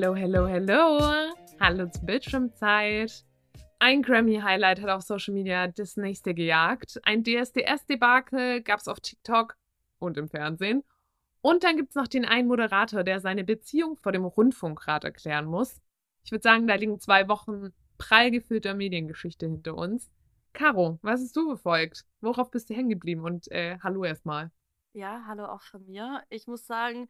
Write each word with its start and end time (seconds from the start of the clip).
Hello, 0.00 0.14
hello, 0.14 0.46
hello. 0.46 1.00
Hallo 1.58 1.88
zur 1.88 2.06
Bildschirmzeit. 2.06 3.24
Ein 3.80 4.02
Grammy-Highlight 4.02 4.80
hat 4.80 4.90
auf 4.90 5.02
Social 5.02 5.34
Media 5.34 5.66
das 5.66 5.96
nächste 5.96 6.34
gejagt. 6.34 7.00
Ein 7.02 7.24
DSDS-Debakel 7.24 8.62
gab 8.62 8.78
es 8.78 8.86
auf 8.86 9.00
TikTok 9.00 9.56
und 9.98 10.16
im 10.16 10.28
Fernsehen. 10.28 10.84
Und 11.40 11.64
dann 11.64 11.76
gibt 11.76 11.88
es 11.88 11.94
noch 11.96 12.06
den 12.06 12.24
einen 12.24 12.46
Moderator, 12.46 13.02
der 13.02 13.18
seine 13.18 13.42
Beziehung 13.42 13.96
vor 13.96 14.12
dem 14.12 14.24
Rundfunkrat 14.24 15.02
erklären 15.02 15.46
muss. 15.46 15.82
Ich 16.22 16.30
würde 16.30 16.44
sagen, 16.44 16.68
da 16.68 16.76
liegen 16.76 17.00
zwei 17.00 17.26
Wochen 17.26 17.72
prall 17.98 18.30
gefüllter 18.30 18.74
Mediengeschichte 18.74 19.46
hinter 19.46 19.74
uns. 19.74 20.12
Caro, 20.52 21.00
was 21.02 21.22
hast 21.22 21.34
du 21.34 21.48
befolgt? 21.48 22.04
Worauf 22.20 22.52
bist 22.52 22.70
du 22.70 22.74
hängen 22.74 22.90
geblieben? 22.90 23.22
Und 23.22 23.50
äh, 23.50 23.80
hallo 23.82 24.04
erstmal. 24.04 24.52
Ja, 24.92 25.24
hallo 25.26 25.46
auch 25.46 25.62
von 25.62 25.84
mir. 25.86 26.22
Ich 26.28 26.46
muss 26.46 26.68
sagen, 26.68 27.08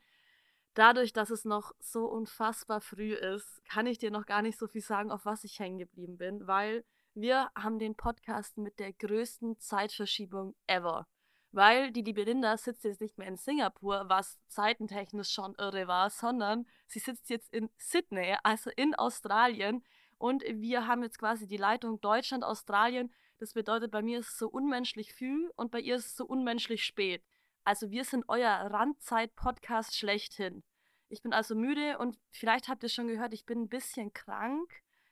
dadurch, 0.78 1.12
dass 1.12 1.30
es 1.30 1.44
noch 1.44 1.72
so 1.80 2.06
unfassbar 2.06 2.80
früh 2.80 3.12
ist, 3.12 3.64
kann 3.64 3.86
ich 3.86 3.98
dir 3.98 4.12
noch 4.12 4.26
gar 4.26 4.42
nicht 4.42 4.58
so 4.58 4.68
viel 4.68 4.80
sagen, 4.80 5.10
auf 5.10 5.24
was 5.24 5.42
ich 5.42 5.58
hängen 5.58 5.78
geblieben 5.78 6.16
bin, 6.16 6.46
weil 6.46 6.84
wir 7.14 7.50
haben 7.56 7.80
den 7.80 7.96
Podcast 7.96 8.56
mit 8.58 8.78
der 8.78 8.92
größten 8.92 9.58
Zeitverschiebung 9.58 10.54
ever. 10.68 11.08
Weil 11.50 11.90
die 11.90 12.02
liebe 12.02 12.22
Linda 12.22 12.56
sitzt 12.56 12.84
jetzt 12.84 13.00
nicht 13.00 13.18
mehr 13.18 13.26
in 13.26 13.36
Singapur, 13.36 14.04
was 14.06 14.38
zeitentechnisch 14.46 15.30
schon 15.30 15.54
irre 15.56 15.88
war, 15.88 16.10
sondern 16.10 16.66
sie 16.86 17.00
sitzt 17.00 17.28
jetzt 17.28 17.52
in 17.52 17.70
Sydney, 17.78 18.36
also 18.44 18.70
in 18.76 18.94
Australien. 18.94 19.82
Und 20.16 20.44
wir 20.44 20.86
haben 20.86 21.02
jetzt 21.02 21.18
quasi 21.18 21.48
die 21.48 21.56
Leitung 21.56 22.00
Deutschland-Australien. 22.00 23.12
Das 23.38 23.54
bedeutet, 23.54 23.90
bei 23.90 24.02
mir 24.02 24.20
ist 24.20 24.28
es 24.28 24.38
so 24.38 24.48
unmenschlich 24.48 25.12
früh 25.14 25.48
und 25.56 25.72
bei 25.72 25.80
ihr 25.80 25.96
ist 25.96 26.06
es 26.06 26.16
so 26.16 26.24
unmenschlich 26.24 26.84
spät. 26.84 27.24
Also 27.64 27.90
wir 27.90 28.04
sind 28.04 28.24
euer 28.28 28.50
Randzeit-Podcast 28.50 29.96
schlechthin. 29.96 30.62
Ich 31.08 31.22
bin 31.22 31.32
also 31.32 31.54
müde 31.54 31.98
und 31.98 32.18
vielleicht 32.30 32.68
habt 32.68 32.82
ihr 32.82 32.88
schon 32.88 33.08
gehört, 33.08 33.32
ich 33.32 33.46
bin 33.46 33.62
ein 33.62 33.68
bisschen 33.68 34.12
krank. 34.12 34.70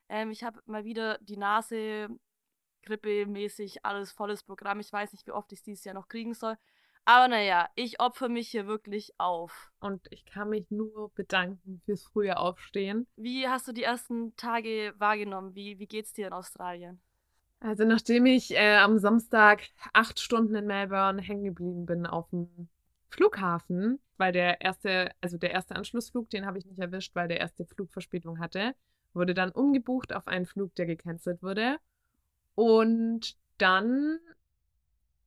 Ähm, 0.08 0.30
ich 0.30 0.44
habe 0.44 0.60
mal 0.66 0.84
wieder 0.84 1.18
die 1.18 1.36
Nase, 1.36 2.08
Grippe-mäßig, 2.84 3.84
alles 3.84 4.12
volles 4.12 4.42
Programm. 4.42 4.80
Ich 4.80 4.92
weiß 4.92 5.12
nicht, 5.12 5.26
wie 5.26 5.32
oft 5.32 5.52
ich 5.52 5.60
es 5.60 5.64
dieses 5.64 5.84
Jahr 5.84 5.94
noch 5.94 6.08
kriegen 6.08 6.34
soll. 6.34 6.56
Aber 7.08 7.28
naja, 7.28 7.68
ich 7.76 8.00
opfer 8.00 8.28
mich 8.28 8.48
hier 8.48 8.66
wirklich 8.66 9.14
auf. 9.18 9.70
Und 9.78 10.06
ich 10.10 10.24
kann 10.24 10.48
mich 10.48 10.68
nur 10.70 11.12
bedanken 11.14 11.80
fürs 11.84 12.02
frühe 12.02 12.36
Aufstehen. 12.36 13.06
Wie 13.14 13.46
hast 13.48 13.68
du 13.68 13.72
die 13.72 13.84
ersten 13.84 14.34
Tage 14.36 14.92
wahrgenommen? 14.98 15.54
Wie, 15.54 15.78
wie 15.78 15.86
geht's 15.86 16.12
dir 16.12 16.26
in 16.26 16.32
Australien? 16.32 17.00
Also 17.60 17.84
nachdem 17.84 18.26
ich 18.26 18.52
äh, 18.52 18.76
am 18.76 18.98
Samstag 18.98 19.62
acht 19.92 20.20
Stunden 20.20 20.54
in 20.54 20.66
Melbourne 20.66 21.20
hängen 21.22 21.44
geblieben 21.44 21.86
bin 21.86 22.06
auf 22.06 22.28
dem 22.30 22.68
Flughafen, 23.08 23.98
weil 24.18 24.32
der 24.32 24.60
erste, 24.60 25.10
also 25.20 25.38
der 25.38 25.52
erste 25.52 25.74
Anschlussflug, 25.74 26.28
den 26.30 26.46
habe 26.46 26.58
ich 26.58 26.66
nicht 26.66 26.78
erwischt, 26.78 27.14
weil 27.14 27.28
der 27.28 27.40
erste 27.40 27.64
Flug 27.64 27.90
Verspätung 27.92 28.38
hatte, 28.38 28.74
wurde 29.14 29.34
dann 29.34 29.50
umgebucht 29.50 30.12
auf 30.12 30.28
einen 30.28 30.46
Flug, 30.46 30.74
der 30.74 30.86
gecancelt 30.86 31.42
wurde. 31.42 31.78
Und 32.54 33.36
dann 33.58 34.18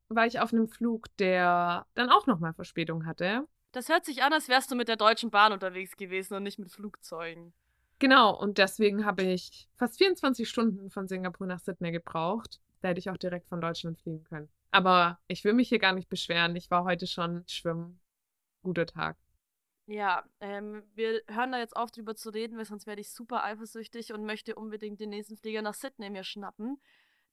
war 0.08 0.26
ich 0.26 0.40
auf 0.40 0.54
einem 0.54 0.68
Flug, 0.68 1.16
der 1.18 1.86
dann 1.96 2.10
auch 2.10 2.28
nochmal 2.28 2.54
Verspätung 2.54 3.06
hatte. 3.06 3.48
Das 3.72 3.90
hört 3.90 4.06
sich 4.06 4.24
an, 4.24 4.34
als 4.34 4.50
wärst 4.50 4.72
du 4.72 4.76
mit 4.76 4.88
der 4.88 4.98
Deutschen 4.98 5.30
Bahn 5.30 5.52
unterwegs 5.52 5.96
gewesen 5.96 6.36
und 6.36 6.44
nicht 6.44 6.60
mit 6.60 6.72
Flugzeugen. 6.72 7.54
Genau, 8.00 8.34
und 8.34 8.58
deswegen 8.58 9.06
habe 9.06 9.24
ich 9.24 9.68
fast 9.76 9.98
24 9.98 10.48
Stunden 10.48 10.90
von 10.90 11.08
Singapur 11.08 11.46
nach 11.46 11.60
Sydney 11.60 11.92
gebraucht. 11.92 12.62
Da 12.82 12.90
hätte 12.90 13.00
ich 13.00 13.10
auch 13.10 13.18
direkt 13.18 13.48
von 13.50 13.60
Deutschland 13.60 14.00
fliegen 14.00 14.24
können. 14.24 14.50
Aber 14.72 15.20
ich 15.28 15.44
will 15.44 15.54
mich 15.54 15.68
hier 15.68 15.80
gar 15.80 15.94
nicht 15.94 16.10
beschweren. 16.10 16.56
Ich 16.56 16.72
war 16.72 16.86
heute 16.86 17.08
schon 17.08 17.44
schwimmen. 17.48 18.00
Guter 18.64 18.86
Tag. 18.86 19.18
Ja, 19.86 20.24
ähm, 20.40 20.84
wir 20.94 21.24
hören 21.28 21.52
da 21.52 21.60
jetzt 21.60 21.76
auf, 21.76 21.92
drüber 21.92 22.16
zu 22.16 22.30
reden, 22.30 22.58
weil 22.58 22.66
sonst 22.66 22.86
werde 22.86 23.02
ich 23.02 23.12
super 23.12 23.44
eifersüchtig 23.44 24.14
und 24.14 24.24
möchte 24.24 24.56
unbedingt 24.56 25.00
den 25.00 25.10
nächsten 25.10 25.36
Flieger 25.36 25.62
nach 25.62 25.74
Sydney 25.74 26.10
mir 26.10 26.24
schnappen. 26.24 26.80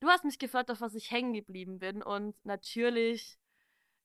Du 0.00 0.08
hast 0.08 0.24
mich 0.24 0.38
gefragt, 0.38 0.70
auf 0.70 0.80
was 0.80 0.94
ich 0.94 1.10
hängen 1.10 1.32
geblieben 1.32 1.78
bin. 1.78 2.02
Und 2.02 2.34
natürlich, 2.44 3.38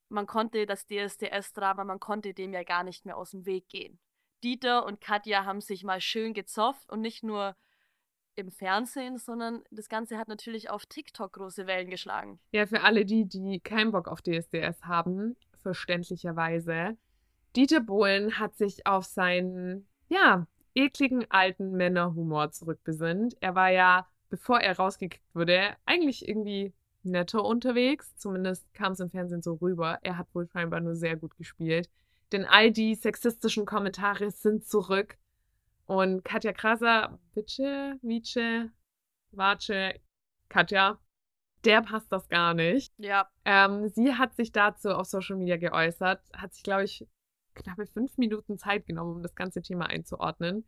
man 0.09 0.27
konnte 0.27 0.65
das 0.65 0.85
DSDS-Drama, 0.85 1.85
man 1.85 1.99
konnte 1.99 2.33
dem 2.33 2.53
ja 2.53 2.63
gar 2.63 2.83
nicht 2.83 3.05
mehr 3.05 3.17
aus 3.17 3.31
dem 3.31 3.45
Weg 3.45 3.67
gehen. 3.69 3.99
Dieter 4.43 4.85
und 4.85 5.01
Katja 5.01 5.45
haben 5.45 5.61
sich 5.61 5.83
mal 5.83 6.01
schön 6.01 6.33
gezofft 6.33 6.89
und 6.89 7.01
nicht 7.01 7.23
nur 7.23 7.55
im 8.35 8.51
Fernsehen, 8.51 9.17
sondern 9.17 9.63
das 9.71 9.89
Ganze 9.89 10.17
hat 10.17 10.27
natürlich 10.27 10.69
auf 10.69 10.85
TikTok 10.85 11.33
große 11.33 11.67
Wellen 11.67 11.89
geschlagen. 11.89 12.39
Ja, 12.51 12.65
für 12.65 12.81
alle 12.81 13.05
die, 13.05 13.25
die 13.25 13.59
keinen 13.59 13.91
Bock 13.91 14.07
auf 14.07 14.21
DSDS 14.21 14.83
haben, 14.83 15.35
verständlicherweise. 15.61 16.97
Dieter 17.55 17.81
Bohlen 17.81 18.39
hat 18.39 18.55
sich 18.55 18.87
auf 18.87 19.05
seinen, 19.05 19.87
ja, 20.07 20.47
ekligen 20.73 21.29
alten 21.29 21.71
Männerhumor 21.71 22.51
zurückbesinnt. 22.51 23.35
Er 23.41 23.55
war 23.55 23.69
ja, 23.69 24.07
bevor 24.29 24.61
er 24.61 24.77
rausgekickt 24.77 25.35
wurde, 25.35 25.75
eigentlich 25.85 26.27
irgendwie 26.27 26.73
netter 27.03 27.43
unterwegs. 27.43 28.15
Zumindest 28.15 28.73
kam 28.73 28.93
es 28.93 29.01
im 29.01 29.09
Fernsehen 29.09 29.41
so 29.41 29.55
rüber. 29.55 29.99
Er 30.03 30.17
hat 30.17 30.33
wohl 30.33 30.47
scheinbar 30.47 30.79
nur 30.79 30.95
sehr 30.95 31.17
gut 31.17 31.35
gespielt. 31.35 31.89
Denn 32.31 32.45
all 32.45 32.71
die 32.71 32.95
sexistischen 32.95 33.65
Kommentare 33.65 34.31
sind 34.31 34.65
zurück. 34.65 35.17
Und 35.85 36.23
Katja 36.23 36.53
Kraser, 36.53 37.19
Bitte, 37.33 37.99
Vice, 38.01 38.69
Wace, 39.31 39.99
Katja, 40.47 40.99
der 41.65 41.81
passt 41.81 42.11
das 42.11 42.27
gar 42.29 42.53
nicht. 42.53 42.93
Ja. 42.97 43.29
Ähm, 43.45 43.89
sie 43.89 44.13
hat 44.13 44.35
sich 44.35 44.51
dazu 44.51 44.89
auf 44.89 45.07
Social 45.07 45.37
Media 45.37 45.57
geäußert, 45.57 46.21
hat 46.33 46.53
sich, 46.53 46.63
glaube 46.63 46.85
ich, 46.85 47.07
knappe 47.53 47.85
fünf 47.87 48.17
Minuten 48.17 48.57
Zeit 48.57 48.85
genommen, 48.85 49.17
um 49.17 49.23
das 49.23 49.35
ganze 49.35 49.61
Thema 49.61 49.87
einzuordnen. 49.87 50.65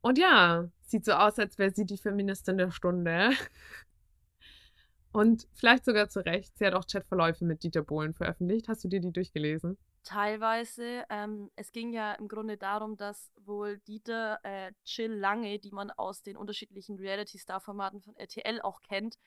Und 0.00 0.18
ja, 0.18 0.68
sieht 0.86 1.04
so 1.04 1.12
aus, 1.12 1.38
als 1.38 1.58
wäre 1.58 1.74
sie 1.74 1.84
die 1.84 1.98
Feministin 1.98 2.56
der 2.56 2.70
Stunde. 2.70 3.30
Und 5.12 5.48
vielleicht 5.54 5.84
sogar 5.84 6.08
zu 6.08 6.24
Recht. 6.24 6.56
Sie 6.56 6.64
hat 6.64 6.74
auch 6.74 6.86
Chatverläufe 6.86 7.44
mit 7.44 7.64
Dieter 7.64 7.82
Bohlen 7.82 8.14
veröffentlicht. 8.14 8.68
Hast 8.68 8.84
du 8.84 8.88
dir 8.88 9.00
die 9.00 9.12
durchgelesen? 9.12 9.76
Teilweise. 10.02 11.04
Ähm, 11.10 11.50
es 11.56 11.72
ging 11.72 11.92
ja 11.92 12.12
im 12.14 12.28
Grunde 12.28 12.56
darum, 12.56 12.96
dass 12.96 13.30
wohl 13.36 13.78
Dieter 13.80 14.40
äh, 14.42 14.72
Jill 14.84 15.12
Lange, 15.12 15.58
die 15.58 15.72
man 15.72 15.90
aus 15.90 16.22
den 16.22 16.36
unterschiedlichen 16.36 16.96
Reality-Star-Formaten 16.98 18.00
von 18.00 18.16
RTL 18.16 18.62
auch 18.62 18.80
kennt, 18.82 19.18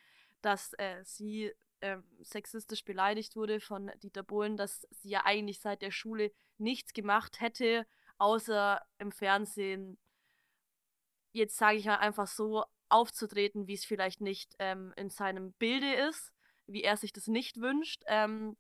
dass 0.41 0.73
äh, 0.73 1.03
sie 1.03 1.51
äh, 1.81 1.97
sexistisch 2.22 2.83
beleidigt 2.83 3.35
wurde 3.35 3.59
von 3.59 3.91
Dieter 4.01 4.23
Bohlen, 4.23 4.57
dass 4.57 4.88
sie 4.89 5.09
ja 5.09 5.25
eigentlich 5.25 5.59
seit 5.59 5.81
der 5.81 5.91
Schule 5.91 6.31
nichts 6.57 6.94
gemacht 6.94 7.39
hätte, 7.39 7.85
außer 8.17 8.81
im 8.97 9.12
Fernsehen, 9.12 10.00
jetzt 11.33 11.57
sage 11.57 11.78
ich 11.78 11.85
mal 11.85 11.97
einfach 11.97 12.28
so, 12.28 12.63
aufzutreten, 12.89 13.67
wie 13.67 13.73
es 13.73 13.85
vielleicht 13.85 14.22
nicht 14.22 14.56
ähm, 14.59 14.94
in 14.95 15.09
seinem 15.09 15.53
Bilde 15.53 15.94
ist, 15.94 16.31
wie 16.67 16.83
er 16.83 16.95
sich 16.95 17.12
das 17.12 17.28
nicht 17.28 17.59
wünscht. 17.59 18.03
Ähm, 18.07 18.56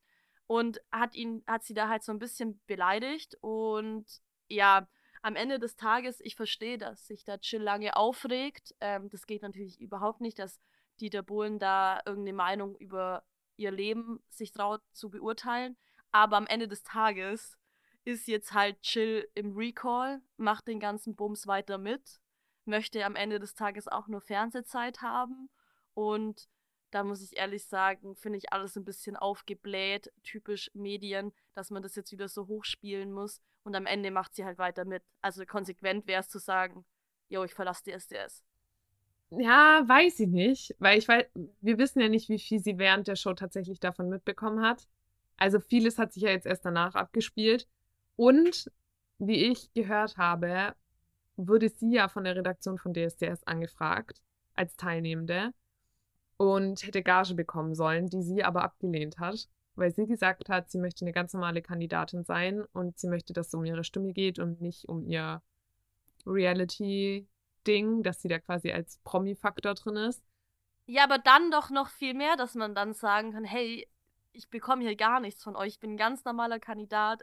und 0.47 0.81
hat 0.91 1.15
ihn, 1.15 1.43
hat 1.47 1.63
sie 1.63 1.73
da 1.73 1.87
halt 1.89 2.03
so 2.03 2.11
ein 2.11 2.19
bisschen 2.19 2.61
beleidigt. 2.67 3.37
Und 3.41 4.05
ja, 4.47 4.87
am 5.21 5.35
Ende 5.35 5.59
des 5.59 5.75
Tages, 5.75 6.19
ich 6.21 6.35
verstehe, 6.35 6.77
dass 6.77 7.07
sich 7.07 7.23
da 7.23 7.37
Chill 7.37 7.61
lange 7.61 7.95
aufregt. 7.95 8.75
Ähm, 8.81 9.09
das 9.09 9.25
geht 9.25 9.41
natürlich 9.41 9.79
überhaupt 9.79 10.21
nicht, 10.21 10.39
dass 10.39 10.59
Dieter 10.99 11.23
Bohlen 11.23 11.59
da 11.59 12.01
irgendeine 12.05 12.35
Meinung 12.35 12.75
über 12.75 13.23
ihr 13.55 13.71
Leben 13.71 14.23
sich 14.29 14.51
traut 14.51 14.81
zu 14.91 15.09
beurteilen. 15.09 15.77
Aber 16.11 16.37
am 16.37 16.47
Ende 16.47 16.67
des 16.67 16.83
Tages 16.83 17.57
ist 18.05 18.27
jetzt 18.27 18.53
halt 18.53 18.81
Chill 18.81 19.27
im 19.33 19.55
Recall, 19.55 20.21
macht 20.37 20.67
den 20.67 20.79
ganzen 20.79 21.15
Bums 21.15 21.47
weiter 21.47 21.77
mit, 21.77 22.19
möchte 22.65 23.03
am 23.05 23.15
Ende 23.15 23.39
des 23.39 23.53
Tages 23.55 23.87
auch 23.87 24.07
nur 24.07 24.21
Fernsehzeit 24.21 25.01
haben 25.01 25.49
und 25.93 26.49
da 26.93 27.03
muss 27.03 27.23
ich 27.23 27.37
ehrlich 27.37 27.65
sagen, 27.65 28.15
finde 28.15 28.37
ich 28.37 28.53
alles 28.53 28.75
ein 28.75 28.85
bisschen 28.85 29.15
aufgebläht, 29.15 30.11
typisch 30.23 30.69
Medien, 30.73 31.33
dass 31.55 31.71
man 31.71 31.81
das 31.81 31.95
jetzt 31.95 32.11
wieder 32.11 32.27
so 32.27 32.47
hochspielen 32.47 33.11
muss 33.11 33.41
und 33.63 33.75
am 33.75 33.87
Ende 33.87 34.11
macht 34.11 34.35
sie 34.35 34.45
halt 34.45 34.59
weiter 34.59 34.85
mit. 34.85 35.03
Also 35.21 35.43
konsequent 35.45 36.05
wäre 36.07 36.21
es 36.21 36.29
zu 36.29 36.37
sagen, 36.37 36.85
yo, 37.29 37.43
ich 37.43 37.53
verlasse 37.53 37.83
die 37.85 37.91
SDS. 37.91 38.43
Ja, 39.31 39.83
weiß 39.87 40.19
ich 40.19 40.27
nicht, 40.27 40.75
weil 40.77 40.99
ich 40.99 41.07
weiß, 41.07 41.25
wir 41.61 41.77
wissen 41.79 41.99
ja 41.99 42.09
nicht, 42.09 42.29
wie 42.29 42.37
viel 42.37 42.59
sie 42.59 42.77
während 42.77 43.07
der 43.07 43.15
Show 43.15 43.33
tatsächlich 43.33 43.79
davon 43.79 44.09
mitbekommen 44.09 44.63
hat. 44.63 44.87
Also 45.37 45.59
vieles 45.59 45.97
hat 45.97 46.13
sich 46.13 46.23
ja 46.23 46.29
jetzt 46.29 46.45
erst 46.45 46.63
danach 46.63 46.93
abgespielt. 46.93 47.67
Und 48.15 48.71
wie 49.17 49.51
ich 49.51 49.73
gehört 49.73 50.17
habe, 50.17 50.75
wurde 51.37 51.69
sie 51.69 51.93
ja 51.93 52.07
von 52.07 52.25
der 52.25 52.35
Redaktion 52.35 52.77
von 52.77 52.93
DSDS 52.93 53.43
angefragt 53.45 54.21
als 54.53 54.75
Teilnehmende 54.75 55.53
und 56.43 56.83
hätte 56.83 57.01
Gage 57.01 57.35
bekommen 57.35 57.73
sollen, 57.73 58.09
die 58.09 58.21
sie 58.21 58.43
aber 58.43 58.63
abgelehnt 58.63 59.17
hat, 59.17 59.47
weil 59.75 59.93
sie 59.93 60.05
gesagt 60.05 60.49
hat, 60.49 60.69
sie 60.69 60.77
möchte 60.77 61.05
eine 61.05 61.13
ganz 61.13 61.33
normale 61.33 61.61
Kandidatin 61.61 62.25
sein 62.25 62.65
und 62.73 62.99
sie 62.99 63.07
möchte, 63.07 63.31
dass 63.31 63.47
es 63.47 63.53
um 63.53 63.63
ihre 63.63 63.85
Stimme 63.85 64.11
geht 64.11 64.39
und 64.39 64.59
nicht 64.59 64.89
um 64.89 65.05
ihr 65.05 65.41
Reality-Ding, 66.25 68.03
dass 68.03 68.21
sie 68.21 68.27
da 68.27 68.39
quasi 68.39 68.73
als 68.73 68.99
Promi-Faktor 69.05 69.75
drin 69.75 69.95
ist. 69.95 70.21
Ja, 70.85 71.05
aber 71.05 71.17
dann 71.17 71.49
doch 71.49 71.69
noch 71.69 71.87
viel 71.87 72.13
mehr, 72.13 72.35
dass 72.35 72.55
man 72.55 72.75
dann 72.75 72.93
sagen 72.93 73.31
kann, 73.31 73.45
hey, 73.45 73.87
ich 74.33 74.49
bekomme 74.49 74.83
hier 74.83 74.97
gar 74.97 75.21
nichts 75.21 75.41
von 75.41 75.55
euch, 75.55 75.75
ich 75.75 75.79
bin 75.79 75.91
ein 75.91 75.97
ganz 75.97 76.25
normaler 76.25 76.59
Kandidat, 76.59 77.21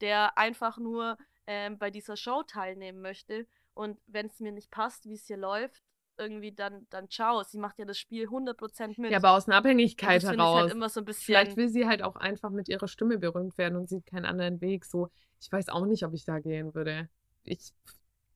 der 0.00 0.38
einfach 0.38 0.78
nur 0.78 1.18
ähm, 1.46 1.76
bei 1.76 1.90
dieser 1.90 2.16
Show 2.16 2.42
teilnehmen 2.42 3.02
möchte 3.02 3.46
Und 3.74 4.00
wenn 4.06 4.26
es 4.28 4.40
mir 4.40 4.52
nicht 4.52 4.70
passt, 4.70 5.06
wie 5.06 5.14
es 5.14 5.26
hier 5.26 5.36
läuft, 5.36 5.82
irgendwie 6.22 6.52
dann, 6.52 6.86
dann 6.90 7.08
ciao. 7.08 7.42
Sie 7.42 7.58
macht 7.58 7.78
ja 7.78 7.84
das 7.84 7.98
Spiel 7.98 8.28
100% 8.28 9.00
mit. 9.00 9.10
Ja, 9.10 9.18
aber 9.18 9.32
aus 9.32 9.48
einer 9.48 9.56
Abhängigkeit 9.56 10.22
ich 10.22 10.28
heraus. 10.28 10.60
halt 10.60 10.72
immer 10.72 10.88
so 10.88 11.00
ein 11.00 11.04
bisschen. 11.04 11.24
Vielleicht 11.24 11.56
will 11.56 11.68
sie 11.68 11.86
halt 11.86 12.02
auch 12.02 12.16
einfach 12.16 12.50
mit 12.50 12.68
ihrer 12.68 12.88
Stimme 12.88 13.18
berühmt 13.18 13.58
werden 13.58 13.76
und 13.76 13.88
sieht 13.88 14.06
keinen 14.06 14.24
anderen 14.24 14.60
Weg. 14.60 14.84
So, 14.84 15.10
ich 15.40 15.50
weiß 15.50 15.68
auch 15.68 15.86
nicht, 15.86 16.04
ob 16.04 16.14
ich 16.14 16.24
da 16.24 16.38
gehen 16.38 16.74
würde. 16.74 17.08
Ich, 17.44 17.72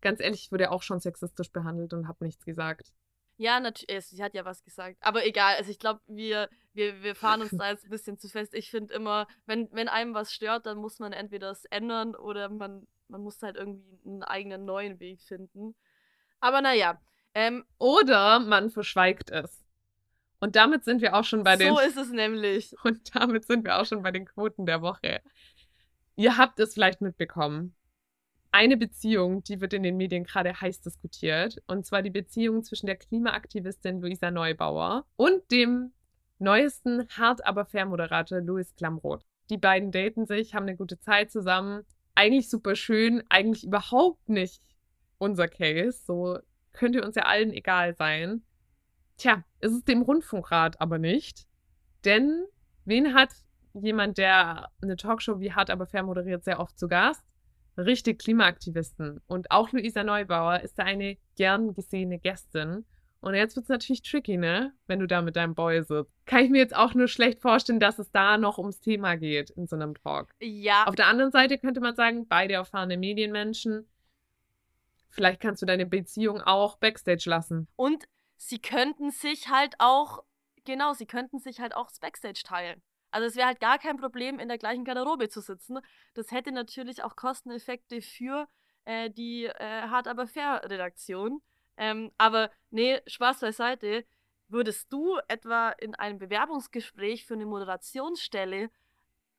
ganz 0.01 0.21
ehrlich, 0.21 0.43
ich 0.43 0.53
wurde 0.53 0.71
auch 0.71 0.83
schon 0.83 1.01
sexistisch 1.01 1.51
behandelt 1.53 1.93
und 1.93 2.09
habe 2.09 2.25
nichts 2.25 2.45
gesagt. 2.45 2.93
Ja, 3.39 3.61
natürlich, 3.61 4.07
sie 4.07 4.23
hat 4.23 4.35
ja 4.35 4.45
was 4.45 4.65
gesagt. 4.65 4.97
Aber 5.01 5.27
egal, 5.27 5.57
also 5.57 5.71
ich 5.71 5.79
glaube, 5.79 6.01
wir, 6.07 6.49
wir, 6.73 7.03
wir 7.03 7.15
fahren 7.15 7.43
uns 7.43 7.51
da 7.59 7.69
jetzt 7.69 7.85
ein 7.85 7.91
bisschen 7.91 8.19
zu 8.19 8.29
fest. 8.29 8.55
Ich 8.55 8.71
finde 8.71 8.95
immer, 8.95 9.27
wenn, 9.45 9.69
wenn 9.73 9.89
einem 9.89 10.15
was 10.15 10.33
stört, 10.33 10.67
dann 10.67 10.79
muss 10.79 10.99
man 10.99 11.13
entweder 11.13 11.49
das 11.49 11.67
ändern 11.67 12.15
oder 12.15 12.49
man, 12.49 12.87
man 13.09 13.21
muss 13.21 13.43
halt 13.43 13.57
irgendwie 13.57 13.99
einen 14.07 14.23
eigenen 14.23 14.65
neuen 14.65 15.01
Weg 15.01 15.21
finden. 15.21 15.75
Aber 16.41 16.63
naja, 16.63 17.01
ähm, 17.37 17.65
Oder 17.79 18.41
man 18.41 18.71
verschweigt 18.71 19.31
es. 19.31 19.63
Und 20.41 20.57
damit 20.57 20.85
sind 20.85 21.03
wir 21.03 21.15
auch 21.15 21.25
schon 21.25 21.45
bei 21.45 21.57
den 21.57 21.75
so 21.75 21.79
ist 21.81 21.99
es 21.99 22.11
nämlich. 22.11 22.75
und 22.85 23.15
damit 23.15 23.45
sind 23.45 23.63
wir 23.65 23.79
auch 23.79 23.85
schon 23.85 24.03
bei 24.03 24.11
den 24.11 24.25
Quoten 24.25 24.65
der 24.65 24.81
Woche. 24.81 25.21
Ihr 26.17 26.39
habt 26.39 26.59
es 26.61 26.73
vielleicht 26.73 27.03
mitbekommen. 27.03 27.75
Eine 28.53 28.79
Beziehung, 28.79 29.43
die 29.43 29.61
wird 29.61 29.75
in 29.75 29.83
den 29.83 29.99
Medien 29.99 30.25
gerade 30.25 30.59
heiß 30.59 30.81
diskutiert, 30.81 31.63
und 31.67 31.85
zwar 31.85 32.01
die 32.01 32.11
Beziehung 32.11 32.65
zwischen 32.65 32.87
der 32.87 32.97
Klimaaktivistin 32.97 34.01
Luisa 34.01 34.31
Neubauer 34.31 35.05
und 35.17 35.51
dem 35.51 35.93
neuesten 36.39 37.07
Hart 37.11 37.45
aber 37.45 37.67
fair 37.67 37.85
Moderator 37.85 38.41
Louis 38.41 38.75
Klamroth. 38.77 39.27
Die 39.51 39.59
beiden 39.59 39.93
daten 39.93 40.25
sich, 40.25 40.55
haben 40.55 40.63
eine 40.63 40.77
gute 40.77 40.99
Zeit 40.99 41.31
zusammen. 41.31 41.85
Eigentlich 42.15 42.49
super 42.49 42.77
schön, 42.77 43.23
eigentlich 43.29 43.65
überhaupt 43.65 44.31
nicht 44.31 44.63
unser 45.19 45.49
Case. 45.49 45.99
So 46.07 46.39
könnte 46.77 47.05
uns 47.05 47.17
ja 47.17 47.25
allen 47.25 47.53
egal 47.53 47.97
sein. 47.97 48.43
Tja, 49.17 49.43
ist 49.61 49.73
es 49.73 49.85
dem 49.85 50.03
Rundfunkrat 50.03 50.81
aber 50.81 50.99
nicht. 50.99 51.47
Denn 52.05 52.45
wen 52.85 53.15
hat 53.15 53.31
jemand, 53.75 54.19
der 54.19 54.71
eine 54.83 54.97
Talkshow 54.97 55.41
wie 55.41 55.53
Hart 55.53 55.71
aber 55.71 55.87
fair 55.87 56.03
moderiert, 56.03 56.45
sehr 56.45 56.61
oft 56.61 56.79
zu 56.79 56.89
Gast? 56.89 57.25
Richtig 57.77 58.21
Klimaaktivisten. 58.21 59.21
Und 59.27 59.51
auch 59.51 59.73
Luisa 59.73 60.05
Neubauer 60.05 60.61
ist 60.61 60.79
da 60.79 60.85
eine 60.85 61.19
gern 61.37 61.75
gesehene 61.75 62.19
Gästin. 62.19 62.85
Und 63.21 63.35
jetzt 63.35 63.57
wird 63.57 63.65
es 63.65 63.71
natürlich 63.71 64.03
tricky, 64.03 64.37
ne? 64.37 64.73
Wenn 64.87 65.01
du 65.01 65.07
da 65.07 65.21
mit 65.21 65.37
deinem 65.37 65.55
Boy 65.55 65.83
sitzt. 65.83 66.13
Kann 66.27 66.45
ich 66.45 66.51
mir 66.51 66.59
jetzt 66.59 66.77
auch 66.77 66.95
nur 66.95 67.09
schlecht 67.09 67.41
vorstellen, 67.41 67.81
dass 67.81 67.99
es 67.99 68.11
da 68.13 68.39
noch 68.39 68.59
ums 68.59 68.81
Thema 68.81 69.17
geht 69.17 69.51
in 69.51 69.67
so 69.67 69.77
einem 69.77 69.95
Talk. 69.95 70.31
Ja, 70.41 70.85
Auf 70.85 70.95
der 70.95 71.09
anderen 71.09 71.33
Seite 71.33 71.59
könnte 71.59 71.81
man 71.81 71.97
sagen, 71.97 72.29
beide 72.29 72.55
erfahrene 72.55 72.97
Medienmenschen. 72.97 73.89
Vielleicht 75.09 75.41
kannst 75.41 75.63
du 75.63 75.67
deine 75.67 75.87
Beziehung 75.87 76.41
auch 76.41 76.77
backstage 76.77 77.25
lassen. 77.27 77.69
und 77.77 78.07
sie 78.37 78.59
könnten 78.59 79.11
sich 79.11 79.49
halt 79.49 79.75
auch, 79.79 80.23
genau, 80.65 80.93
sie 80.93 81.07
könnten 81.07 81.39
sich 81.39 81.61
halt 81.61 81.75
auch 81.75 81.89
das 81.89 82.01
Backstage 82.01 82.43
teilen. 82.45 82.83
Also 83.11 83.29
es 83.29 83.37
wäre 83.37 83.47
halt 83.47 83.61
gar 83.61 83.79
kein 83.79 83.97
Problem, 83.97 84.39
in 84.39 84.49
der 84.49 84.59
gleichen 84.59 84.85
Garderobe 84.85 85.29
zu 85.29 85.41
sitzen. 85.41 85.79
Das 86.15 86.33
hätte 86.33 86.53
natürlich 86.53 87.03
auch 87.03 87.17
Kosteneffekte 87.17 88.03
für 88.03 88.47
äh, 88.85 89.11
die 89.11 89.47
äh, 89.47 89.89
Hart 89.89 90.07
aber 90.07 90.27
fair 90.27 90.63
Redaktion. 90.65 91.41
Ähm, 91.77 92.13
aber 92.19 92.51
nee, 92.71 93.01
Spaß 93.07 93.41
beiseite. 93.41 94.05
Würdest 94.49 94.93
du 94.93 95.19
etwa 95.29 95.71
in 95.71 95.95
einem 95.95 96.19
Bewerbungsgespräch 96.19 97.27
für 97.27 97.35
eine 97.35 97.47
Moderationsstelle 97.47 98.71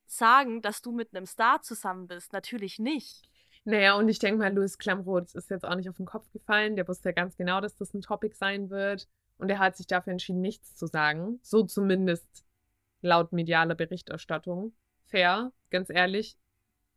sagen, 0.05 0.61
dass 0.61 0.81
du 0.81 0.91
mit 0.91 1.15
einem 1.15 1.25
Star 1.25 1.61
zusammen 1.61 2.07
bist? 2.07 2.33
Natürlich 2.33 2.79
nicht. 2.79 3.29
Naja, 3.67 3.95
und 3.95 4.07
ich 4.07 4.17
denke 4.17 4.39
mal, 4.39 4.53
Louis 4.53 4.77
Klamroth 4.77 5.35
ist 5.35 5.49
jetzt 5.49 5.65
auch 5.65 5.75
nicht 5.75 5.89
auf 5.89 5.97
den 5.97 6.05
Kopf 6.05 6.31
gefallen. 6.31 6.77
Der 6.77 6.87
wusste 6.87 7.09
ja 7.09 7.13
ganz 7.13 7.35
genau, 7.35 7.59
dass 7.59 7.75
das 7.75 7.93
ein 7.93 7.99
Topic 7.99 8.33
sein 8.33 8.69
wird. 8.69 9.09
Und 9.39 9.49
er 9.49 9.59
hat 9.59 9.75
sich 9.75 9.87
dafür 9.87 10.13
entschieden, 10.13 10.39
nichts 10.39 10.77
zu 10.77 10.87
sagen. 10.87 11.39
So 11.41 11.63
zumindest 11.63 12.45
laut 13.01 13.33
medialer 13.33 13.75
Berichterstattung. 13.75 14.73
Fair, 15.07 15.51
ganz 15.69 15.89
ehrlich. 15.89 16.37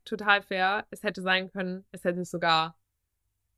Total 0.05 0.43
fair. 0.43 0.87
Es 0.91 1.03
hätte 1.03 1.23
sein 1.23 1.51
können, 1.51 1.85
es 1.91 2.05
hätte 2.05 2.25
sogar 2.25 2.79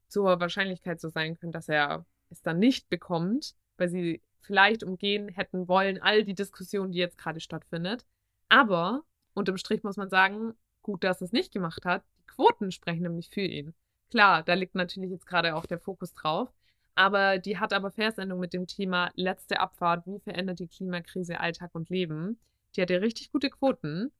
zur 0.08 0.40
Wahrscheinlichkeit 0.40 0.98
so 0.98 1.10
sein 1.10 1.38
können, 1.38 1.52
dass 1.52 1.68
er 1.68 2.06
es 2.30 2.40
dann 2.40 2.58
nicht 2.58 2.88
bekommt, 2.88 3.54
weil 3.76 3.90
sie 3.90 4.22
vielleicht 4.40 4.84
umgehen 4.84 5.28
hätten 5.28 5.68
wollen, 5.68 6.00
all 6.00 6.24
die 6.24 6.34
Diskussion, 6.34 6.92
die 6.92 6.98
jetzt 6.98 7.18
gerade 7.18 7.40
stattfindet. 7.40 8.06
Aber 8.48 9.04
unterm 9.34 9.58
Strich 9.58 9.82
muss 9.82 9.98
man 9.98 10.08
sagen, 10.08 10.54
gut, 10.80 11.04
dass 11.04 11.20
es 11.20 11.32
nicht 11.32 11.52
gemacht 11.52 11.84
hat. 11.84 12.04
Quoten 12.34 12.72
sprechen 12.72 13.02
nämlich 13.02 13.30
für 13.30 13.40
ihn. 13.42 13.74
Klar, 14.10 14.42
da 14.42 14.54
liegt 14.54 14.74
natürlich 14.74 15.10
jetzt 15.10 15.26
gerade 15.26 15.54
auch 15.56 15.66
der 15.66 15.78
Fokus 15.78 16.14
drauf. 16.14 16.52
Aber 16.94 17.38
die 17.38 17.58
hat 17.58 17.72
aber 17.72 17.90
Fairsendung 17.90 18.38
mit 18.38 18.52
dem 18.52 18.66
Thema 18.66 19.10
letzte 19.14 19.60
Abfahrt, 19.60 20.06
wie 20.06 20.20
verändert 20.20 20.58
die 20.58 20.68
Klimakrise 20.68 21.40
Alltag 21.40 21.70
und 21.74 21.88
Leben. 21.88 22.38
Die 22.76 22.82
hatte 22.82 23.00
richtig 23.00 23.32
gute 23.32 23.48
Quoten. 23.50 24.12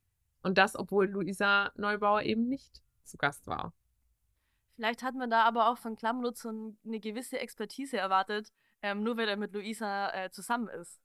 Und 0.43 0.59
das, 0.59 0.77
obwohl 0.77 1.07
Luisa 1.09 1.71
Neubauer 1.77 2.23
eben 2.23 2.49
nicht 2.49 2.83
zu 3.05 3.19
Gast 3.19 3.47
war. 3.47 3.73
Vielleicht 4.77 5.03
hat 5.03 5.15
man 5.15 5.29
da 5.31 5.45
aber 5.45 5.69
auch 5.69 5.79
von 5.79 5.97
Klamroth 5.97 6.39
so 6.39 6.51
ein- 6.51 6.79
eine 6.85 6.99
gewisse 6.99 7.39
Expertise 7.39 7.99
erwartet, 7.99 8.51
ähm, 8.81 9.03
nur 9.03 9.17
weil 9.17 9.29
er 9.29 9.37
mit 9.37 9.53
Luisa 9.53 10.11
äh, 10.15 10.31
zusammen 10.31 10.69
ist. 10.69 11.01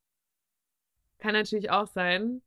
Kann 1.20 1.34
natürlich 1.34 1.70
auch 1.70 1.88
sein. 1.88 2.42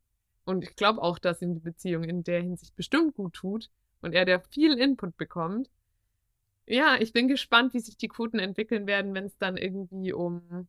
Und 0.45 0.63
ich 0.63 0.75
glaube 0.75 1.01
auch, 1.01 1.19
dass 1.19 1.41
ihm 1.41 1.53
die 1.53 1.59
Beziehung 1.59 2.03
in 2.03 2.23
der 2.23 2.41
Hinsicht 2.41 2.75
bestimmt 2.75 3.15
gut 3.15 3.33
tut 3.33 3.69
und 4.01 4.13
er 4.13 4.25
da 4.25 4.39
viel 4.39 4.77
Input 4.77 5.17
bekommt. 5.17 5.69
Ja, 6.65 6.95
ich 6.99 7.13
bin 7.13 7.27
gespannt, 7.27 7.73
wie 7.73 7.79
sich 7.79 7.97
die 7.97 8.07
Quoten 8.07 8.39
entwickeln 8.39 8.87
werden, 8.87 9.13
wenn 9.13 9.25
es 9.25 9.37
dann 9.37 9.57
irgendwie 9.57 10.13
um, 10.13 10.67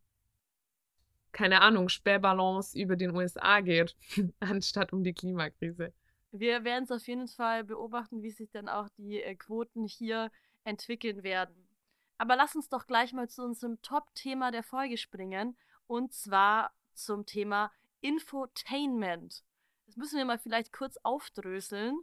keine 1.33 1.61
Ahnung, 1.61 1.89
Sperrbalance 1.89 2.79
über 2.79 2.97
den 2.97 3.15
USA 3.15 3.61
geht, 3.61 3.97
anstatt 4.41 4.93
um 4.93 5.05
die 5.05 5.13
Klimakrise. 5.13 5.93
Wir 6.33 6.65
werden 6.65 6.85
es 6.85 6.91
auf 6.91 7.07
jeden 7.07 7.29
Fall 7.29 7.63
beobachten, 7.63 8.23
wie 8.23 8.31
sich 8.31 8.51
dann 8.51 8.69
auch 8.69 8.89
die 8.97 9.21
äh, 9.21 9.35
Quoten 9.35 9.85
hier 9.85 10.31
entwickeln 10.65 11.23
werden. 11.23 11.69
Aber 12.17 12.37
lass 12.37 12.55
uns 12.55 12.69
doch 12.69 12.87
gleich 12.87 13.13
mal 13.13 13.29
zu 13.29 13.43
unserem 13.43 13.83
Top-Thema 13.83 14.51
der 14.51 14.63
Folge 14.63 14.97
springen. 14.97 15.57
Und 15.87 16.15
zwar 16.15 16.73
zum 16.95 17.27
Thema 17.27 17.71
Infotainment. 18.01 19.45
Das 19.87 19.97
müssen 19.97 20.17
wir 20.17 20.25
mal 20.25 20.39
vielleicht 20.39 20.73
kurz 20.73 20.97
aufdröseln. 21.03 22.01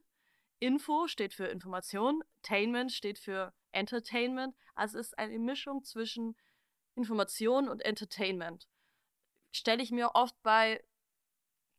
Info 0.59 1.07
steht 1.07 1.33
für 1.33 1.47
Information, 1.47 2.23
Tainment 2.41 2.91
steht 2.91 3.19
für 3.19 3.53
Entertainment. 3.71 4.55
Also 4.75 4.99
es 4.99 5.07
ist 5.07 5.19
eine 5.19 5.39
Mischung 5.39 5.83
zwischen 5.83 6.35
Information 6.95 7.69
und 7.69 7.81
Entertainment. 7.81 8.67
Stelle 9.51 9.81
ich 9.81 9.91
mir 9.91 10.11
oft 10.15 10.35
bei 10.43 10.83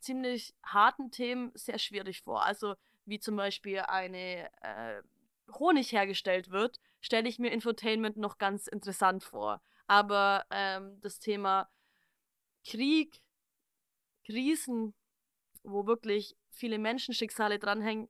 ziemlich 0.00 0.54
harten 0.62 1.10
Themen 1.10 1.52
sehr 1.54 1.78
schwierig 1.78 2.22
vor. 2.22 2.44
Also 2.44 2.74
wie 3.04 3.20
zum 3.20 3.36
Beispiel 3.36 3.80
eine 3.80 4.50
äh, 4.62 5.02
Honig 5.52 5.92
hergestellt 5.92 6.50
wird, 6.50 6.80
stelle 7.00 7.28
ich 7.28 7.38
mir 7.38 7.50
Infotainment 7.50 8.16
noch 8.16 8.38
ganz 8.38 8.66
interessant 8.66 9.24
vor. 9.24 9.62
Aber 9.86 10.46
ähm, 10.50 11.00
das 11.00 11.18
Thema 11.18 11.68
Krieg, 12.64 13.20
Krisen, 14.24 14.94
wo 15.62 15.86
wirklich 15.86 16.36
viele 16.50 16.78
Menschenschicksale 16.78 17.58
dranhängen, 17.58 18.08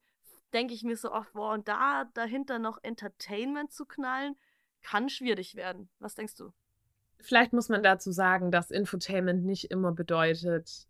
denke 0.53 0.75
ich 0.75 0.83
mir 0.83 0.97
so 0.97 1.13
oft, 1.13 1.33
boah, 1.33 1.53
und 1.53 1.69
da 1.69 2.05
dahinter 2.15 2.59
noch 2.59 2.79
Entertainment 2.83 3.73
zu 3.73 3.85
knallen, 3.87 4.37
kann 4.83 5.09
schwierig 5.09 5.55
werden. 5.55 5.89
Was 5.99 6.15
denkst 6.15 6.37
du? 6.37 6.53
Vielleicht 7.19 7.53
muss 7.53 7.69
man 7.69 7.83
dazu 7.83 8.13
sagen, 8.13 8.51
dass 8.51 8.71
Infotainment 8.71 9.45
nicht 9.45 9.71
immer 9.71 9.93
bedeutet, 9.93 10.87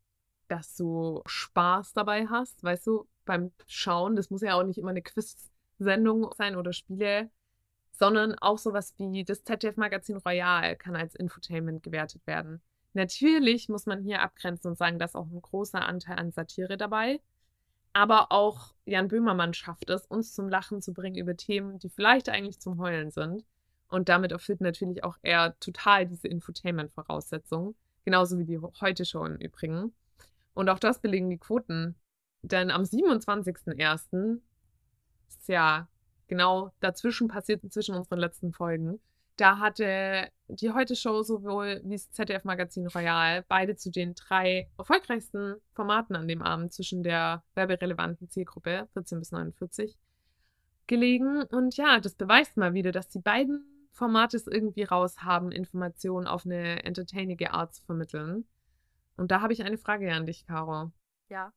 dass 0.49 0.77
du 0.77 1.23
Spaß 1.27 1.93
dabei 1.93 2.27
hast, 2.29 2.63
weißt 2.63 2.87
du, 2.87 3.09
beim 3.25 3.53
Schauen. 3.67 4.17
Das 4.17 4.31
muss 4.31 4.43
ja 4.43 4.55
auch 4.55 4.65
nicht 4.65 4.79
immer 4.79 4.91
eine 4.91 5.03
Quiz-Sendung 5.03 6.33
sein 6.37 6.57
oder 6.57 6.73
Spiele, 6.73 7.31
sondern 7.93 8.35
auch 8.39 8.59
sowas 8.59 8.95
wie 8.99 9.25
das 9.25 9.45
ZDF-Magazin 9.45 10.17
Royal 10.19 10.77
kann 10.77 10.97
als 10.97 11.15
Infotainment 11.15 11.83
gewertet 11.83 12.27
werden. 12.27 12.61
Natürlich 12.93 13.69
muss 13.69 13.87
man 13.87 14.03
hier 14.03 14.21
abgrenzen 14.21 14.71
und 14.71 14.79
sagen, 14.79 14.99
da 14.99 15.05
ist 15.05 15.15
auch 15.15 15.31
ein 15.31 15.43
großer 15.43 15.87
Anteil 15.87 16.19
an 16.19 16.33
Satire 16.33 16.77
dabei. 16.77 17.21
Aber 17.93 18.31
auch 18.31 18.75
Jan 18.85 19.09
Böhmermann 19.09 19.55
schafft 19.55 19.91
es, 19.91 20.07
uns 20.07 20.35
zum 20.35 20.49
Lachen 20.49 20.81
zu 20.81 20.93
bringen 20.93 21.17
über 21.17 21.37
Themen, 21.37 21.79
die 21.79 21.89
vielleicht 21.89 22.29
eigentlich 22.29 22.61
zum 22.61 22.79
Heulen 22.79 23.11
sind. 23.11 23.45
Und 23.89 24.09
damit 24.09 24.31
erfüllt 24.31 24.61
natürlich 24.61 25.03
auch 25.03 25.17
er 25.23 25.59
total 25.59 26.07
diese 26.07 26.29
Infotainment-Voraussetzungen. 26.29 27.75
Genauso 28.05 28.39
wie 28.39 28.45
die 28.45 28.59
Heute-Show 28.59 29.25
im 29.25 29.37
Übrigen. 29.37 29.93
Und 30.55 30.69
auch 30.69 30.79
das 30.79 31.01
belegen 31.01 31.31
die 31.31 31.39
Quoten. 31.39 31.97
Denn 32.43 32.71
am 32.71 32.83
27.01. 32.83 34.41
ist 35.29 35.49
ja 35.49 35.89
genau 36.29 36.73
dazwischen 36.81 37.29
passiert, 37.29 37.61
zwischen 37.73 37.97
unseren 37.97 38.21
letzten 38.21 38.53
Folgen. 38.53 39.01
Da 39.41 39.59
hatte 39.59 40.31
die 40.49 40.71
Heute-Show 40.71 41.23
sowohl 41.23 41.81
wie 41.85 41.95
das 41.95 42.11
ZDF-Magazin 42.11 42.87
Royal 42.89 43.43
beide 43.49 43.75
zu 43.75 43.91
den 43.91 44.15
drei 44.15 44.69
erfolgreichsten 44.77 45.55
Formaten 45.73 46.15
an 46.15 46.29
dem 46.29 46.43
Abend 46.43 46.75
zwischen 46.75 47.03
der 47.03 47.43
werberelevanten 47.55 48.29
Zielgruppe 48.29 48.87
14 48.93 49.19
bis 49.19 49.33
49 49.33 49.97
gelegen. 50.87 51.45
Und 51.45 51.79
ja, 51.79 52.01
das 52.01 52.17
beweist 52.17 52.59
mal 52.59 52.75
wieder, 52.75 52.93
dass 52.93 53.09
die 53.09 53.21
beiden 53.21 53.65
Format 53.93 54.35
es 54.35 54.47
irgendwie 54.47 54.83
raus 54.83 55.23
haben, 55.23 55.53
Informationen 55.53 56.27
auf 56.27 56.45
eine 56.45 56.85
entertainige 56.85 57.55
Art 57.55 57.75
zu 57.75 57.83
vermitteln. 57.83 58.47
Und 59.17 59.31
da 59.31 59.41
habe 59.41 59.55
ich 59.55 59.63
eine 59.63 59.79
Frage 59.79 60.13
an 60.13 60.27
dich, 60.27 60.45
Caro. 60.45 60.93
Ja, 61.31 61.51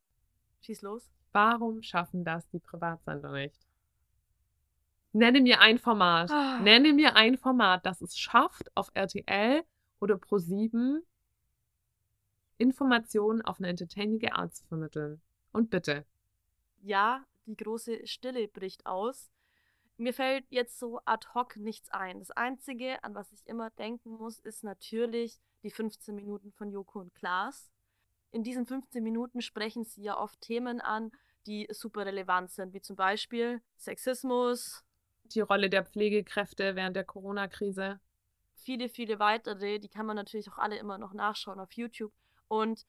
schieß 0.62 0.84
los. 0.84 1.12
Warum 1.34 1.82
schaffen 1.82 2.24
das 2.24 2.48
die 2.48 2.60
Privatsender 2.60 3.34
nicht? 3.34 3.68
Nenne 5.14 5.42
mir 5.42 5.62
ein 5.62 5.78
Format. 5.78 6.32
Ah. 6.32 6.60
Nenne 6.60 6.92
mir 6.94 7.16
ein 7.16 7.38
Format, 7.38 7.86
das 7.86 8.02
es 8.02 8.18
schafft, 8.18 8.76
auf 8.76 8.92
RTL 8.94 9.64
oder 10.00 10.16
Pro7 10.16 11.02
Informationen 12.58 13.42
auf 13.42 13.60
eine 13.60 13.70
entertainige 13.70 14.34
Art 14.34 14.56
zu 14.56 14.66
vermitteln. 14.66 15.22
Und 15.52 15.70
bitte. 15.70 16.06
Ja, 16.82 17.24
die 17.46 17.56
große 17.56 18.06
Stille 18.08 18.48
bricht 18.48 18.86
aus. 18.86 19.32
Mir 19.98 20.14
fällt 20.14 20.46
jetzt 20.50 20.80
so 20.80 21.00
ad 21.06 21.28
hoc 21.34 21.56
nichts 21.58 21.90
ein. 21.92 22.20
Das 22.20 22.32
Einzige, 22.32 23.04
an 23.04 23.14
was 23.14 23.32
ich 23.32 23.46
immer 23.48 23.70
denken 23.72 24.12
muss, 24.12 24.40
ist 24.40 24.64
natürlich 24.64 25.40
die 25.62 25.70
15 25.70 26.16
Minuten 26.16 26.52
von 26.52 26.72
Joko 26.72 27.00
und 27.00 27.14
Klaas. 27.14 27.72
In 28.32 28.44
diesen 28.44 28.66
15 28.66 29.04
Minuten 29.04 29.42
sprechen 29.42 29.86
sie 29.86 30.04
ja 30.04 30.18
oft 30.18 30.42
Themen 30.42 30.82
an, 30.82 31.12
die 31.46 31.68
super 31.72 32.06
relevant 32.06 32.52
sind, 32.52 32.74
wie 32.74 32.82
zum 32.82 32.96
Beispiel 32.96 33.62
Sexismus, 33.78 34.84
Die 35.26 35.42
Rolle 35.42 35.70
der 35.70 35.86
Pflegekräfte 35.86 36.76
während 36.76 36.96
der 36.96 37.06
Corona-Krise. 37.06 38.00
viele, 38.56 38.88
viele 38.88 39.20
weitere, 39.20 39.80
die 39.80 39.90
kann 39.90 40.06
man 40.06 40.16
natürlich 40.16 40.50
auch 40.50 40.58
alle 40.58 40.78
immer 40.78 40.98
noch 40.98 41.14
nachschauen 41.14 41.60
auf 41.60 41.74
YouTube. 41.74 42.14
Und 42.48 42.86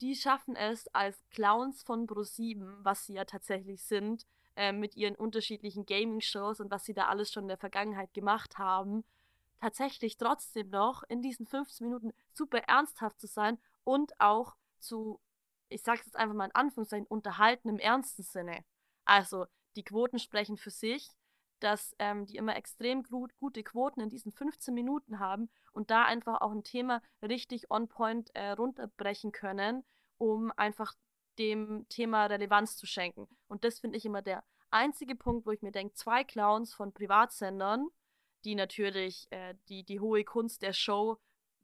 die 0.00 0.14
schaffen 0.14 0.56
es 0.56 0.88
als 0.88 1.18
Clowns 1.30 1.82
von 1.82 2.06
Pro7, 2.06 2.76
was 2.82 3.06
sie 3.06 3.14
ja 3.14 3.24
tatsächlich 3.24 3.82
sind, 3.82 4.26
äh, 4.56 4.72
mit 4.72 4.96
ihren 4.96 5.16
unterschiedlichen 5.16 5.86
Gaming-Shows 5.86 6.60
und 6.60 6.70
was 6.70 6.84
sie 6.84 6.94
da 6.94 7.06
alles 7.06 7.32
schon 7.32 7.44
in 7.44 7.48
der 7.48 7.58
Vergangenheit 7.58 8.12
gemacht 8.12 8.58
haben, 8.58 9.04
tatsächlich 9.60 10.16
trotzdem 10.16 10.70
noch 10.70 11.02
in 11.08 11.22
diesen 11.22 11.46
15 11.46 11.86
Minuten 11.86 12.12
super 12.32 12.58
ernsthaft 12.58 13.20
zu 13.20 13.26
sein 13.26 13.58
und 13.84 14.18
auch 14.20 14.54
zu, 14.80 15.20
ich 15.68 15.82
sag's 15.82 16.04
jetzt 16.04 16.16
einfach 16.16 16.34
mal 16.34 16.46
in 16.46 16.54
Anführungszeichen, 16.54 17.06
unterhalten 17.06 17.68
im 17.68 17.78
ernsten 17.78 18.22
Sinne. 18.22 18.64
Also, 19.04 19.46
die 19.76 19.84
Quoten 19.84 20.18
sprechen 20.18 20.56
für 20.56 20.70
sich, 20.70 21.10
dass 21.60 21.94
ähm, 21.98 22.26
die 22.26 22.36
immer 22.36 22.56
extrem 22.56 23.02
gut, 23.02 23.34
gute 23.38 23.62
Quoten 23.62 24.00
in 24.00 24.08
diesen 24.08 24.32
15 24.32 24.74
Minuten 24.74 25.18
haben 25.18 25.48
und 25.72 25.90
da 25.90 26.04
einfach 26.04 26.40
auch 26.40 26.52
ein 26.52 26.64
Thema 26.64 27.02
richtig 27.22 27.70
on 27.70 27.88
point 27.88 28.30
äh, 28.34 28.50
runterbrechen 28.50 29.32
können, 29.32 29.84
um 30.18 30.52
einfach 30.56 30.94
dem 31.38 31.86
Thema 31.88 32.26
Relevanz 32.26 32.76
zu 32.76 32.86
schenken. 32.86 33.28
Und 33.46 33.64
das 33.64 33.80
finde 33.80 33.98
ich 33.98 34.04
immer 34.04 34.22
der 34.22 34.44
einzige 34.70 35.14
Punkt, 35.14 35.46
wo 35.46 35.50
ich 35.50 35.62
mir 35.62 35.72
denke, 35.72 35.94
zwei 35.94 36.24
Clowns 36.24 36.74
von 36.74 36.92
Privatsendern, 36.92 37.88
die 38.44 38.54
natürlich 38.54 39.26
äh, 39.30 39.54
die, 39.68 39.84
die 39.84 40.00
hohe 40.00 40.24
Kunst 40.24 40.62
der 40.62 40.72
Show 40.72 41.18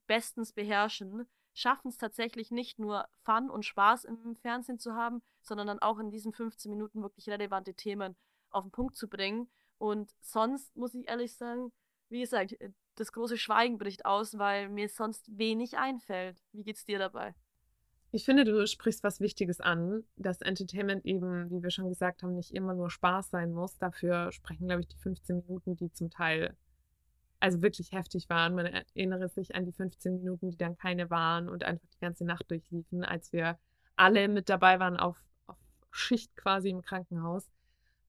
bestens 0.06 0.52
beherrschen, 0.52 1.26
schaffen 1.54 1.88
es 1.88 1.98
tatsächlich 1.98 2.50
nicht 2.50 2.78
nur 2.78 3.06
Fun 3.24 3.50
und 3.50 3.64
Spaß 3.64 4.04
im 4.04 4.36
Fernsehen 4.36 4.78
zu 4.78 4.94
haben, 4.94 5.22
sondern 5.42 5.66
dann 5.66 5.78
auch 5.80 5.98
in 5.98 6.10
diesen 6.10 6.32
15 6.32 6.70
Minuten 6.70 7.02
wirklich 7.02 7.28
relevante 7.28 7.74
Themen 7.74 8.16
auf 8.50 8.64
den 8.64 8.70
Punkt 8.70 8.96
zu 8.96 9.08
bringen. 9.08 9.50
Und 9.82 10.14
sonst 10.20 10.76
muss 10.76 10.94
ich 10.94 11.08
ehrlich 11.08 11.34
sagen, 11.34 11.72
wie 12.08 12.20
gesagt, 12.20 12.52
äh, 12.60 12.70
das 12.94 13.10
große 13.10 13.36
Schweigen 13.36 13.78
bricht 13.78 14.06
aus, 14.06 14.38
weil 14.38 14.68
mir 14.68 14.88
sonst 14.88 15.36
wenig 15.36 15.76
einfällt. 15.76 16.40
Wie 16.52 16.62
geht's 16.62 16.84
dir 16.84 17.00
dabei? 17.00 17.34
Ich 18.12 18.24
finde, 18.24 18.44
du 18.44 18.64
sprichst 18.68 19.02
was 19.02 19.18
Wichtiges 19.18 19.60
an, 19.60 20.04
dass 20.14 20.40
Entertainment 20.40 21.04
eben, 21.04 21.50
wie 21.50 21.64
wir 21.64 21.70
schon 21.70 21.88
gesagt 21.88 22.22
haben, 22.22 22.36
nicht 22.36 22.54
immer 22.54 22.74
nur 22.74 22.90
Spaß 22.90 23.30
sein 23.30 23.50
muss. 23.50 23.76
Dafür 23.76 24.30
sprechen, 24.30 24.68
glaube 24.68 24.82
ich, 24.82 24.86
die 24.86 24.98
15 24.98 25.38
Minuten, 25.38 25.74
die 25.74 25.90
zum 25.90 26.10
Teil 26.10 26.56
also 27.40 27.60
wirklich 27.60 27.90
heftig 27.90 28.30
waren. 28.30 28.54
Man 28.54 28.66
erinnere 28.66 29.30
sich 29.30 29.56
an 29.56 29.64
die 29.64 29.72
15 29.72 30.14
Minuten, 30.14 30.52
die 30.52 30.58
dann 30.58 30.76
keine 30.76 31.10
waren 31.10 31.48
und 31.48 31.64
einfach 31.64 31.88
die 31.88 31.98
ganze 31.98 32.24
Nacht 32.24 32.48
durchliefen, 32.48 33.02
als 33.02 33.32
wir 33.32 33.58
alle 33.96 34.28
mit 34.28 34.48
dabei 34.48 34.78
waren 34.78 34.96
auf, 34.96 35.16
auf 35.48 35.58
Schicht 35.90 36.36
quasi 36.36 36.70
im 36.70 36.82
Krankenhaus. 36.82 37.50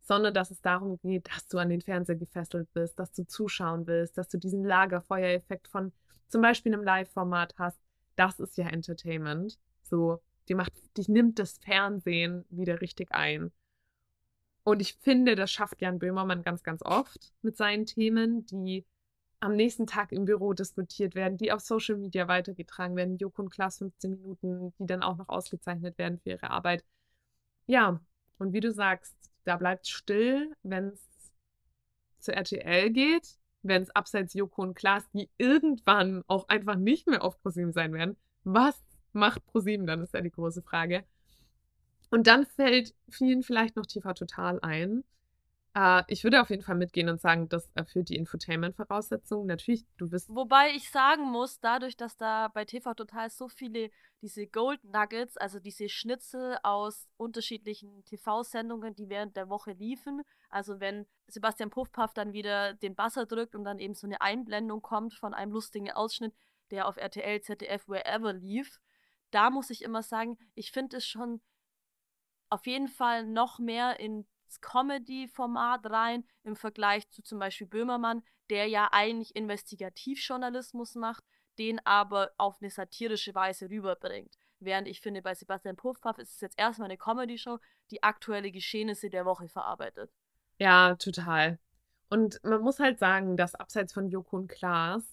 Sondern 0.04 0.34
dass 0.34 0.52
es 0.52 0.62
darum 0.62 1.00
geht, 1.00 1.28
dass 1.34 1.48
du 1.48 1.58
an 1.58 1.70
den 1.70 1.82
Fernseher 1.82 2.16
gefesselt 2.16 2.72
bist, 2.74 3.00
dass 3.00 3.12
du 3.14 3.26
zuschauen 3.26 3.88
willst, 3.88 4.18
dass 4.18 4.28
du 4.28 4.38
diesen 4.38 4.64
Lagerfeuereffekt 4.64 5.68
von 5.68 5.92
zum 6.28 6.42
Beispiel 6.42 6.74
einem 6.74 6.84
Live-Format 6.84 7.56
hast. 7.58 7.80
Das 8.16 8.40
ist 8.40 8.58
ja 8.58 8.68
Entertainment. 8.68 9.58
So, 9.82 10.22
die 10.48 10.56
macht, 10.56 10.74
dich 10.98 11.08
nimmt 11.08 11.40
das 11.40 11.58
Fernsehen 11.60 12.46
wieder 12.50 12.82
richtig 12.82 13.12
ein. 13.12 13.52
Und 14.64 14.82
ich 14.82 14.96
finde, 14.96 15.36
das 15.36 15.52
schafft 15.52 15.82
Jan 15.82 16.00
Böhmermann 16.00 16.44
ganz, 16.44 16.64
ganz 16.64 16.82
oft 16.84 17.34
mit 17.42 17.58
seinen 17.58 17.86
Themen, 17.86 18.46
die 18.46 18.86
am 19.42 19.56
nächsten 19.56 19.88
Tag 19.88 20.14
im 20.14 20.24
Büro 20.24 20.54
diskutiert 20.54 21.16
werden, 21.16 21.38
die 21.38 21.52
auf 21.52 21.60
Social 21.60 21.98
Media 21.98 22.30
weitergetragen 22.30 22.96
werden. 22.96 23.18
Joko 23.18 23.42
und 23.42 23.50
Klaas 23.50 23.80
15 23.80 24.12
Minuten, 24.12 24.74
die 24.80 24.86
dann 24.86 25.04
auch 25.04 25.18
noch 25.18 25.28
ausgezeichnet 25.28 25.98
werden 25.98 26.18
für 26.20 26.30
ihre 26.30 26.50
Arbeit. 26.50 26.86
Ja, 27.66 28.00
und 28.38 28.54
wie 28.54 28.62
du 28.62 28.72
sagst, 28.72 29.33
da 29.46 29.58
bleibt 29.58 29.88
still, 29.88 30.56
wenn 30.64 30.90
es 30.90 31.02
zu 32.20 32.34
RTL 32.34 32.90
geht, 32.92 33.38
wenn 33.62 33.84
es 33.84 33.96
abseits 33.96 34.34
Joko 34.34 34.62
und 34.62 34.76
Klaas, 34.76 35.04
die 35.12 35.30
irgendwann 35.38 36.24
auch 36.28 36.48
einfach 36.50 36.76
nicht 36.76 37.08
mehr 37.08 37.24
auf 37.24 37.42
ProSieben 37.42 37.74
sein 37.74 37.94
werden. 37.94 38.18
Was 38.44 38.82
macht 39.14 39.46
ProSieben 39.46 39.86
dann, 39.86 40.02
ist 40.02 40.14
ja 40.14 40.22
die 40.22 40.32
große 40.32 40.62
Frage. 40.62 41.06
Und 42.10 42.28
dann 42.28 42.46
fällt 42.46 42.94
vielen 43.10 43.44
vielleicht 43.44 43.76
noch 43.76 43.86
TV 43.86 44.14
Total 44.14 44.60
ein. 44.62 45.04
Äh, 45.76 46.04
ich 46.08 46.24
würde 46.24 46.42
auf 46.42 46.50
jeden 46.50 46.62
Fall 46.62 46.76
mitgehen 46.76 47.10
und 47.10 47.20
sagen, 47.20 47.50
das 47.50 47.70
erfüllt 47.74 48.10
die 48.10 48.16
Infotainment-Voraussetzungen. 48.16 49.48
Natürlich, 49.48 49.86
du 49.98 50.12
wirst 50.12 50.30
Wobei 50.30 50.72
ich 50.72 50.90
sagen 50.90 51.24
muss, 51.24 51.60
dadurch, 51.60 51.98
dass 51.98 52.18
da 52.18 52.50
bei 52.50 52.66
TV 52.66 52.94
Total 52.94 53.30
so 53.30 53.48
viele 53.48 53.90
diese 54.22 54.48
Gold 54.48 54.84
Nuggets, 54.84 55.38
also 55.38 55.60
diese 55.60 55.90
Schnitzel 55.90 56.58
aus 56.64 57.10
unterschiedlichen 57.18 58.06
TV-Sendungen, 58.06 58.96
die 58.96 59.10
während 59.10 59.36
der 59.36 59.50
Woche 59.50 59.72
liefen, 59.72 60.22
also 60.50 60.80
wenn 60.80 61.06
Sebastian 61.28 61.70
Puffpaff 61.70 62.14
dann 62.14 62.34
wieder 62.34 62.74
den 62.76 62.96
Buzzer 62.96 63.26
drückt 63.26 63.56
und 63.56 63.64
dann 63.64 63.80
eben 63.80 63.96
so 63.96 64.08
eine 64.08 64.22
Einblendung 64.22 64.82
kommt 64.82 65.14
von 65.14 65.34
einem 65.34 65.52
lustigen 65.52 65.92
Ausschnitt, 65.92 66.34
der 66.72 66.88
auf 66.88 66.98
RTL, 66.98 67.42
ZDF, 67.42 67.88
wherever 67.88 68.32
lief, 68.34 68.80
da 69.32 69.50
muss 69.50 69.70
ich 69.72 69.82
immer 69.82 70.04
sagen, 70.04 70.38
ich 70.54 70.72
finde 70.72 70.98
es 70.98 71.06
schon 71.06 71.42
auf 72.50 72.68
jeden 72.68 72.88
Fall 72.88 73.26
noch 73.26 73.58
mehr 73.58 74.00
ins 74.00 74.33
Comedy-Format 74.62 75.90
rein 75.90 76.26
im 76.44 76.56
Vergleich 76.56 77.10
zu 77.10 77.22
zum 77.22 77.40
Beispiel 77.40 77.68
Böhmermann, 77.68 78.24
der 78.50 78.68
ja 78.68 78.90
eigentlich 78.92 79.36
Investigativjournalismus 79.36 80.96
macht, 80.96 81.24
den 81.60 81.80
aber 81.86 82.32
auf 82.38 82.62
eine 82.62 82.70
satirische 82.70 83.36
Weise 83.36 83.70
rüberbringt. 83.70 84.38
Während 84.60 84.88
ich 84.88 85.02
finde, 85.02 85.22
bei 85.22 85.36
Sebastian 85.36 85.76
Puffpaff 85.76 86.18
ist 86.18 86.36
es 86.36 86.42
jetzt 86.42 86.60
erstmal 86.60 86.88
eine 86.88 86.98
Comedy-Show, 86.98 87.60
die 87.92 88.02
aktuelle 88.02 88.52
Geschehnisse 88.52 89.10
der 89.10 89.26
Woche 89.26 89.48
verarbeitet. 89.48 90.12
Ja, 90.58 90.96
total. 90.96 91.60
Und 92.10 92.44
man 92.44 92.62
muss 92.62 92.80
halt 92.80 93.00
sagen, 93.00 93.38
dass 93.38 93.56
abseits 93.56 93.94
von 93.94 94.08
Joko 94.08 94.38
und 94.38 94.48
Klaas 94.48 95.04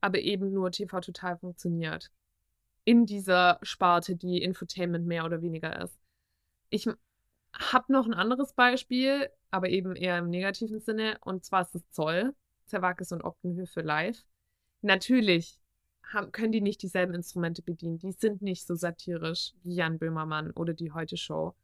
aber 0.00 0.18
eben 0.20 0.52
nur 0.52 0.70
TV 0.70 1.00
Total 1.00 1.36
funktioniert. 1.38 2.10
In 2.84 3.06
dieser 3.06 3.58
Sparte, 3.62 4.14
die 4.14 4.42
Infotainment 4.42 5.06
mehr 5.06 5.24
oder 5.24 5.42
weniger 5.42 5.80
ist. 5.82 5.98
Ich 6.70 6.88
habe 7.58 7.92
noch 7.92 8.06
ein 8.06 8.14
anderes 8.14 8.52
Beispiel, 8.52 9.30
aber 9.50 9.68
eben 9.68 9.96
eher 9.96 10.18
im 10.18 10.28
negativen 10.28 10.80
Sinne, 10.80 11.18
und 11.22 11.44
zwar 11.44 11.62
ist 11.62 11.74
es 11.74 11.90
Zoll, 11.90 12.34
Zerwakis 12.66 13.12
und 13.12 13.22
Optenhöfe 13.22 13.80
live. 13.80 14.24
Natürlich 14.82 15.60
haben, 16.12 16.32
können 16.32 16.52
die 16.52 16.60
nicht 16.60 16.82
dieselben 16.82 17.14
Instrumente 17.14 17.62
bedienen. 17.62 17.98
Die 17.98 18.12
sind 18.12 18.42
nicht 18.42 18.66
so 18.66 18.74
satirisch 18.74 19.54
wie 19.62 19.74
Jan 19.74 19.98
Böhmermann 19.98 20.50
oder 20.52 20.74
die 20.74 20.92
Heute 20.92 21.16
Show. 21.16 21.54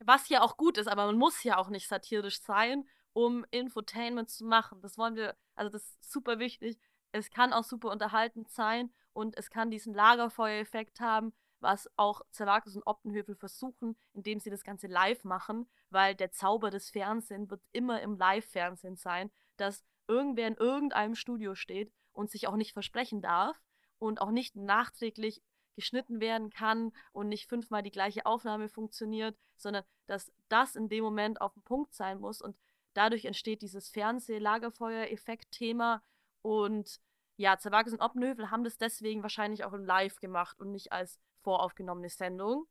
Was 0.00 0.28
ja 0.28 0.42
auch 0.42 0.56
gut 0.56 0.78
ist, 0.78 0.88
aber 0.88 1.06
man 1.06 1.16
muss 1.16 1.42
ja 1.42 1.56
auch 1.56 1.68
nicht 1.68 1.88
satirisch 1.88 2.40
sein, 2.40 2.84
um 3.12 3.46
Infotainment 3.50 4.28
zu 4.28 4.44
machen. 4.44 4.80
Das 4.82 4.98
wollen 4.98 5.16
wir, 5.16 5.36
also 5.54 5.70
das 5.70 5.82
ist 5.82 6.12
super 6.12 6.38
wichtig. 6.38 6.78
Es 7.12 7.30
kann 7.30 7.52
auch 7.52 7.64
super 7.64 7.90
unterhaltend 7.90 8.50
sein 8.50 8.92
und 9.12 9.38
es 9.38 9.48
kann 9.48 9.70
diesen 9.70 9.94
Lagerfeuereffekt 9.94 11.00
haben, 11.00 11.32
was 11.60 11.90
auch 11.96 12.22
Zerwakis 12.30 12.76
und 12.76 12.86
Optenhöfel 12.86 13.34
versuchen, 13.34 13.96
indem 14.12 14.40
sie 14.40 14.50
das 14.50 14.64
Ganze 14.64 14.86
live 14.86 15.24
machen, 15.24 15.68
weil 15.90 16.14
der 16.14 16.32
Zauber 16.32 16.70
des 16.70 16.90
Fernsehens 16.90 17.50
wird 17.50 17.62
immer 17.72 18.00
im 18.02 18.16
Live-Fernsehen 18.16 18.96
sein, 18.96 19.30
dass 19.56 19.84
irgendwer 20.08 20.48
in 20.48 20.56
irgendeinem 20.56 21.14
Studio 21.14 21.54
steht 21.54 21.92
und 22.12 22.30
sich 22.30 22.48
auch 22.48 22.56
nicht 22.56 22.72
versprechen 22.72 23.20
darf 23.20 23.60
und 23.98 24.20
auch 24.20 24.30
nicht 24.30 24.56
nachträglich 24.56 25.42
geschnitten 25.74 26.20
werden 26.20 26.50
kann 26.50 26.92
und 27.12 27.28
nicht 27.28 27.48
fünfmal 27.48 27.82
die 27.82 27.90
gleiche 27.90 28.26
Aufnahme 28.26 28.68
funktioniert, 28.68 29.36
sondern 29.56 29.84
dass 30.06 30.32
das 30.48 30.74
in 30.74 30.88
dem 30.88 31.04
Moment 31.04 31.40
auf 31.40 31.54
dem 31.54 31.62
Punkt 31.62 31.94
sein 31.94 32.18
muss. 32.20 32.42
Und 32.42 32.56
dadurch 32.94 33.26
entsteht 33.26 33.62
dieses 33.62 33.88
Fernseh-Lagerfeuer-Effekt-Thema. 33.90 36.02
Und 36.42 37.00
ja, 37.36 37.56
Zerwakis 37.58 37.92
und 37.92 38.00
Oppenhövel 38.00 38.50
haben 38.50 38.64
das 38.64 38.78
deswegen 38.78 39.22
wahrscheinlich 39.22 39.62
auch 39.64 39.74
Live 39.74 40.18
gemacht 40.20 40.58
und 40.58 40.72
nicht 40.72 40.90
als 40.92 41.20
voraufgenommene 41.46 42.08
Sendung. 42.08 42.66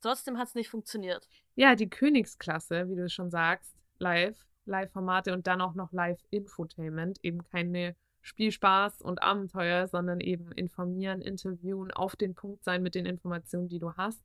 Trotzdem 0.00 0.38
hat 0.38 0.46
es 0.46 0.54
nicht 0.54 0.70
funktioniert. 0.70 1.28
Ja, 1.56 1.74
die 1.74 1.90
Königsklasse, 1.90 2.88
wie 2.88 2.94
du 2.94 3.08
schon 3.08 3.28
sagst, 3.28 3.74
live. 3.98 4.38
Live-Formate 4.66 5.32
und 5.32 5.46
dann 5.46 5.60
auch 5.60 5.74
noch 5.74 5.90
Live-Infotainment, 5.90 7.18
eben 7.24 7.42
keine 7.44 7.96
Spielspaß 8.20 9.00
und 9.02 9.22
Abenteuer, 9.22 9.88
sondern 9.88 10.20
eben 10.20 10.52
informieren, 10.52 11.22
interviewen, 11.22 11.90
auf 11.90 12.14
den 12.14 12.34
Punkt 12.34 12.62
sein 12.62 12.82
mit 12.82 12.94
den 12.94 13.06
Informationen, 13.06 13.68
die 13.68 13.78
du 13.78 13.94
hast. 13.94 14.22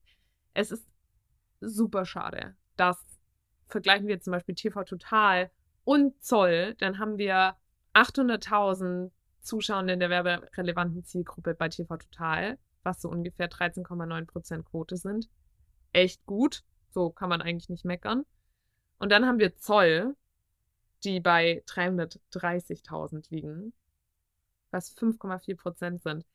Es 0.54 0.72
ist 0.72 0.88
super 1.62 2.06
schade, 2.06 2.56
dass 2.76 2.98
vergleichen 3.68 4.08
wir 4.08 4.20
zum 4.20 4.32
Beispiel 4.32 4.54
TV 4.54 4.84
Total 4.84 5.50
und 5.84 6.22
Zoll, 6.24 6.76
dann 6.76 7.00
haben 7.00 7.18
wir 7.18 7.56
800.000 7.94 9.12
Zuschauer 9.42 9.88
in 9.88 10.00
der 10.00 10.10
werberelevanten 10.10 11.04
Zielgruppe 11.06 11.56
bei 11.56 11.70
TV 11.70 11.98
Total, 11.98 12.60
was 12.86 13.02
so 13.02 13.10
ungefähr 13.10 13.50
13,9% 13.50 14.64
Quote 14.64 14.98
sind. 14.98 15.30
Echt 15.92 16.26
gut. 16.26 16.64
So 16.92 17.10
kann 17.10 17.30
man 17.30 17.42
eigentlich 17.42 17.70
nicht 17.70 17.84
meckern. 17.84 18.26
Und 19.00 19.12
dann 19.12 19.26
haben 19.26 19.40
wir 19.40 19.58
Zoll, 19.58 20.16
die 21.04 21.20
bei 21.20 21.64
330.000 21.68 23.26
liegen, 23.30 23.74
was 24.72 24.96
5,4% 24.96 26.02
sind. 26.02 26.26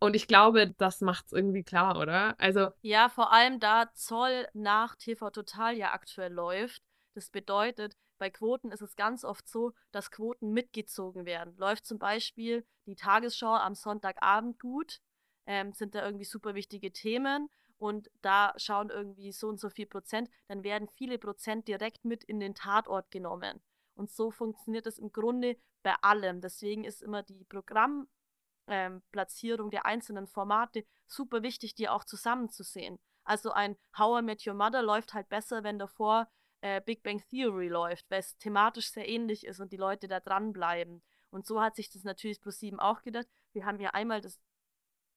Und 0.00 0.14
ich 0.14 0.28
glaube, 0.28 0.74
das 0.78 1.00
macht 1.00 1.26
es 1.26 1.32
irgendwie 1.32 1.64
klar, 1.64 1.98
oder? 1.98 2.38
Also. 2.38 2.70
Ja, 2.82 3.08
vor 3.08 3.32
allem 3.32 3.58
da 3.58 3.90
Zoll 3.94 4.46
nach 4.54 4.94
TV 4.94 5.30
Total 5.30 5.76
ja 5.76 5.92
aktuell 5.92 6.32
läuft. 6.32 6.82
Das 7.14 7.30
bedeutet, 7.30 7.96
bei 8.18 8.30
Quoten 8.30 8.70
ist 8.70 8.80
es 8.80 8.94
ganz 8.94 9.24
oft 9.24 9.48
so, 9.48 9.72
dass 9.90 10.10
Quoten 10.10 10.52
mitgezogen 10.52 11.24
werden. 11.24 11.56
Läuft 11.56 11.86
zum 11.86 11.98
Beispiel 11.98 12.64
die 12.86 12.94
Tagesschau 12.94 13.54
am 13.54 13.74
Sonntagabend 13.74 14.60
gut, 14.60 15.00
ähm, 15.48 15.72
sind 15.72 15.96
da 15.96 16.04
irgendwie 16.04 16.26
super 16.26 16.54
wichtige 16.54 16.92
Themen 16.92 17.48
und 17.78 18.08
da 18.22 18.52
schauen 18.56 18.90
irgendwie 18.90 19.32
so 19.32 19.48
und 19.48 19.58
so 19.58 19.68
viel 19.70 19.86
Prozent, 19.86 20.30
dann 20.46 20.62
werden 20.62 20.88
viele 20.94 21.18
Prozent 21.18 21.66
direkt 21.66 22.04
mit 22.04 22.22
in 22.22 22.38
den 22.38 22.54
Tatort 22.54 23.10
genommen. 23.10 23.60
Und 23.94 24.10
so 24.10 24.30
funktioniert 24.30 24.86
es 24.86 24.98
im 24.98 25.10
Grunde 25.10 25.56
bei 25.82 25.94
allem. 26.02 26.42
Deswegen 26.42 26.84
ist 26.84 27.02
immer 27.02 27.22
die 27.22 27.44
Programmplatzierung 27.44 29.66
ähm, 29.66 29.70
der 29.70 29.86
einzelnen 29.86 30.26
Formate 30.26 30.84
super 31.06 31.42
wichtig, 31.42 31.74
die 31.74 31.88
auch 31.88 32.04
zusammenzusehen. 32.04 32.98
Also 33.24 33.50
ein 33.50 33.78
How 33.96 34.20
I 34.20 34.24
Met 34.24 34.46
Your 34.46 34.52
Mother 34.54 34.82
läuft 34.82 35.14
halt 35.14 35.30
besser, 35.30 35.64
wenn 35.64 35.78
davor 35.78 36.28
äh, 36.60 36.80
Big 36.80 37.02
Bang 37.02 37.22
Theory 37.30 37.68
läuft, 37.68 38.10
weil 38.10 38.20
es 38.20 38.36
thematisch 38.36 38.90
sehr 38.90 39.08
ähnlich 39.08 39.46
ist 39.46 39.60
und 39.60 39.72
die 39.72 39.76
Leute 39.76 40.08
da 40.08 40.20
dranbleiben. 40.20 41.02
Und 41.30 41.46
so 41.46 41.60
hat 41.60 41.76
sich 41.76 41.90
das 41.90 42.04
natürlich 42.04 42.38
Pro7 42.38 42.78
auch 42.78 43.02
gedacht. 43.02 43.26
Wir 43.52 43.66
haben 43.66 43.80
ja 43.80 43.90
einmal 43.90 44.20
das 44.20 44.40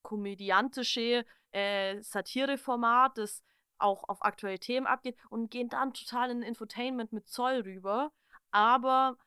komödiantische 0.01 1.25
äh, 1.51 2.01
Satireformat, 2.01 3.17
das 3.17 3.43
auch 3.77 4.07
auf 4.07 4.23
aktuelle 4.23 4.59
Themen 4.59 4.87
abgeht 4.87 5.17
und 5.29 5.49
gehen 5.49 5.69
dann 5.69 5.93
total 5.93 6.29
in 6.31 6.41
Infotainment 6.43 7.13
mit 7.13 7.27
Zoll 7.27 7.61
rüber. 7.61 8.11
Aber 8.51 9.17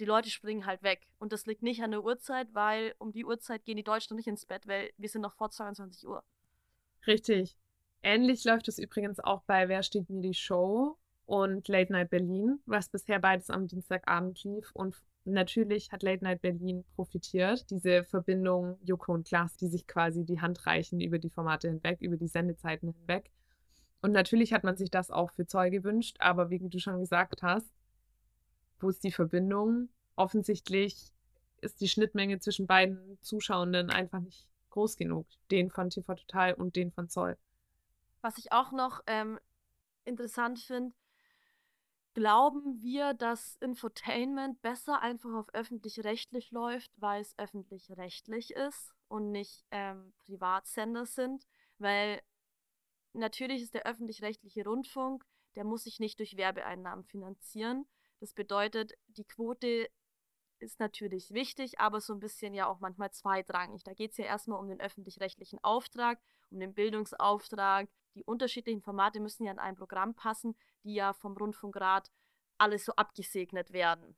die 0.00 0.04
Leute 0.04 0.30
springen 0.30 0.66
halt 0.66 0.82
weg. 0.82 1.06
Und 1.18 1.32
das 1.32 1.46
liegt 1.46 1.62
nicht 1.62 1.82
an 1.82 1.90
der 1.90 2.04
Uhrzeit, 2.04 2.48
weil 2.52 2.94
um 2.98 3.12
die 3.12 3.24
Uhrzeit 3.24 3.64
gehen 3.64 3.76
die 3.76 3.84
Deutschen 3.84 4.16
nicht 4.16 4.28
ins 4.28 4.46
Bett, 4.46 4.66
weil 4.66 4.90
wir 4.96 5.08
sind 5.08 5.22
noch 5.22 5.34
vor 5.34 5.50
22 5.50 6.06
Uhr. 6.06 6.22
Richtig. 7.06 7.56
Ähnlich 8.02 8.44
läuft 8.44 8.68
es 8.68 8.78
übrigens 8.78 9.18
auch 9.20 9.42
bei 9.42 9.68
Wer 9.68 9.82
steht 9.82 10.08
mir 10.08 10.20
die 10.20 10.34
Show 10.34 10.96
und 11.26 11.66
Late 11.68 11.92
Night 11.92 12.10
Berlin, 12.10 12.60
was 12.64 12.88
bisher 12.88 13.18
beides 13.18 13.50
am 13.50 13.66
Dienstagabend 13.66 14.42
lief. 14.44 14.70
Und 14.72 14.96
natürlich 15.32 15.92
hat 15.92 16.02
Late 16.02 16.24
Night 16.24 16.42
Berlin 16.42 16.84
profitiert. 16.94 17.70
Diese 17.70 18.04
Verbindung 18.04 18.78
Joko 18.82 19.12
und 19.12 19.26
Klaas, 19.26 19.56
die 19.56 19.68
sich 19.68 19.86
quasi 19.86 20.24
die 20.24 20.40
Hand 20.40 20.66
reichen 20.66 21.00
über 21.00 21.18
die 21.18 21.30
Formate 21.30 21.68
hinweg, 21.68 22.00
über 22.00 22.16
die 22.16 22.28
Sendezeiten 22.28 22.92
hinweg. 22.92 23.30
Und 24.00 24.12
natürlich 24.12 24.52
hat 24.52 24.64
man 24.64 24.76
sich 24.76 24.90
das 24.90 25.10
auch 25.10 25.30
für 25.32 25.46
Zoll 25.46 25.70
gewünscht, 25.70 26.16
aber 26.20 26.50
wie 26.50 26.58
du 26.58 26.78
schon 26.78 27.00
gesagt 27.00 27.42
hast, 27.42 27.68
wo 28.78 28.88
ist 28.88 29.02
die 29.02 29.10
Verbindung? 29.10 29.88
Offensichtlich 30.14 31.12
ist 31.60 31.80
die 31.80 31.88
Schnittmenge 31.88 32.38
zwischen 32.38 32.66
beiden 32.66 33.18
Zuschauenden 33.20 33.90
einfach 33.90 34.20
nicht 34.20 34.46
groß 34.70 34.96
genug. 34.96 35.26
Den 35.50 35.70
von 35.70 35.90
TV 35.90 36.14
Total 36.14 36.54
und 36.54 36.76
den 36.76 36.92
von 36.92 37.08
Zoll. 37.08 37.36
Was 38.20 38.38
ich 38.38 38.52
auch 38.52 38.72
noch 38.72 39.02
ähm, 39.06 39.38
interessant 40.04 40.60
finde, 40.60 40.94
glauben 42.18 42.82
wir, 42.82 43.14
dass 43.14 43.54
Infotainment 43.60 44.60
besser 44.60 45.00
einfach 45.00 45.32
auf 45.34 45.54
öffentlich-rechtlich 45.54 46.50
läuft, 46.50 46.90
weil 46.96 47.20
es 47.20 47.38
öffentlich-rechtlich 47.38 48.56
ist 48.56 48.92
und 49.06 49.30
nicht 49.30 49.64
ähm, 49.70 50.12
Privatsender 50.18 51.06
sind, 51.06 51.46
weil 51.78 52.20
natürlich 53.12 53.62
ist 53.62 53.74
der 53.74 53.86
öffentlich-rechtliche 53.86 54.64
Rundfunk, 54.64 55.24
der 55.54 55.62
muss 55.62 55.84
sich 55.84 56.00
nicht 56.00 56.18
durch 56.18 56.36
Werbeeinnahmen 56.36 57.04
finanzieren. 57.04 57.86
Das 58.18 58.34
bedeutet, 58.34 58.94
die 59.06 59.24
Quote 59.24 59.88
ist 60.58 60.80
natürlich 60.80 61.30
wichtig, 61.32 61.78
aber 61.78 62.00
so 62.00 62.14
ein 62.14 62.18
bisschen 62.18 62.52
ja 62.52 62.66
auch 62.66 62.80
manchmal 62.80 63.12
zweitrangig. 63.12 63.84
Da 63.84 63.94
geht 63.94 64.10
es 64.10 64.16
ja 64.16 64.24
erstmal 64.24 64.58
um 64.58 64.66
den 64.66 64.80
öffentlich-rechtlichen 64.80 65.62
Auftrag, 65.62 66.20
um 66.50 66.58
den 66.58 66.74
Bildungsauftrag. 66.74 67.88
Die 68.14 68.24
unterschiedlichen 68.24 68.82
Formate 68.82 69.20
müssen 69.20 69.44
ja 69.44 69.52
in 69.52 69.58
ein 69.58 69.76
Programm 69.76 70.14
passen, 70.14 70.56
die 70.84 70.94
ja 70.94 71.12
vom 71.12 71.36
Rundfunkrat 71.36 72.10
alles 72.58 72.84
so 72.84 72.92
abgesegnet 72.92 73.72
werden. 73.72 74.16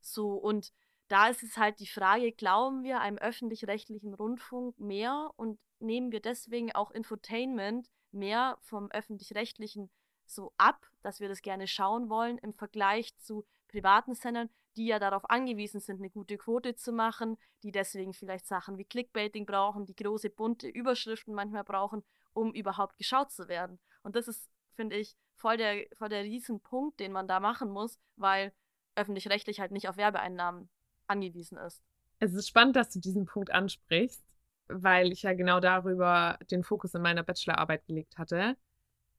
So, 0.00 0.34
und 0.34 0.72
da 1.08 1.28
ist 1.28 1.42
es 1.42 1.56
halt 1.56 1.80
die 1.80 1.86
Frage, 1.86 2.32
glauben 2.32 2.82
wir 2.82 3.00
einem 3.00 3.18
öffentlich-rechtlichen 3.18 4.14
Rundfunk 4.14 4.78
mehr 4.78 5.30
und 5.36 5.58
nehmen 5.78 6.10
wir 6.10 6.20
deswegen 6.20 6.72
auch 6.74 6.90
Infotainment 6.90 7.88
mehr 8.10 8.58
vom 8.60 8.90
öffentlich-rechtlichen 8.90 9.90
so 10.26 10.52
ab, 10.58 10.86
dass 11.02 11.20
wir 11.20 11.28
das 11.28 11.42
gerne 11.42 11.68
schauen 11.68 12.08
wollen 12.08 12.38
im 12.38 12.52
Vergleich 12.52 13.16
zu 13.18 13.44
privaten 13.68 14.14
Sendern, 14.14 14.50
die 14.76 14.86
ja 14.86 14.98
darauf 14.98 15.28
angewiesen 15.30 15.80
sind, 15.80 15.98
eine 16.00 16.10
gute 16.10 16.36
Quote 16.36 16.74
zu 16.74 16.92
machen, 16.92 17.38
die 17.62 17.72
deswegen 17.72 18.12
vielleicht 18.12 18.46
Sachen 18.46 18.76
wie 18.78 18.84
Clickbaiting 18.84 19.46
brauchen, 19.46 19.86
die 19.86 19.94
große 19.94 20.30
bunte 20.30 20.68
Überschriften 20.68 21.34
manchmal 21.34 21.64
brauchen, 21.64 22.04
um 22.36 22.52
überhaupt 22.52 22.98
geschaut 22.98 23.32
zu 23.32 23.48
werden. 23.48 23.78
Und 24.02 24.14
das 24.14 24.28
ist, 24.28 24.48
finde 24.74 24.96
ich, 24.96 25.16
voll 25.34 25.56
der, 25.56 25.86
voll 25.94 26.10
der 26.10 26.22
Riesenpunkt, 26.22 27.00
den 27.00 27.12
man 27.12 27.26
da 27.26 27.40
machen 27.40 27.70
muss, 27.70 27.98
weil 28.16 28.52
öffentlich-rechtlich 28.94 29.60
halt 29.60 29.72
nicht 29.72 29.88
auf 29.88 29.96
Werbeeinnahmen 29.96 30.68
angewiesen 31.06 31.58
ist. 31.58 31.82
Es 32.18 32.34
ist 32.34 32.48
spannend, 32.48 32.76
dass 32.76 32.90
du 32.90 33.00
diesen 33.00 33.26
Punkt 33.26 33.50
ansprichst, 33.50 34.24
weil 34.68 35.12
ich 35.12 35.22
ja 35.22 35.34
genau 35.34 35.60
darüber 35.60 36.38
den 36.50 36.62
Fokus 36.62 36.94
in 36.94 37.02
meiner 37.02 37.22
Bachelorarbeit 37.22 37.86
gelegt 37.86 38.18
hatte 38.18 38.56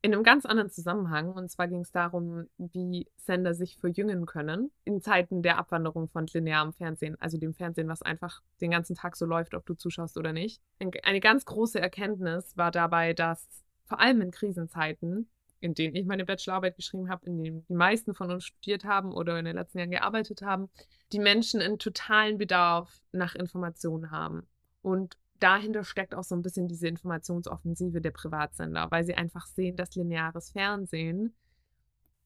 in 0.02 0.14
einem 0.14 0.24
ganz 0.24 0.46
anderen 0.46 0.70
Zusammenhang. 0.70 1.32
Und 1.32 1.50
zwar 1.50 1.68
ging 1.68 1.82
es 1.82 1.92
darum, 1.92 2.48
wie 2.58 3.08
Sender 3.18 3.54
sich 3.54 3.78
verjüngen 3.78 4.26
können 4.26 4.72
in 4.86 5.02
Zeiten 5.02 5.42
der 5.42 5.58
Abwanderung 5.58 6.08
von 6.08 6.28
linearem 6.28 6.74
Fernsehen, 6.74 7.16
also 7.20 7.38
dem 7.38 7.54
Fernsehen, 7.54 7.88
was 7.88 8.02
einfach 8.02 8.42
den 8.62 8.72
ganzen 8.72 8.96
Tag 8.96 9.16
so 9.16 9.26
läuft, 9.26 9.54
ob 9.54 9.66
du 9.66 9.74
zuschaust 9.74 10.18
oder 10.18 10.34
nicht. 10.34 10.62
Eine 11.04 11.20
ganz 11.20 11.46
große 11.46 11.80
Erkenntnis 11.80 12.56
war 12.56 12.72
dabei, 12.72 13.14
dass 13.14 13.48
vor 13.86 14.00
allem 14.00 14.22
in 14.22 14.32
Krisenzeiten, 14.32 15.30
in 15.60 15.74
denen 15.74 15.96
ich 15.96 16.06
meine 16.06 16.26
Bachelorarbeit 16.26 16.76
geschrieben 16.76 17.10
habe, 17.10 17.26
in 17.26 17.44
denen 17.44 17.66
die 17.68 17.74
meisten 17.74 18.14
von 18.14 18.32
uns 18.32 18.46
studiert 18.46 18.86
haben 18.86 19.12
oder 19.12 19.40
in 19.40 19.46
den 19.46 19.56
letzten 19.56 19.80
Jahren 19.80 19.92
gearbeitet 19.92 20.42
haben, 20.42 20.70
die 21.12 21.20
Menschen 21.20 21.62
einen 21.62 21.80
totalen 21.80 22.38
Bedarf 22.38 23.02
nach 23.12 23.34
Informationen 23.34 24.12
haben. 24.12 24.48
Und 24.82 25.18
dahinter 25.40 25.84
steckt 25.84 26.16
auch 26.16 26.24
so 26.24 26.36
ein 26.36 26.42
bisschen 26.42 26.68
diese 26.68 26.88
Informationsoffensive 26.88 28.02
der 28.02 28.12
Privatsender, 28.12 28.88
weil 28.90 29.06
sie 29.06 29.16
einfach 29.16 29.46
sehen, 29.46 29.76
dass 29.76 29.96
lineares 29.96 30.52
Fernsehen 30.52 31.36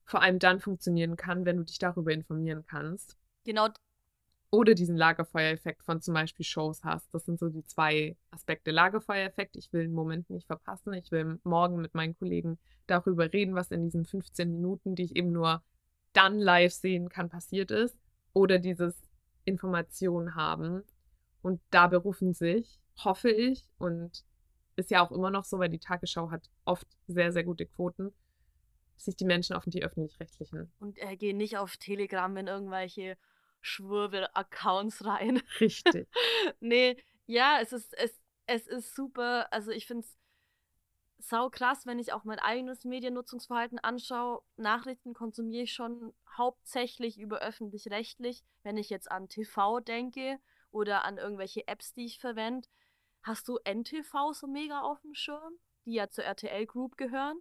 vor 0.04 0.22
allem 0.22 0.38
dann 0.38 0.60
funktionieren 0.60 1.16
kann, 1.16 1.44
wenn 1.44 1.56
du 1.56 1.64
dich 1.64 1.78
darüber 1.78 2.12
informieren 2.12 2.64
kannst. 2.66 3.16
Genau. 3.44 3.68
Oder 4.50 4.74
diesen 4.74 4.96
Lagerfeuereffekt 4.96 5.82
von 5.82 6.02
zum 6.02 6.12
Beispiel 6.12 6.44
Shows 6.44 6.84
hast. 6.84 7.14
Das 7.14 7.24
sind 7.24 7.38
so 7.38 7.48
die 7.48 7.64
zwei 7.64 8.16
Aspekte. 8.30 8.70
Lagerfeuereffekt, 8.70 9.56
ich 9.56 9.72
will 9.72 9.84
einen 9.84 9.94
Moment 9.94 10.28
nicht 10.28 10.46
verpassen. 10.46 10.92
Ich 10.92 11.10
will 11.10 11.40
morgen 11.44 11.80
mit 11.80 11.94
meinen 11.94 12.14
Kollegen 12.18 12.58
darüber 12.86 13.32
reden, 13.32 13.54
was 13.54 13.70
in 13.70 13.84
diesen 13.84 14.04
15 14.04 14.50
Minuten, 14.52 14.94
die 14.94 15.04
ich 15.04 15.16
eben 15.16 15.32
nur 15.32 15.62
dann 16.12 16.38
live 16.38 16.74
sehen 16.74 17.08
kann, 17.08 17.30
passiert 17.30 17.70
ist. 17.70 17.96
Oder 18.34 18.58
dieses 18.58 18.94
Information 19.44 20.34
haben. 20.34 20.82
Und 21.40 21.60
da 21.70 21.86
berufen 21.86 22.34
sich 22.34 22.78
hoffe 22.98 23.30
ich. 23.30 23.66
Und 23.78 24.24
ist 24.76 24.90
ja 24.90 25.04
auch 25.04 25.12
immer 25.12 25.30
noch 25.30 25.44
so, 25.44 25.58
weil 25.58 25.68
die 25.68 25.78
Tagesschau 25.78 26.30
hat 26.30 26.50
oft 26.64 26.86
sehr, 27.06 27.32
sehr 27.32 27.44
gute 27.44 27.66
Quoten, 27.66 28.12
sich 28.96 29.16
die 29.16 29.24
Menschen 29.24 29.54
auf 29.54 29.64
die 29.66 29.82
öffentlich-rechtlichen. 29.82 30.72
Und 30.80 30.98
äh, 30.98 31.16
gehen 31.16 31.36
nicht 31.36 31.58
auf 31.58 31.76
Telegram 31.76 32.34
in 32.36 32.46
irgendwelche 32.46 33.16
Schwurbel-Accounts 33.60 35.04
rein. 35.04 35.42
Richtig. 35.60 36.08
nee, 36.60 36.96
ja, 37.26 37.58
es 37.60 37.72
ist, 37.72 37.94
es, 37.98 38.20
es 38.46 38.66
ist 38.66 38.94
super. 38.94 39.52
Also 39.52 39.70
ich 39.70 39.86
finde 39.86 40.04
es 40.04 40.18
sau 41.18 41.50
krass, 41.50 41.86
wenn 41.86 41.98
ich 41.98 42.12
auch 42.12 42.24
mein 42.24 42.40
eigenes 42.40 42.84
Mediennutzungsverhalten 42.84 43.78
anschaue. 43.78 44.42
Nachrichten 44.56 45.14
konsumiere 45.14 45.64
ich 45.64 45.72
schon 45.72 46.12
hauptsächlich 46.36 47.18
über 47.18 47.38
öffentlich-rechtlich. 47.40 48.42
Wenn 48.62 48.76
ich 48.76 48.90
jetzt 48.90 49.10
an 49.10 49.28
TV 49.28 49.80
denke 49.80 50.40
oder 50.72 51.04
an 51.04 51.18
irgendwelche 51.18 51.66
Apps, 51.68 51.94
die 51.94 52.06
ich 52.06 52.18
verwende, 52.18 52.68
Hast 53.24 53.46
du 53.46 53.58
NTV 53.62 54.32
so 54.32 54.48
mega 54.48 54.80
auf 54.80 55.00
dem 55.02 55.14
Schirm, 55.14 55.52
die 55.86 55.92
ja 55.92 56.10
zur 56.10 56.24
RTL 56.24 56.66
Group 56.66 56.96
gehören? 56.96 57.40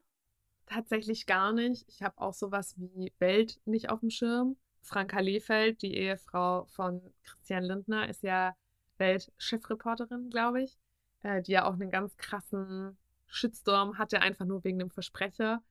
tatsächlich 0.72 1.26
gar 1.26 1.52
nicht. 1.52 1.86
Ich 1.90 2.02
habe 2.02 2.20
auch 2.20 2.34
sowas 2.34 2.76
wie 2.78 3.14
Welt 3.20 3.60
nicht 3.66 3.90
auf 3.90 4.00
dem 4.00 4.10
Schirm. 4.10 4.58
Franka 4.82 5.20
Lehfeld, 5.20 5.82
die 5.82 5.96
Ehefrau 5.96 6.66
von 6.66 7.02
Christian 7.24 7.64
Lindner, 7.64 8.10
ist 8.10 8.24
ja 8.24 8.56
Welt-Chefreporterin, 8.98 10.30
glaube 10.30 10.64
ich, 10.64 10.80
äh, 11.24 11.42
die 11.42 11.52
ja 11.52 11.66
auch 11.66 11.74
einen 11.74 11.92
ganz 11.92 12.16
krassen 12.18 12.98
Shitstorm 13.28 13.98
hatte, 13.98 14.22
einfach 14.22 14.46
nur 14.46 14.64
wegen 14.64 14.80
dem 14.80 14.90
Versprecher. 14.90 15.62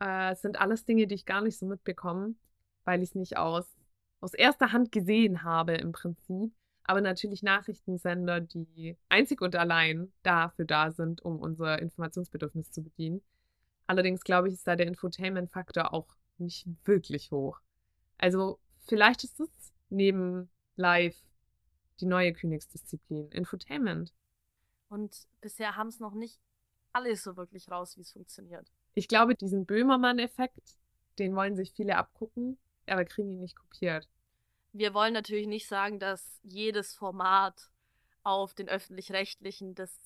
Äh, 0.00 0.32
es 0.32 0.42
sind 0.42 0.60
alles 0.60 0.84
Dinge, 0.84 1.06
die 1.06 1.14
ich 1.16 1.26
gar 1.26 1.40
nicht 1.40 1.58
so 1.58 1.66
mitbekomme, 1.66 2.34
weil 2.84 3.02
ich 3.02 3.10
es 3.10 3.14
nicht 3.14 3.36
aus, 3.38 3.66
aus 4.20 4.34
erster 4.34 4.72
Hand 4.72 4.92
gesehen 4.92 5.42
habe 5.42 5.74
im 5.74 5.92
Prinzip. 5.92 6.52
Aber 6.90 7.02
natürlich 7.02 7.44
Nachrichtensender, 7.44 8.40
die 8.40 8.96
einzig 9.08 9.42
und 9.42 9.54
allein 9.54 10.12
dafür 10.24 10.64
da 10.64 10.90
sind, 10.90 11.22
um 11.22 11.38
unser 11.38 11.80
Informationsbedürfnis 11.80 12.72
zu 12.72 12.82
bedienen. 12.82 13.22
Allerdings 13.86 14.24
glaube 14.24 14.48
ich, 14.48 14.54
ist 14.54 14.66
da 14.66 14.74
der 14.74 14.88
Infotainment-Faktor 14.88 15.94
auch 15.94 16.08
nicht 16.38 16.66
wirklich 16.82 17.30
hoch. 17.30 17.60
Also 18.18 18.58
vielleicht 18.88 19.22
ist 19.22 19.38
es 19.38 19.72
neben 19.88 20.50
Live 20.74 21.14
die 22.00 22.06
neue 22.06 22.32
Königsdisziplin, 22.32 23.30
Infotainment. 23.30 24.12
Und 24.88 25.28
bisher 25.40 25.76
haben 25.76 25.90
es 25.90 26.00
noch 26.00 26.14
nicht 26.14 26.40
alle 26.92 27.14
so 27.14 27.36
wirklich 27.36 27.70
raus, 27.70 27.96
wie 27.98 28.00
es 28.00 28.10
funktioniert. 28.10 28.68
Ich 28.94 29.06
glaube, 29.06 29.36
diesen 29.36 29.64
Böhmermann-Effekt, 29.64 30.76
den 31.20 31.36
wollen 31.36 31.54
sich 31.54 31.70
viele 31.70 31.96
abgucken, 31.96 32.58
aber 32.88 33.04
kriegen 33.04 33.30
ihn 33.30 33.38
nicht 33.38 33.54
kopiert. 33.54 34.08
Wir 34.72 34.94
wollen 34.94 35.12
natürlich 35.12 35.46
nicht 35.46 35.66
sagen, 35.66 35.98
dass 35.98 36.40
jedes 36.42 36.94
Format 36.94 37.70
auf 38.22 38.54
den 38.54 38.68
öffentlich-rechtlichen, 38.68 39.74
das 39.74 39.98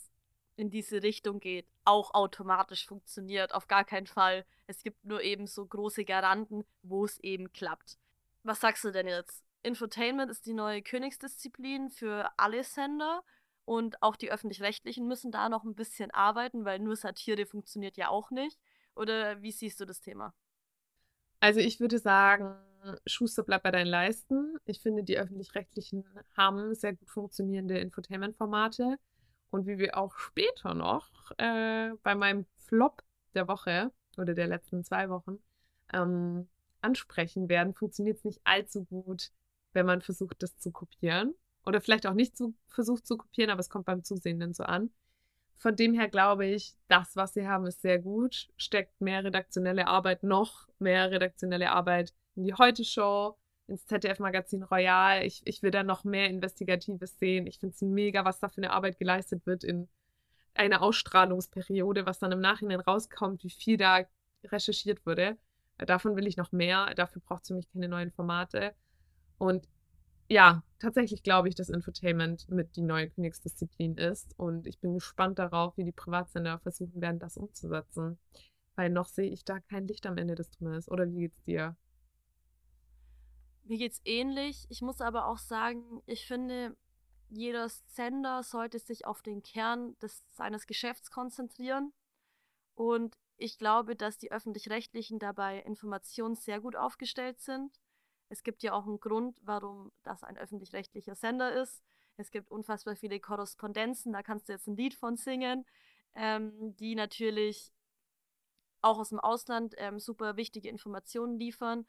in 0.57 0.71
diese 0.71 1.03
Richtung 1.03 1.41
geht, 1.41 1.67
auch 1.85 2.15
automatisch 2.15 2.87
funktioniert. 2.87 3.53
Auf 3.53 3.67
gar 3.67 3.85
keinen 3.85 4.07
Fall. 4.07 4.47
Es 4.67 4.83
gibt 4.83 5.05
nur 5.05 5.23
eben 5.23 5.47
so 5.47 5.67
große 5.67 6.05
Garanten, 6.05 6.65
wo 6.83 7.05
es 7.05 7.19
eben 7.19 7.53
klappt. 7.53 7.99
Was 8.43 8.61
sagst 8.61 8.85
du 8.85 8.91
denn 8.91 9.09
jetzt? 9.09 9.43
Infotainment 9.63 10.31
ist 10.31 10.47
die 10.47 10.53
neue 10.53 10.83
Königsdisziplin 10.83 11.91
für 11.91 12.31
alle 12.37 12.63
Sender 12.63 13.23
und 13.65 14.03
auch 14.03 14.17
die 14.17 14.31
öffentlich-rechtlichen 14.31 15.07
müssen 15.07 15.33
da 15.33 15.49
noch 15.49 15.65
ein 15.65 15.75
bisschen 15.75 16.11
arbeiten, 16.11 16.65
weil 16.65 16.79
nur 16.79 16.97
Satire 16.97 17.47
funktioniert 17.47 17.97
ja 17.97 18.09
auch 18.09 18.31
nicht. 18.31 18.59
Oder 18.95 19.43
wie 19.43 19.53
siehst 19.53 19.81
du 19.81 19.87
das 19.87 20.01
Thema? 20.01 20.35
Also 21.41 21.61
ich 21.61 21.81
würde 21.81 21.99
sagen, 21.99 22.55
Schuster 23.07 23.43
bleibt 23.43 23.65
bei 23.65 23.71
deinen 23.71 23.87
Leisten. 23.87 24.57
Ich 24.67 24.81
finde, 24.81 25.05
die 25.05 25.19
öffentlich-rechtlichen 25.19 26.05
haben 26.37 26.75
sehr 26.75 26.95
gut 26.95 27.11
funktionierende 27.11 27.79
Infotainment-Formate. 27.79 28.99
Und 29.51 29.67
wie 29.67 29.79
wir 29.79 29.97
auch 29.97 30.17
später 30.19 30.75
noch 30.75 31.31
äh, 31.39 31.91
bei 32.03 32.15
meinem 32.15 32.47
Flop 32.57 33.03
der 33.35 33.47
Woche 33.49 33.93
oder 34.17 34.35
der 34.35 34.49
letzten 34.49 34.85
zwei 34.85 35.09
Wochen 35.09 35.39
ähm, 35.93 36.49
ansprechen 36.81 37.49
werden, 37.49 37.75
funktioniert 37.75 38.19
es 38.19 38.25
nicht 38.25 38.41
allzu 38.45 38.85
gut, 38.85 39.31
wenn 39.73 39.87
man 39.87 40.03
versucht, 40.03 40.43
das 40.43 40.59
zu 40.59 40.73
kopieren. 40.73 41.35
Oder 41.67 41.81
vielleicht 41.81 42.07
auch 42.07 42.15
nicht 42.15 42.37
zu, 42.37 42.55
versucht 42.69 43.07
zu 43.07 43.17
kopieren, 43.17 43.51
aber 43.51 43.61
es 43.61 43.71
kommt 43.71 43.87
beim 43.87 44.05
Zusehenden 44.05 44.55
so 44.55 44.65
an. 44.65 44.91
Von 45.57 45.77
dem 45.77 45.95
her 45.95 46.09
glaube 46.09 46.47
ich, 46.47 46.75
das, 46.89 47.17
was 47.17 47.35
sie 47.35 47.47
haben, 47.47 47.67
ist 47.67 47.83
sehr 47.83 47.99
gut. 47.99 48.49
Steckt 48.57 49.01
mehr 49.01 49.25
redaktionelle 49.25 49.87
Arbeit, 49.87 50.23
noch 50.23 50.69
mehr 50.79 51.11
redaktionelle 51.11 51.71
Arbeit 51.71 52.13
in 52.37 52.45
die 52.45 52.55
Heute-Show, 52.55 53.37
ins 53.67 53.87
ZDF-Magazin 53.87 54.63
Royal. 54.63 55.25
Ich, 55.25 55.43
ich 55.45 55.63
will 55.63 55.71
da 55.71 55.83
noch 55.83 56.05
mehr 56.05 56.29
Investigatives 56.29 57.19
sehen. 57.19 57.47
Ich 57.47 57.59
finde 57.59 57.75
es 57.75 57.83
mega, 57.83 58.25
was 58.25 58.41
da 58.41 58.49
für 58.49 58.59
eine 58.59 58.73
Arbeit 58.73 58.99
geleistet 58.99 59.47
wird 59.47 59.65
in 59.65 59.89
einer 60.55 60.83
Ausstrahlungsperiode, 60.83 62.07
was 62.07 62.19
dann 62.19 62.33
im 62.33 62.41
Nachhinein 62.41 62.81
rauskommt, 62.81 63.43
wie 63.43 63.51
viel 63.51 63.77
da 63.77 64.05
recherchiert 64.45 65.05
wurde. 65.07 65.37
Davon 65.79 66.15
will 66.17 66.27
ich 66.27 66.37
noch 66.37 66.53
mehr. 66.53 66.95
Dafür 66.95 67.23
braucht 67.25 67.43
es 67.43 67.49
für 67.49 67.55
mich 67.55 67.71
keine 67.73 67.89
neuen 67.89 68.13
Formate. 68.13 68.75
Und 69.39 69.67
ja, 70.29 70.63
tatsächlich 70.79 71.23
glaube 71.23 71.49
ich, 71.49 71.55
dass 71.55 71.69
Infotainment 71.69 72.49
mit 72.49 72.77
die 72.77 72.83
neue 72.83 73.11
Königsdisziplin 73.11 73.97
ist. 73.97 74.39
Und 74.39 74.67
ich 74.67 74.79
bin 74.79 74.95
gespannt 74.95 75.39
darauf, 75.39 75.77
wie 75.77 75.85
die 75.85 75.93
Privatsender 75.93 76.59
versuchen 76.61 77.01
werden, 77.01 77.19
das 77.19 77.37
umzusetzen. 77.37 78.19
Weil 78.77 78.91
noch 78.91 79.07
sehe 79.07 79.31
ich 79.31 79.45
da 79.45 79.61
kein 79.61 79.87
Licht 79.87 80.07
am 80.07 80.17
Ende 80.19 80.35
des 80.35 80.51
Tunnels. 80.51 80.91
Oder 80.91 81.09
wie 81.11 81.21
geht's 81.21 81.43
dir? 81.45 81.77
Mir 83.65 83.79
geht's 83.79 84.01
ähnlich. 84.05 84.67
Ich 84.69 84.83
muss 84.83 85.01
aber 85.01 85.27
auch 85.27 85.39
sagen, 85.39 86.03
ich 86.07 86.27
finde, 86.27 86.77
jeder 87.31 87.69
Sender 87.69 88.43
sollte 88.43 88.79
sich 88.79 89.07
auf 89.07 89.23
den 89.23 89.43
Kern 89.43 89.97
des, 90.01 90.25
seines 90.31 90.67
Geschäfts 90.67 91.11
konzentrieren. 91.11 91.93
Und 92.75 93.17
ich 93.37 93.59
glaube, 93.59 93.97
dass 93.97 94.19
die 94.19 94.33
öffentlich-rechtlichen 94.33 95.19
dabei 95.19 95.61
Informationen 95.61 96.35
sehr 96.35 96.61
gut 96.61 96.77
aufgestellt 96.77 97.41
sind. 97.41 97.81
Es 98.29 98.43
gibt 98.43 98.63
ja 98.63 98.73
auch 98.73 98.87
einen 98.87 99.01
Grund, 99.01 99.39
warum 99.43 99.93
das 100.03 100.23
ein 100.23 100.37
öffentlich-rechtlicher 100.37 101.15
Sender 101.15 101.53
ist. 101.61 101.83
Es 102.17 102.31
gibt 102.31 102.51
unfassbar 102.51 102.97
viele 102.97 103.21
Korrespondenzen, 103.21 104.13
da 104.13 104.23
kannst 104.23 104.49
du 104.49 104.53
jetzt 104.53 104.67
ein 104.67 104.77
Lied 104.77 104.95
von 104.95 105.17
singen, 105.17 105.65
ähm, 106.15 106.77
die 106.77 106.95
natürlich 106.95 107.73
auch 108.83 108.99
aus 108.99 109.09
dem 109.09 109.21
Ausland 109.21 109.75
ähm, 109.79 109.99
super 109.99 110.37
wichtige 110.37 110.69
Informationen 110.69 111.39
liefern. 111.39 111.87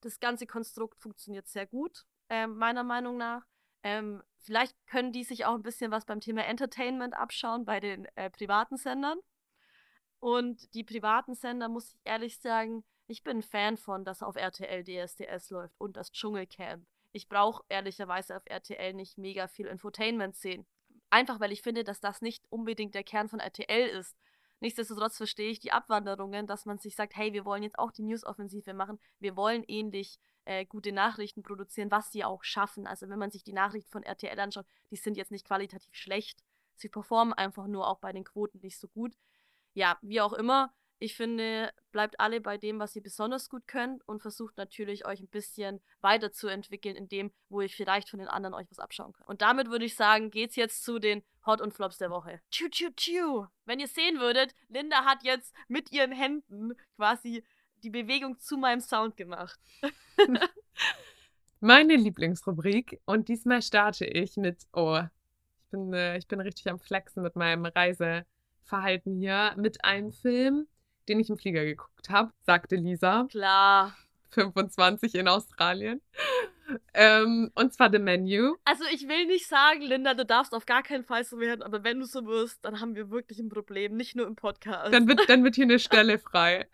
Das 0.00 0.20
ganze 0.20 0.46
Konstrukt 0.46 1.00
funktioniert 1.00 1.48
sehr 1.48 1.66
gut, 1.66 2.06
ähm, 2.28 2.56
meiner 2.56 2.84
Meinung 2.84 3.16
nach. 3.16 3.44
Ähm, 3.82 4.22
vielleicht 4.38 4.76
können 4.86 5.12
die 5.12 5.24
sich 5.24 5.44
auch 5.44 5.54
ein 5.54 5.62
bisschen 5.62 5.90
was 5.90 6.04
beim 6.04 6.20
Thema 6.20 6.44
Entertainment 6.44 7.14
abschauen 7.14 7.64
bei 7.64 7.80
den 7.80 8.06
äh, 8.14 8.30
privaten 8.30 8.76
Sendern. 8.76 9.18
Und 10.20 10.74
die 10.74 10.84
privaten 10.84 11.34
Sender, 11.34 11.68
muss 11.68 11.92
ich 11.92 12.00
ehrlich 12.04 12.38
sagen, 12.40 12.84
ich 13.08 13.24
bin 13.24 13.42
Fan 13.42 13.76
von, 13.76 14.04
dass 14.04 14.22
auf 14.22 14.36
RTL 14.36 14.84
DSDS 14.84 15.50
läuft 15.50 15.74
und 15.78 15.96
das 15.96 16.12
Dschungelcamp. 16.12 16.86
Ich 17.12 17.28
brauche 17.28 17.64
ehrlicherweise 17.68 18.36
auf 18.36 18.42
RTL 18.46 18.94
nicht 18.94 19.18
mega 19.18 19.48
viel 19.48 19.66
Infotainment 19.66 20.36
sehen. 20.36 20.66
Einfach 21.10 21.40
weil 21.40 21.52
ich 21.52 21.62
finde, 21.62 21.84
dass 21.84 22.00
das 22.00 22.20
nicht 22.20 22.44
unbedingt 22.50 22.94
der 22.94 23.02
Kern 23.04 23.28
von 23.28 23.40
RTL 23.40 23.88
ist. 23.88 24.16
Nichtsdestotrotz 24.60 25.16
verstehe 25.16 25.50
ich 25.50 25.58
die 25.58 25.72
Abwanderungen, 25.72 26.46
dass 26.46 26.66
man 26.66 26.78
sich 26.78 26.94
sagt, 26.96 27.16
hey, 27.16 27.32
wir 27.32 27.44
wollen 27.44 27.62
jetzt 27.62 27.78
auch 27.78 27.92
die 27.92 28.02
News-Offensive 28.02 28.74
machen. 28.74 29.00
Wir 29.18 29.36
wollen 29.36 29.64
ähnlich 29.66 30.18
äh, 30.44 30.66
gute 30.66 30.92
Nachrichten 30.92 31.42
produzieren, 31.42 31.90
was 31.90 32.12
sie 32.12 32.24
auch 32.24 32.44
schaffen. 32.44 32.86
Also 32.86 33.08
wenn 33.08 33.18
man 33.18 33.30
sich 33.30 33.42
die 33.42 33.52
Nachrichten 33.52 33.90
von 33.90 34.02
RTL 34.02 34.38
anschaut, 34.38 34.66
die 34.90 34.96
sind 34.96 35.16
jetzt 35.16 35.30
nicht 35.30 35.46
qualitativ 35.46 35.94
schlecht. 35.94 36.42
Sie 36.74 36.88
performen 36.88 37.32
einfach 37.32 37.66
nur 37.66 37.88
auch 37.88 38.00
bei 38.00 38.12
den 38.12 38.24
Quoten 38.24 38.58
nicht 38.60 38.78
so 38.78 38.88
gut 38.88 39.16
ja, 39.78 39.96
wie 40.02 40.20
auch 40.20 40.32
immer, 40.32 40.74
ich 41.00 41.16
finde, 41.16 41.72
bleibt 41.92 42.18
alle 42.18 42.40
bei 42.40 42.58
dem, 42.58 42.78
was 42.80 42.96
ihr 42.96 43.02
besonders 43.02 43.48
gut 43.48 43.66
könnt 43.66 44.06
und 44.08 44.20
versucht 44.20 44.56
natürlich 44.56 45.06
euch 45.06 45.20
ein 45.20 45.28
bisschen 45.28 45.80
weiterzuentwickeln 46.00 46.96
in 46.96 47.08
dem, 47.08 47.30
wo 47.48 47.60
ihr 47.60 47.68
vielleicht 47.68 48.10
von 48.10 48.18
den 48.18 48.28
anderen 48.28 48.54
euch 48.54 48.66
was 48.70 48.80
abschauen 48.80 49.12
könnt. 49.12 49.28
Und 49.28 49.42
damit 49.42 49.70
würde 49.70 49.84
ich 49.84 49.94
sagen, 49.94 50.30
geht's 50.30 50.56
jetzt 50.56 50.84
zu 50.84 50.98
den 50.98 51.22
Hot 51.46 51.60
und 51.60 51.72
Flops 51.72 51.98
der 51.98 52.10
Woche. 52.10 52.40
Tschu, 52.50 52.68
tschu, 52.68 52.90
tschu. 52.96 53.46
Wenn 53.64 53.78
ihr 53.78 53.86
sehen 53.86 54.18
würdet, 54.18 54.54
Linda 54.68 55.04
hat 55.04 55.22
jetzt 55.22 55.54
mit 55.68 55.92
ihren 55.92 56.12
Händen 56.12 56.72
quasi 56.96 57.44
die 57.82 57.90
Bewegung 57.90 58.38
zu 58.38 58.56
meinem 58.56 58.80
Sound 58.80 59.16
gemacht. 59.16 59.58
Meine 61.60 61.96
Lieblingsrubrik 61.96 63.00
und 63.04 63.28
diesmal 63.28 63.62
starte 63.62 64.04
ich 64.04 64.36
mit, 64.36 64.66
oh, 64.72 65.00
ich 65.00 65.70
bin, 65.70 65.92
äh, 65.92 66.18
ich 66.18 66.26
bin 66.28 66.40
richtig 66.40 66.68
am 66.68 66.78
Flexen 66.78 67.22
mit 67.22 67.36
meinem 67.36 67.64
Reise. 67.66 68.26
Verhalten 68.62 69.16
hier 69.16 69.54
mit 69.56 69.84
einem 69.84 70.12
Film, 70.12 70.68
den 71.08 71.20
ich 71.20 71.30
im 71.30 71.38
Flieger 71.38 71.64
geguckt 71.64 72.10
habe, 72.10 72.32
sagte 72.44 72.76
Lisa. 72.76 73.26
Klar. 73.30 73.96
25 74.30 75.14
in 75.14 75.28
Australien. 75.28 76.02
Ähm, 76.92 77.50
und 77.54 77.72
zwar 77.72 77.90
The 77.90 77.98
Menu. 77.98 78.56
Also 78.64 78.84
ich 78.92 79.08
will 79.08 79.26
nicht 79.26 79.46
sagen, 79.46 79.80
Linda, 79.80 80.14
du 80.14 80.26
darfst 80.26 80.54
auf 80.54 80.66
gar 80.66 80.82
keinen 80.82 81.04
Fall 81.04 81.24
so 81.24 81.38
werden, 81.38 81.62
aber 81.62 81.82
wenn 81.82 81.98
du 81.98 82.06
so 82.06 82.26
wirst, 82.26 82.62
dann 82.64 82.80
haben 82.80 82.94
wir 82.94 83.10
wirklich 83.10 83.38
ein 83.38 83.48
Problem, 83.48 83.96
nicht 83.96 84.16
nur 84.16 84.26
im 84.26 84.36
Podcast. 84.36 84.92
Dann 84.92 85.08
wird, 85.08 85.28
dann 85.28 85.44
wird 85.44 85.54
hier 85.54 85.64
eine 85.64 85.78
Stelle 85.78 86.18
frei. 86.18 86.68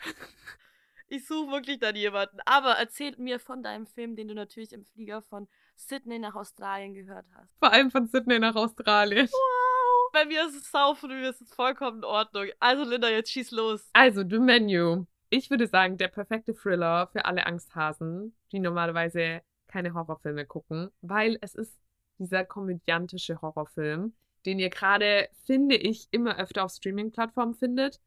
Ich 1.07 1.27
suche 1.27 1.53
wirklich 1.53 1.79
dann 1.79 1.95
jemanden. 1.95 2.39
Aber 2.45 2.73
erzähl 2.73 3.15
mir 3.19 3.39
von 3.39 3.63
deinem 3.63 3.87
Film, 3.87 4.17
den 4.17 4.27
du 4.27 4.35
natürlich 4.35 4.73
im 4.73 4.85
Flieger 4.85 5.23
von 5.23 5.47
Sydney 5.77 6.19
nach 6.19 6.35
Australien 6.35 6.95
gehört 6.95 7.27
hast. 7.35 7.57
Vor 7.59 7.73
allem 7.73 7.91
von 7.91 8.09
Sydney 8.09 8.41
nach 8.41 8.57
Australien. 8.57 9.29
Wow 9.29 9.74
bei 10.15 10.25
mir 10.25 10.47
ist 10.47 10.57
es 10.57 10.71
sau 10.71 10.95
früh, 10.95 11.27
es 11.27 11.41
ist 11.41 11.55
vollkommen 11.55 11.99
in 11.99 12.05
Ordnung. 12.05 12.47
Also 12.59 12.85
Linda, 12.85 13.11
jetzt 13.11 13.31
schieß 13.31 13.51
los. 13.51 13.89
Also, 13.93 14.23
The 14.27 14.39
Menu. 14.39 15.05
Ich 15.29 15.51
würde 15.51 15.67
sagen, 15.67 15.99
der 15.99 16.09
perfekte 16.09 16.55
Thriller 16.55 17.09
für 17.09 17.25
alle 17.25 17.45
Angsthasen, 17.47 18.35
die 18.53 18.61
normalerweise 18.61 19.43
keine 19.67 19.93
Horrorfilme 19.93 20.47
gucken, 20.47 20.91
weil 21.03 21.37
es 21.41 21.55
ist 21.55 21.77
dieser 22.19 22.45
komödiantische 22.45 23.43
Horrorfilm, 23.43 24.15
den 24.47 24.59
ihr 24.59 24.71
gerade, 24.71 25.29
finde 25.45 25.75
ich, 25.75 26.07
immer 26.13 26.39
öfter 26.39 26.65
auf 26.65 26.73
Streaming-Plattformen 26.73 27.55
findet. 27.55 28.01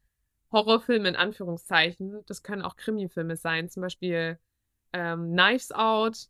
Horrorfilme 0.50 1.08
in 1.08 1.16
Anführungszeichen. 1.16 2.24
Das 2.26 2.42
können 2.42 2.62
auch 2.62 2.76
Krimifilme 2.76 3.36
sein, 3.36 3.68
zum 3.68 3.82
Beispiel 3.82 4.38
ähm, 4.94 5.32
Knives 5.32 5.70
Out 5.72 6.28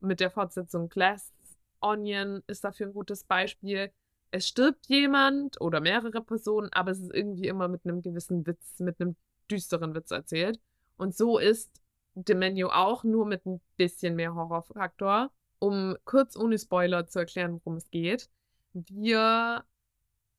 mit 0.00 0.20
der 0.20 0.30
Fortsetzung 0.30 0.88
Glass 0.88 1.32
Onion 1.80 2.42
ist 2.46 2.64
dafür 2.64 2.86
ein 2.86 2.92
gutes 2.92 3.24
Beispiel 3.24 3.92
es 4.30 4.48
stirbt 4.48 4.86
jemand 4.86 5.60
oder 5.60 5.80
mehrere 5.80 6.22
Personen, 6.22 6.68
aber 6.72 6.90
es 6.90 7.00
ist 7.00 7.14
irgendwie 7.14 7.48
immer 7.48 7.68
mit 7.68 7.84
einem 7.84 8.02
gewissen 8.02 8.46
Witz, 8.46 8.78
mit 8.78 9.00
einem 9.00 9.16
düsteren 9.50 9.94
Witz 9.94 10.10
erzählt. 10.10 10.60
Und 10.96 11.16
so 11.16 11.38
ist 11.38 11.80
The 12.14 12.34
Menu 12.34 12.68
auch, 12.68 13.04
nur 13.04 13.26
mit 13.26 13.46
ein 13.46 13.60
bisschen 13.76 14.16
mehr 14.16 14.34
Horrorfaktor. 14.34 15.30
Um 15.60 15.96
kurz 16.04 16.36
ohne 16.36 16.58
Spoiler 16.58 17.06
zu 17.06 17.20
erklären, 17.20 17.54
worum 17.54 17.76
es 17.76 17.90
geht. 17.90 18.28
Wir 18.72 19.64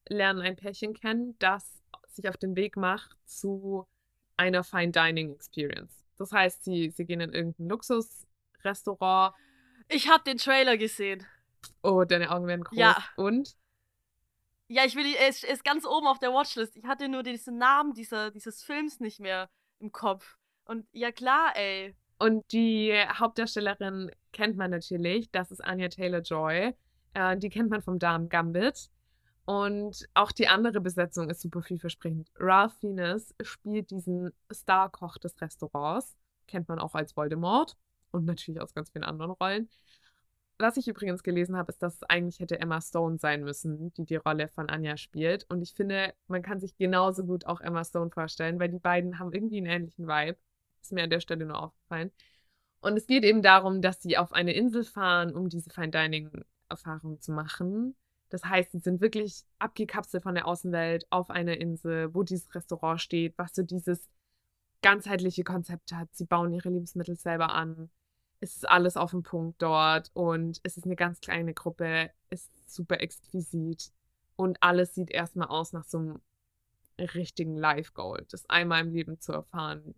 lernen 0.08 0.42
ein 0.42 0.56
Pärchen 0.56 0.94
kennen, 0.94 1.36
das 1.40 1.82
sich 2.08 2.30
auf 2.30 2.38
den 2.38 2.56
Weg 2.56 2.78
macht 2.78 3.18
zu 3.26 3.88
einer 4.38 4.64
Fine 4.64 4.92
Dining 4.92 5.34
Experience. 5.34 6.06
Das 6.18 6.32
heißt, 6.32 6.64
sie, 6.64 6.90
sie 6.90 7.06
gehen 7.06 7.22
in 7.22 7.34
irgendein 7.34 7.70
Luxusrestaurant. 7.70 9.34
Ich 9.88 10.10
habe 10.10 10.24
den 10.24 10.38
Trailer 10.38 10.78
gesehen. 10.78 11.26
Oh, 11.82 12.04
deine 12.04 12.32
Augen 12.32 12.48
werden 12.48 12.64
groß. 12.64 12.78
Ja. 12.78 13.04
Und? 13.16 13.56
Ja, 14.72 14.86
ich 14.86 14.96
will, 14.96 15.16
er 15.16 15.30
ist, 15.30 15.44
er 15.44 15.54
ist 15.54 15.64
ganz 15.64 15.84
oben 15.84 16.06
auf 16.06 16.20
der 16.20 16.32
Watchlist. 16.32 16.78
Ich 16.78 16.86
hatte 16.86 17.10
nur 17.10 17.24
diesen 17.24 17.58
Namen 17.58 17.94
dieser, 17.96 18.30
dieses 18.30 18.64
Films 18.64 19.00
nicht 19.00 19.20
mehr 19.20 19.50
im 19.80 19.92
Kopf. 19.92 20.38
Und 20.66 20.86
ja 20.92 21.12
klar, 21.12 21.56
ey. 21.56 21.96
Und 22.20 22.52
die 22.52 22.94
Hauptdarstellerin 22.94 24.12
kennt 24.32 24.58
man 24.58 24.70
natürlich. 24.70 25.32
Das 25.32 25.50
ist 25.50 25.62
Anya 25.62 25.90
Taylor-Joy. 25.90 26.76
Äh, 27.16 27.38
die 27.38 27.50
kennt 27.50 27.72
man 27.72 27.82
vom 27.82 27.98
Damen 27.98 28.30
Gambit. 28.30 28.92
Und 29.46 30.08
auch 30.14 30.32
die 30.32 30.48
andere 30.48 30.82
Besetzung 30.82 31.32
ist 31.32 31.42
super 31.42 31.64
vielversprechend. 31.64 32.30
Ralph 32.38 32.74
Fiennes 32.80 33.34
spielt 33.42 33.90
diesen 33.90 34.32
Star-Koch 34.54 35.18
des 35.18 35.42
Restaurants. 35.42 36.16
Kennt 36.46 36.68
man 36.68 36.78
auch 36.78 36.94
als 36.94 37.18
Voldemort. 37.18 37.76
Und 38.12 38.26
natürlich 38.26 38.62
aus 38.62 38.76
ganz 38.76 38.92
vielen 38.92 39.04
anderen 39.04 39.32
Rollen. 39.32 39.68
Was 40.62 40.76
ich 40.76 40.90
übrigens 40.90 41.24
gelesen 41.24 41.56
habe, 41.56 41.72
ist, 41.72 41.82
dass 41.82 41.96
es 41.96 42.04
eigentlich 42.04 42.42
hätte 42.42 42.60
Emma 42.60 42.82
Stone 42.82 43.18
sein 43.18 43.44
müssen, 43.46 43.94
die 43.94 44.04
die 44.04 44.18
Rolle 44.18 44.50
von 44.50 44.70
Anya 44.70 44.98
spielt. 44.98 45.46
Und 45.50 45.62
ich 45.62 45.74
finde, 45.74 46.14
man 46.28 46.42
kann 46.42 46.60
sich 46.60 46.76
genauso 46.76 47.26
gut 47.26 47.46
auch 47.46 47.62
Emma 47.62 47.86
Stone 47.86 48.12
vorstellen, 48.12 48.60
weil 48.60 48.68
die 48.68 48.80
beiden 48.80 49.20
haben 49.20 49.32
irgendwie 49.32 49.58
einen 49.58 49.68
ähnlichen 49.68 50.06
Vibe. 50.06 50.38
Ist 50.82 50.92
mir 50.92 51.04
an 51.04 51.10
der 51.10 51.22
Stelle 51.22 51.46
nur 51.46 51.64
aufgefallen. 51.64 52.12
Und 52.82 52.98
es 52.98 53.08
geht 53.08 53.24
eben 53.24 53.42
darum, 53.42 53.82
dass 53.82 54.02
sie 54.02 54.18
auf 54.18 54.34
eine 54.34 54.54
Insel 54.54 54.84
fahren, 54.84 55.34
um 55.34 55.48
diese 55.48 55.70
Fine 55.70 55.92
Dining 55.92 56.30
Erfahrung 56.70 57.22
zu 57.22 57.32
machen. 57.32 57.96
Das 58.30 58.44
heißt, 58.44 58.72
sie 58.74 58.80
sind 58.80 59.02
wirklich 59.02 59.44
abgekapselt 59.60 60.24
von 60.24 60.36
der 60.36 60.46
Außenwelt 60.46 61.08
auf 61.10 61.30
einer 61.30 61.58
Insel, 61.58 62.14
wo 62.14 62.24
dieses 62.24 62.54
Restaurant 62.54 63.02
steht, 63.02 63.38
was 63.38 63.56
so 63.56 63.64
dieses 63.64 64.10
ganzheitliche 64.82 65.44
Konzept 65.44 65.94
hat. 65.94 66.10
Sie 66.14 66.26
bauen 66.26 66.54
ihre 66.54 66.70
Lebensmittel 66.70 67.16
selber 67.16 67.54
an. 67.54 67.90
Es 68.42 68.56
ist 68.56 68.68
alles 68.70 68.96
auf 68.98 69.12
dem 69.12 69.24
Punkt 69.24 69.62
dort 69.62 70.12
und 70.14 70.60
es 70.64 70.78
ist 70.78 70.86
eine 70.86 70.96
ganz 70.96 71.20
kleine 71.20 71.54
Gruppe, 71.54 72.10
es 72.30 72.46
ist 72.48 72.74
super 72.74 73.02
exquisit 73.02 73.92
und 74.36 74.62
alles 74.64 74.96
sieht 74.96 75.12
erstmal 75.12 75.50
aus 75.50 75.74
nach 75.74 75.84
so 75.84 75.98
einem 75.98 76.22
richtigen 76.98 77.56
Life-Goal, 77.58 78.26
das 78.32 78.50
einmal 78.50 78.82
im 78.82 78.92
Leben 78.94 79.20
zu 79.20 79.34
erfahren, 79.34 79.94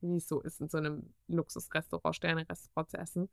wie 0.00 0.16
es 0.16 0.28
so 0.28 0.40
ist, 0.40 0.60
in 0.60 0.68
so 0.68 0.78
einem 0.78 1.12
Luxusrestaurant, 1.26 2.14
Sterne-Restaurant 2.16 2.90
zu 2.90 2.96
essen. 2.98 3.28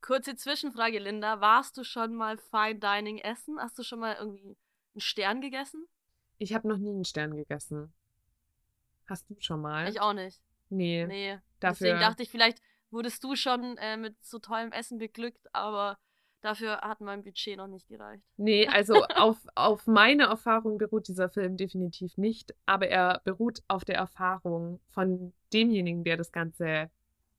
Kurze 0.00 0.36
Zwischenfrage, 0.36 1.00
Linda. 1.00 1.40
Warst 1.40 1.76
du 1.76 1.82
schon 1.82 2.14
mal 2.14 2.38
Fine 2.38 2.78
Dining 2.78 3.18
essen? 3.18 3.58
Hast 3.58 3.76
du 3.78 3.82
schon 3.82 3.98
mal 3.98 4.14
irgendwie 4.16 4.56
einen 4.94 5.00
Stern 5.00 5.40
gegessen? 5.40 5.86
Ich 6.38 6.54
habe 6.54 6.68
noch 6.68 6.78
nie 6.78 6.90
einen 6.90 7.04
Stern 7.04 7.34
gegessen. 7.34 7.92
Hast 9.06 9.28
du 9.28 9.34
schon 9.40 9.60
mal? 9.60 9.88
Ich 9.88 10.00
auch 10.00 10.12
nicht. 10.12 10.40
Nee. 10.70 11.06
Nee. 11.06 11.38
Dafür- 11.58 11.88
Deswegen 11.88 12.00
dachte 12.00 12.22
ich, 12.22 12.30
vielleicht 12.30 12.60
wurdest 12.90 13.22
du 13.24 13.36
schon 13.36 13.76
äh, 13.78 13.96
mit 13.96 14.16
so 14.24 14.38
tollem 14.38 14.72
Essen 14.72 14.98
beglückt, 14.98 15.46
aber 15.52 15.98
dafür 16.40 16.80
hat 16.80 17.00
mein 17.00 17.22
Budget 17.22 17.56
noch 17.56 17.66
nicht 17.66 17.88
gereicht. 17.88 18.24
Nee, 18.36 18.66
also 18.72 19.04
auf, 19.04 19.38
auf 19.54 19.86
meine 19.86 20.24
Erfahrung 20.24 20.78
beruht 20.78 21.08
dieser 21.08 21.28
Film 21.28 21.56
definitiv 21.56 22.16
nicht, 22.16 22.54
aber 22.66 22.88
er 22.88 23.20
beruht 23.24 23.62
auf 23.68 23.84
der 23.84 23.96
Erfahrung 23.96 24.80
von 24.88 25.32
demjenigen, 25.52 26.04
der 26.04 26.16
das 26.16 26.32
Ganze 26.32 26.90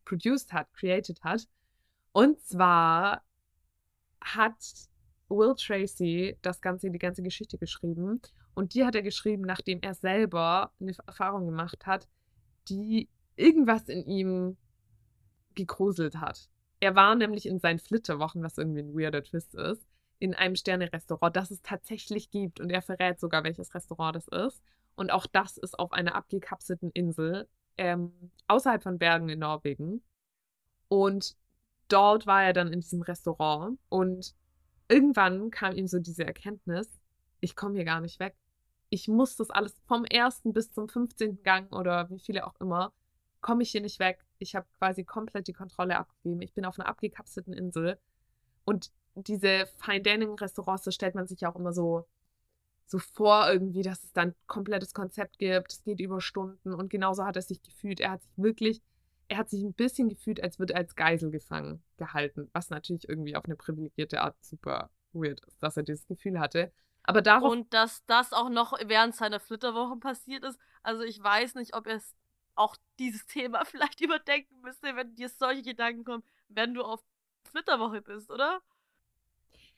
produced 0.05 0.53
hat, 0.53 0.71
created 0.73 1.23
hat. 1.23 1.47
Und 2.12 2.41
zwar 2.41 3.23
hat 4.21 4.57
Will 5.29 5.53
Tracy 5.55 6.38
das 6.41 6.62
Ganze, 6.62 6.89
die 6.89 6.99
ganze 6.99 7.21
Geschichte 7.21 7.57
geschrieben. 7.57 8.21
Und 8.55 8.73
die 8.73 8.83
hat 8.83 8.95
er 8.95 9.03
geschrieben, 9.03 9.43
nachdem 9.43 9.79
er 9.81 9.93
selber 9.93 10.71
eine 10.79 10.93
Erfahrung 11.05 11.45
gemacht 11.45 11.85
hat, 11.85 12.07
die 12.67 13.07
irgendwas 13.35 13.88
in 13.88 14.05
ihm 14.05 14.57
gegruselt 15.55 16.17
hat. 16.17 16.49
Er 16.79 16.95
war 16.95 17.15
nämlich 17.15 17.45
in 17.45 17.59
seinen 17.59 17.79
Flitterwochen, 17.79 18.41
was 18.41 18.57
irgendwie 18.57 18.81
ein 18.81 18.93
weirder 18.93 19.23
Twist 19.23 19.53
ist, 19.55 19.85
in 20.19 20.33
einem 20.33 20.55
Sterne-Restaurant, 20.55 21.35
das 21.35 21.51
es 21.51 21.62
tatsächlich 21.62 22.29
gibt. 22.29 22.59
Und 22.59 22.69
er 22.69 22.81
verrät 22.81 23.19
sogar, 23.19 23.43
welches 23.43 23.73
Restaurant 23.73 24.15
das 24.15 24.27
ist. 24.27 24.63
Und 24.95 25.12
auch 25.12 25.25
das 25.27 25.57
ist 25.57 25.77
auf 25.79 25.93
einer 25.93 26.15
abgekapselten 26.15 26.91
Insel 26.91 27.47
ähm, 27.77 28.31
außerhalb 28.47 28.83
von 28.83 28.97
Bergen 28.97 29.29
in 29.29 29.39
Norwegen. 29.39 30.03
Und 30.89 31.38
dort 31.88 32.27
war 32.27 32.43
er 32.43 32.53
dann 32.53 32.73
in 32.73 32.81
diesem 32.81 33.01
Restaurant. 33.01 33.79
Und 33.88 34.35
irgendwann 34.89 35.51
kam 35.51 35.75
ihm 35.75 35.88
so 35.88 35.99
diese 35.99 36.25
Erkenntnis, 36.25 36.99
ich 37.39 37.55
komme 37.55 37.75
hier 37.75 37.85
gar 37.85 38.01
nicht 38.01 38.19
weg. 38.19 38.35
Ich 38.89 39.07
muss 39.07 39.35
das 39.35 39.49
alles 39.49 39.79
vom 39.88 40.03
ersten 40.03 40.51
bis 40.51 40.71
zum 40.71 40.89
15. 40.89 41.43
Gang 41.43 41.71
oder 41.73 42.09
wie 42.09 42.19
viele 42.19 42.45
auch 42.45 42.55
immer, 42.59 42.91
komme 43.41 43.63
ich 43.63 43.71
hier 43.71 43.82
nicht 43.82 43.99
weg. 43.99 44.25
Ich 44.38 44.56
habe 44.56 44.67
quasi 44.78 45.04
komplett 45.04 45.47
die 45.47 45.54
Kontrolle 45.54 45.97
abgegeben. 45.97 46.41
Ich 46.41 46.54
bin 46.54 46.65
auf 46.65 46.80
einer 46.80 46.88
abgekapselten 46.88 47.54
Insel. 47.54 47.99
Und 48.65 48.91
diese 49.15 49.67
Fine 49.78 50.02
Dining 50.02 50.36
Restaurants, 50.36 50.84
das 50.84 50.95
stellt 50.95 51.15
man 51.15 51.28
sich 51.28 51.41
ja 51.41 51.52
auch 51.52 51.56
immer 51.56 51.73
so, 51.73 52.08
so 52.86 52.99
vor, 52.99 53.49
irgendwie, 53.52 53.82
dass 53.82 54.04
es 54.04 54.13
dann 54.13 54.30
ein 54.30 54.36
komplettes 54.47 54.93
Konzept 54.93 55.38
gibt. 55.38 55.71
Es 55.71 55.84
geht 55.84 55.99
über 55.99 56.21
Stunden. 56.21 56.73
Und 56.73 56.89
genauso 56.89 57.25
hat 57.25 57.36
er 57.36 57.41
sich 57.41 57.62
gefühlt. 57.62 57.99
Er 57.99 58.12
hat 58.12 58.23
sich 58.23 58.38
wirklich, 58.38 58.82
er 59.28 59.38
hat 59.38 59.49
sich 59.49 59.63
ein 59.63 59.73
bisschen 59.73 60.10
gefühlt, 60.10 60.41
als 60.41 60.60
würde 60.60 60.73
er 60.73 60.80
als 60.80 60.95
Geisel 60.95 61.32
gefangen 61.32 61.84
gehalten. 61.97 62.49
Was 62.54 62.69
natürlich 62.69 63.08
irgendwie 63.08 63.36
auf 63.36 63.45
eine 63.45 63.56
privilegierte 63.56 64.21
Art 64.21 64.36
super 64.43 64.89
weird 65.13 65.39
ist, 65.45 65.62
dass 65.62 65.78
er 65.78 65.84
dieses 65.84 66.08
Gefühl 66.08 66.39
hatte. 66.39 66.71
Aber 67.04 67.21
darauf 67.21 67.52
Und 67.52 67.73
dass 67.73 68.06
das 68.06 68.34
auch 68.34 68.49
noch 68.49 68.73
während 68.86 69.15
seiner 69.15 69.39
Flitterwochen 69.39 69.99
passiert 69.99 70.43
ist. 70.43 70.60
Also 70.84 71.04
ich 71.04 71.21
weiß 71.21 71.56
nicht, 71.56 71.75
ob 71.75 71.88
er 71.88 71.95
es 71.95 72.15
auch 72.59 72.75
dieses 72.99 73.25
Thema 73.25 73.65
vielleicht 73.65 74.01
überdenken 74.01 74.61
müsste, 74.61 74.95
wenn 74.95 75.15
dir 75.15 75.29
solche 75.29 75.63
Gedanken 75.63 76.03
kommen, 76.03 76.23
wenn 76.49 76.73
du 76.73 76.83
auf 76.83 77.03
Flitterwoche 77.43 78.01
bist, 78.01 78.29
oder? 78.29 78.61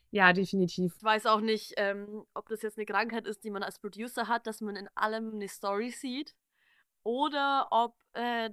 Ja, 0.09 0.33
definitiv. 0.33 0.93
Ich 0.97 1.03
weiß 1.03 1.25
auch 1.25 1.39
nicht, 1.39 1.73
ähm, 1.77 2.25
ob 2.33 2.49
das 2.49 2.61
jetzt 2.63 2.77
eine 2.77 2.85
Krankheit 2.85 3.25
ist, 3.25 3.45
die 3.45 3.49
man 3.49 3.63
als 3.63 3.79
Producer 3.79 4.27
hat, 4.27 4.45
dass 4.45 4.59
man 4.59 4.75
in 4.75 4.89
allem 4.93 5.33
eine 5.33 5.47
Story 5.47 5.89
sieht. 5.89 6.35
Oder 7.03 7.67
ob 7.71 7.95
äh, 8.13 8.49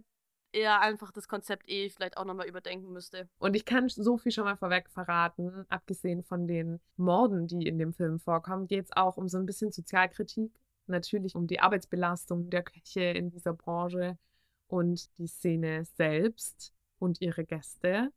er 0.52 0.80
einfach 0.80 1.10
das 1.10 1.26
Konzept 1.28 1.68
eh 1.68 1.90
vielleicht 1.90 2.16
auch 2.16 2.24
nochmal 2.24 2.46
überdenken 2.46 2.92
müsste. 2.92 3.28
Und 3.38 3.56
ich 3.56 3.64
kann 3.64 3.88
so 3.88 4.16
viel 4.16 4.32
schon 4.32 4.44
mal 4.44 4.56
vorweg 4.56 4.88
verraten, 4.88 5.66
abgesehen 5.68 6.22
von 6.22 6.46
den 6.46 6.80
Morden, 6.96 7.48
die 7.48 7.66
in 7.66 7.78
dem 7.78 7.92
Film 7.92 8.20
vorkommen, 8.20 8.68
geht 8.68 8.86
es 8.86 8.96
auch 8.96 9.16
um 9.16 9.28
so 9.28 9.38
ein 9.38 9.46
bisschen 9.46 9.72
Sozialkritik. 9.72 10.52
Natürlich 10.88 11.35
um 11.35 11.46
die 11.46 11.61
Arbeitsbelastung 11.61 12.51
der 12.51 12.62
Köche 12.62 13.03
in 13.03 13.31
dieser 13.31 13.53
Branche 13.53 14.18
und 14.68 15.11
die 15.18 15.27
Szene 15.27 15.85
selbst 15.85 16.74
und 16.98 17.20
ihre 17.20 17.44
Gäste. 17.44 18.12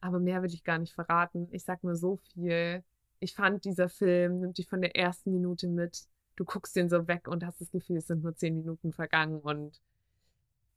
Aber 0.00 0.18
mehr 0.18 0.42
will 0.42 0.52
ich 0.52 0.64
gar 0.64 0.78
nicht 0.78 0.94
verraten. 0.94 1.48
Ich 1.52 1.64
sag 1.64 1.84
nur 1.84 1.96
so 1.96 2.16
viel. 2.16 2.82
Ich 3.20 3.34
fand, 3.34 3.64
dieser 3.64 3.88
Film 3.88 4.40
nimmt 4.40 4.58
dich 4.58 4.68
von 4.68 4.80
der 4.80 4.96
ersten 4.96 5.32
Minute 5.32 5.68
mit. 5.68 6.06
Du 6.36 6.44
guckst 6.44 6.74
den 6.74 6.88
so 6.88 7.06
weg 7.06 7.28
und 7.28 7.44
hast 7.44 7.60
das 7.60 7.70
Gefühl, 7.70 7.98
es 7.98 8.06
sind 8.06 8.22
nur 8.22 8.34
zehn 8.34 8.54
Minuten 8.56 8.92
vergangen 8.92 9.40
und 9.40 9.80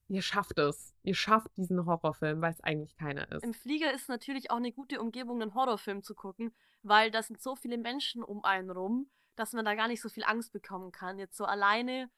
ihr 0.10 0.22
schafft 0.22 0.60
es. 0.60 0.94
Ihr 1.04 1.16
schafft 1.16 1.56
diesen 1.58 1.86
Horrorfilm, 1.86 2.42
weil 2.42 2.52
es 2.52 2.62
eigentlich 2.62 2.96
keiner 2.96 3.32
ist. 3.32 3.44
Im 3.44 3.54
Flieger 3.54 3.94
ist 3.94 4.10
natürlich 4.10 4.52
auch 4.52 4.58
eine 4.58 4.72
gute 4.72 5.02
Umgebung, 5.02 5.42
einen 5.42 5.56
Horrorfilm 5.56 6.04
zu 6.04 6.14
gucken, 6.14 6.54
weil 6.84 7.10
da 7.10 7.24
sind 7.24 7.42
so 7.42 7.56
viele 7.56 7.78
Menschen 7.78 8.24
um 8.24 8.44
einen 8.44 8.70
rum, 8.70 9.08
dass 9.36 9.54
man 9.54 9.66
da 9.66 9.76
gar 9.76 9.88
nicht 9.88 10.02
so 10.02 10.10
viel 10.10 10.24
Angst 10.24 10.52
bekommen 10.54 10.92
kann. 10.92 11.20
Jetzt 11.20 11.38
so 11.38 11.46
alleine 11.46 12.10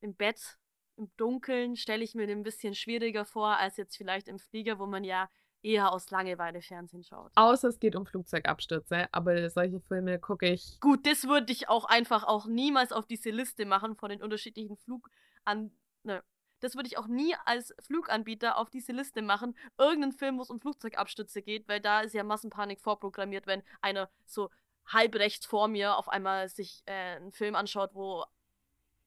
im 0.00 0.14
Bett, 0.14 0.58
im 0.96 1.10
Dunkeln, 1.16 1.76
stelle 1.76 2.04
ich 2.04 2.14
mir 2.14 2.28
ein 2.28 2.42
bisschen 2.42 2.74
schwieriger 2.74 3.24
vor, 3.24 3.56
als 3.56 3.76
jetzt 3.76 3.96
vielleicht 3.96 4.28
im 4.28 4.38
Flieger, 4.38 4.78
wo 4.78 4.86
man 4.86 5.04
ja 5.04 5.28
eher 5.62 5.92
aus 5.92 6.10
Langeweile 6.10 6.60
Fernsehen 6.60 7.04
schaut. 7.04 7.30
Außer 7.36 7.68
es 7.68 7.78
geht 7.78 7.94
um 7.94 8.04
Flugzeugabstürze, 8.04 9.08
aber 9.12 9.48
solche 9.48 9.80
Filme 9.80 10.18
gucke 10.18 10.48
ich. 10.48 10.80
Gut, 10.80 11.06
das 11.06 11.24
würde 11.24 11.52
ich 11.52 11.68
auch 11.68 11.84
einfach 11.84 12.24
auch 12.24 12.46
niemals 12.46 12.92
auf 12.92 13.06
diese 13.06 13.30
Liste 13.30 13.64
machen 13.64 13.96
von 13.96 14.10
den 14.10 14.22
unterschiedlichen 14.22 14.76
Flugan... 14.76 15.72
Ne. 16.02 16.22
Das 16.58 16.76
würde 16.76 16.86
ich 16.86 16.96
auch 16.96 17.08
nie 17.08 17.34
als 17.44 17.74
Fluganbieter 17.80 18.56
auf 18.56 18.70
diese 18.70 18.92
Liste 18.92 19.20
machen. 19.20 19.56
Irgendeinen 19.78 20.12
Film, 20.12 20.38
wo 20.38 20.42
es 20.42 20.50
um 20.50 20.60
Flugzeugabstürze 20.60 21.42
geht, 21.42 21.66
weil 21.66 21.80
da 21.80 22.02
ist 22.02 22.12
ja 22.12 22.22
Massenpanik 22.22 22.80
vorprogrammiert, 22.80 23.48
wenn 23.48 23.64
einer 23.80 24.08
so 24.26 24.48
halb 24.86 25.14
rechts 25.14 25.46
vor 25.46 25.68
mir 25.68 25.96
auf 25.96 26.08
einmal 26.08 26.48
sich 26.48 26.82
äh, 26.86 27.16
einen 27.16 27.32
Film 27.32 27.54
anschaut, 27.54 27.94
wo 27.94 28.24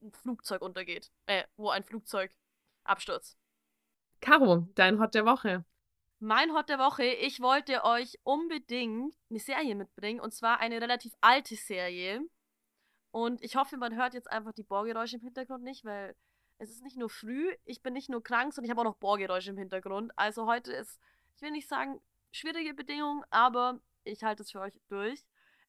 ein 0.01 0.11
Flugzeug 0.11 0.61
untergeht. 0.61 1.11
Äh, 1.25 1.43
wo 1.57 1.69
ein 1.69 1.83
Flugzeug 1.83 2.31
abstürzt. 2.83 3.37
Caro, 4.21 4.67
dein 4.75 4.99
Hot 4.99 5.13
der 5.13 5.25
Woche. 5.25 5.65
Mein 6.19 6.53
Hot 6.53 6.69
der 6.69 6.79
Woche, 6.79 7.03
ich 7.03 7.41
wollte 7.41 7.83
euch 7.83 8.17
unbedingt 8.23 9.15
eine 9.29 9.39
Serie 9.39 9.75
mitbringen 9.75 10.21
und 10.21 10.33
zwar 10.33 10.59
eine 10.59 10.81
relativ 10.81 11.13
alte 11.21 11.55
Serie. 11.55 12.21
Und 13.11 13.43
ich 13.43 13.55
hoffe, 13.55 13.77
man 13.77 13.95
hört 13.95 14.13
jetzt 14.13 14.31
einfach 14.31 14.53
die 14.53 14.63
Bohrgeräusche 14.63 15.17
im 15.17 15.21
Hintergrund 15.21 15.63
nicht, 15.63 15.85
weil 15.85 16.15
es 16.57 16.69
ist 16.69 16.83
nicht 16.83 16.97
nur 16.97 17.09
früh, 17.09 17.53
ich 17.65 17.81
bin 17.81 17.93
nicht 17.93 18.09
nur 18.09 18.23
krank, 18.23 18.53
sondern 18.53 18.65
ich 18.65 18.71
habe 18.71 18.81
auch 18.81 18.91
noch 18.91 18.97
Bohrgeräusche 18.97 19.51
im 19.51 19.57
Hintergrund. 19.57 20.11
Also 20.15 20.47
heute 20.47 20.71
ist, 20.71 20.99
ich 21.35 21.41
will 21.41 21.51
nicht 21.51 21.67
sagen, 21.67 22.01
schwierige 22.31 22.73
Bedingungen, 22.73 23.23
aber 23.29 23.79
ich 24.03 24.23
halte 24.23 24.43
es 24.43 24.51
für 24.51 24.61
euch 24.61 24.79
durch. 24.87 25.25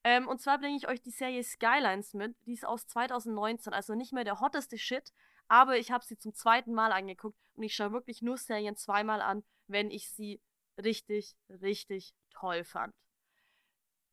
Ähm, 0.06 0.28
und 0.28 0.40
zwar 0.40 0.58
bringe 0.60 0.76
ich 0.76 0.86
euch 0.86 1.02
die 1.02 1.10
Serie 1.10 1.42
Skylines 1.42 2.14
mit. 2.14 2.36
Die 2.46 2.52
ist 2.52 2.64
aus 2.64 2.86
2019, 2.86 3.72
also 3.72 3.96
nicht 3.96 4.12
mehr 4.12 4.22
der 4.22 4.38
hotteste 4.38 4.78
Shit, 4.78 5.12
aber 5.48 5.78
ich 5.78 5.90
habe 5.90 6.04
sie 6.04 6.16
zum 6.16 6.32
zweiten 6.32 6.72
Mal 6.72 6.92
angeguckt 6.92 7.36
und 7.54 7.64
ich 7.64 7.74
schaue 7.74 7.90
wirklich 7.90 8.22
nur 8.22 8.38
Serien 8.38 8.76
zweimal 8.76 9.20
an, 9.20 9.42
wenn 9.66 9.90
ich 9.90 10.08
sie 10.12 10.40
richtig, 10.78 11.34
richtig 11.48 12.14
toll 12.30 12.62
fand. 12.62 12.94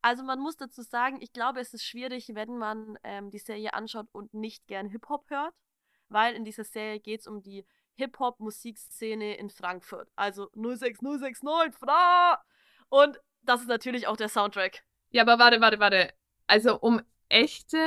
Also 0.01 0.23
man 0.23 0.39
muss 0.39 0.58
dazu 0.58 0.82
sagen, 0.82 1.21
ich 1.21 1.32
glaube, 1.32 1.60
es 1.60 1.75
ist 1.75 1.86
schwierig, 1.86 2.34
wenn 2.34 2.58
man 2.58 2.97
ähm, 3.03 3.29
die 3.29 3.38
Serie 3.38 3.75
anschaut 3.75 4.08
und 4.13 4.34
nicht 4.34 4.65
gern 4.65 4.89
Hip-Hop 4.89 5.29
hört, 5.29 5.53
weil 6.10 6.34
in 6.34 6.43
dieser 6.43 6.63
Serie 6.63 7.01
geht 7.01 7.19
es 7.19 7.27
um 7.27 7.43
die 7.43 7.67
Hip-Hop-Musikszene 7.97 9.36
in 9.38 9.51
Frankfurt. 9.51 10.10
Also 10.15 10.49
06069, 10.56 11.77
Fra! 11.77 12.43
Und 12.89 13.21
das 13.43 13.62
ist 13.62 13.67
natürlich 13.67 14.08
auch 14.08 14.17
der 14.17 14.29
Soundtrack. 14.29 14.84
Ja, 15.13 15.21
aber 15.21 15.38
warte, 15.38 15.62
warte, 15.62 15.80
warte. 15.80 16.13
Also 16.47 16.80
um 16.80 17.02
echte 17.30 17.78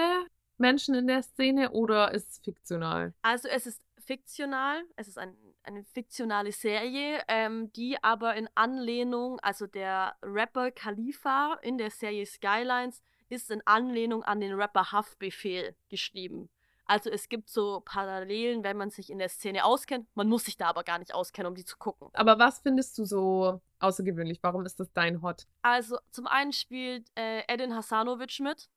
Menschen 0.59 0.95
in 0.95 1.09
der 1.09 1.23
Szene 1.23 1.73
oder 1.73 2.13
ist 2.13 2.31
es 2.31 2.39
fiktional? 2.39 3.13
Also 3.23 3.49
es 3.49 3.67
ist 3.67 3.83
fiktional, 3.99 4.83
es 4.95 5.09
ist 5.09 5.19
ein, 5.19 5.37
eine 5.65 5.83
fiktionale 5.85 6.53
Serie, 6.53 7.21
ähm, 7.27 7.73
die 7.73 8.03
aber 8.03 8.37
in 8.37 8.49
Anlehnung, 8.55 9.41
also 9.41 9.67
der 9.67 10.17
Rapper 10.23 10.71
Khalifa 10.71 11.59
in 11.63 11.79
der 11.79 11.91
Serie 11.91 12.27
Skylines 12.27 13.03
ist 13.29 13.51
in 13.51 13.61
Anlehnung 13.67 14.23
an 14.23 14.41
den 14.41 14.53
Rapper 14.53 14.93
Haftbefehl 14.93 15.75
geschrieben. 15.89 16.49
Also 16.87 17.11
es 17.11 17.29
gibt 17.29 17.51
so 17.51 17.83
Parallelen, 17.85 18.63
wenn 18.63 18.77
man 18.77 18.91
sich 18.91 19.11
in 19.11 19.19
der 19.19 19.29
Szene 19.29 19.65
auskennt. 19.65 20.07
Man 20.15 20.29
muss 20.29 20.45
sich 20.45 20.57
da 20.57 20.69
aber 20.69 20.85
gar 20.85 20.99
nicht 20.99 21.13
auskennen, 21.13 21.49
um 21.49 21.55
die 21.55 21.65
zu 21.65 21.77
gucken. 21.77 22.09
Aber 22.13 22.39
was 22.39 22.61
findest 22.61 22.97
du 22.99 23.05
so 23.05 23.61
außergewöhnlich? 23.81 24.39
Warum 24.43 24.65
ist 24.65 24.79
das 24.79 24.93
dein 24.93 25.21
Hot? 25.23 25.47
Also 25.63 25.99
zum 26.11 26.27
einen 26.27 26.53
spielt 26.53 27.09
äh, 27.17 27.43
Edin 27.49 27.75
Hasanovic 27.75 28.39
mit. 28.41 28.69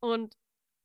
Und 0.00 0.36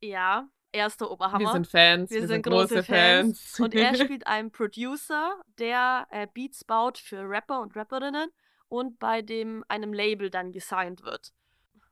ja, 0.01 0.49
erster 0.73 1.09
Oberhammer. 1.09 1.39
Wir 1.39 1.51
sind 1.51 1.67
Fans. 1.67 2.09
Wir, 2.11 2.21
wir 2.21 2.27
sind, 2.27 2.43
sind, 2.43 2.53
große 2.53 2.83
Fans. 2.83 3.41
Fans. 3.41 3.59
Und 3.59 3.73
er 3.73 3.95
spielt 4.03 4.27
einen 4.27 4.51
Producer, 4.51 5.41
der 5.57 6.07
äh, 6.11 6.27
Beats 6.31 6.63
baut 6.63 6.97
für 6.97 7.21
Rapper 7.21 7.61
und 7.61 7.75
Rapperinnen 7.75 8.29
und 8.67 8.99
bei 8.99 9.21
dem 9.21 9.63
einem 9.69 9.93
Label 9.93 10.29
dann 10.29 10.51
gesigned 10.51 11.03
wird. 11.03 11.33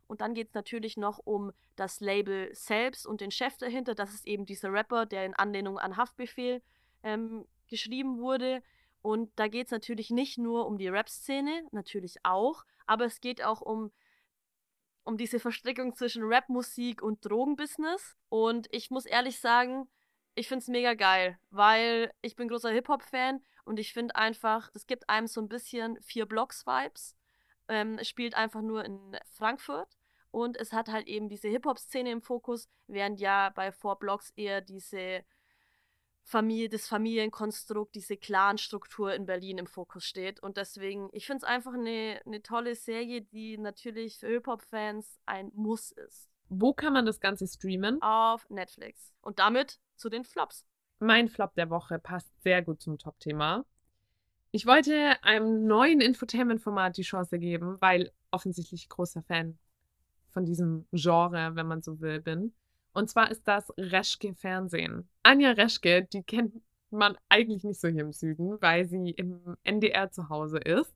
Und 0.07 0.21
dann 0.21 0.33
geht 0.33 0.49
es 0.49 0.53
natürlich 0.53 0.97
noch 0.97 1.19
um 1.19 1.51
das 1.75 1.99
Label 1.99 2.53
selbst 2.53 3.07
und 3.07 3.21
den 3.21 3.31
Chef 3.31 3.57
dahinter. 3.57 3.95
Das 3.95 4.13
ist 4.13 4.27
eben 4.27 4.45
dieser 4.45 4.71
Rapper, 4.71 5.05
der 5.05 5.25
in 5.25 5.33
Anlehnung 5.33 5.79
an 5.79 5.97
Haftbefehl 5.97 6.61
ähm, 7.03 7.45
geschrieben 7.67 8.19
wurde. 8.19 8.61
Und 9.01 9.31
da 9.35 9.47
geht 9.47 9.67
es 9.67 9.71
natürlich 9.71 10.09
nicht 10.09 10.37
nur 10.37 10.65
um 10.65 10.77
die 10.77 10.87
Rap-Szene, 10.87 11.67
natürlich 11.71 12.17
auch, 12.23 12.63
aber 12.85 13.05
es 13.05 13.19
geht 13.19 13.43
auch 13.43 13.61
um, 13.61 13.91
um 15.03 15.17
diese 15.17 15.39
Verstrickung 15.39 15.93
zwischen 15.93 16.23
Rap-Musik 16.23 17.01
und 17.01 17.25
Drogenbusiness. 17.25 18.15
Und 18.29 18.67
ich 18.71 18.91
muss 18.91 19.05
ehrlich 19.05 19.39
sagen, 19.39 19.89
ich 20.35 20.47
finde 20.47 20.63
es 20.63 20.67
mega 20.67 20.93
geil, 20.93 21.37
weil 21.51 22.11
ich 22.21 22.35
bin 22.35 22.47
großer 22.47 22.71
Hip-Hop-Fan 22.71 23.41
und 23.65 23.79
ich 23.79 23.93
finde 23.93 24.15
einfach, 24.15 24.69
es 24.73 24.87
gibt 24.87 25.09
einem 25.09 25.27
so 25.27 25.41
ein 25.41 25.49
bisschen 25.49 26.01
vier 26.01 26.25
Blocks-Vibes. 26.25 27.15
Ähm, 27.67 27.97
es 27.99 28.07
spielt 28.07 28.35
einfach 28.35 28.61
nur 28.61 28.83
in 28.85 29.17
Frankfurt 29.25 29.97
und 30.31 30.57
es 30.57 30.73
hat 30.73 30.89
halt 30.89 31.07
eben 31.07 31.29
diese 31.29 31.47
Hip-Hop-Szene 31.47 32.11
im 32.11 32.21
Fokus, 32.21 32.67
während 32.87 33.19
ja 33.19 33.49
bei 33.49 33.71
Four 33.71 33.99
Blocks 33.99 34.31
eher 34.35 34.61
diese 34.61 35.23
Familie, 36.23 36.69
das 36.69 36.87
Familienkonstrukt, 36.87 37.93
diese 37.95 38.17
Clan-Struktur 38.17 39.13
in 39.13 39.25
Berlin 39.25 39.57
im 39.57 39.67
Fokus 39.67 40.05
steht. 40.05 40.41
Und 40.41 40.57
deswegen, 40.57 41.09
ich 41.11 41.25
finde 41.25 41.39
es 41.39 41.43
einfach 41.43 41.73
eine, 41.73 42.21
eine 42.25 42.41
tolle 42.41 42.75
Serie, 42.75 43.21
die 43.21 43.57
natürlich 43.57 44.17
für 44.17 44.27
Hip-Hop-Fans 44.27 45.19
ein 45.25 45.51
Muss 45.53 45.91
ist. 45.91 46.29
Wo 46.49 46.73
kann 46.73 46.93
man 46.93 47.05
das 47.05 47.19
Ganze 47.19 47.47
streamen? 47.47 48.01
Auf 48.01 48.49
Netflix. 48.49 49.13
Und 49.21 49.39
damit 49.39 49.79
zu 49.95 50.09
den 50.09 50.23
Flops. 50.23 50.65
Mein 50.99 51.27
Flop 51.27 51.53
der 51.55 51.69
Woche 51.69 51.99
passt 51.99 52.31
sehr 52.41 52.61
gut 52.61 52.81
zum 52.81 52.97
Top-Thema. 52.97 53.65
Ich 54.55 54.67
wollte 54.67 55.15
einem 55.23 55.65
neuen 55.65 55.99
Infotainment-Format 55.99 56.97
die 56.97 57.01
Chance 57.01 57.39
geben, 57.39 57.77
weil 57.79 58.11
offensichtlich 58.29 58.87
großer 58.87 59.23
Fan 59.23 59.57
von 60.29 60.45
diesem 60.45 60.85
Genre, 60.91 61.55
wenn 61.55 61.65
man 61.65 61.81
so 61.81 61.99
will, 62.01 62.21
bin. 62.21 62.53
Und 62.93 63.09
zwar 63.09 63.31
ist 63.31 63.47
das 63.47 63.73
Reschke 63.79 64.35
Fernsehen. 64.35 65.09
Anja 65.23 65.53
Reschke, 65.53 66.03
die 66.03 66.21
kennt 66.21 66.53
man 66.91 67.17
eigentlich 67.29 67.63
nicht 67.63 67.81
so 67.81 67.87
hier 67.87 68.01
im 68.01 68.13
Süden, 68.13 68.61
weil 68.61 68.85
sie 68.85 69.09
im 69.09 69.57
NDR 69.63 70.11
zu 70.11 70.29
Hause 70.29 70.59
ist. 70.59 70.93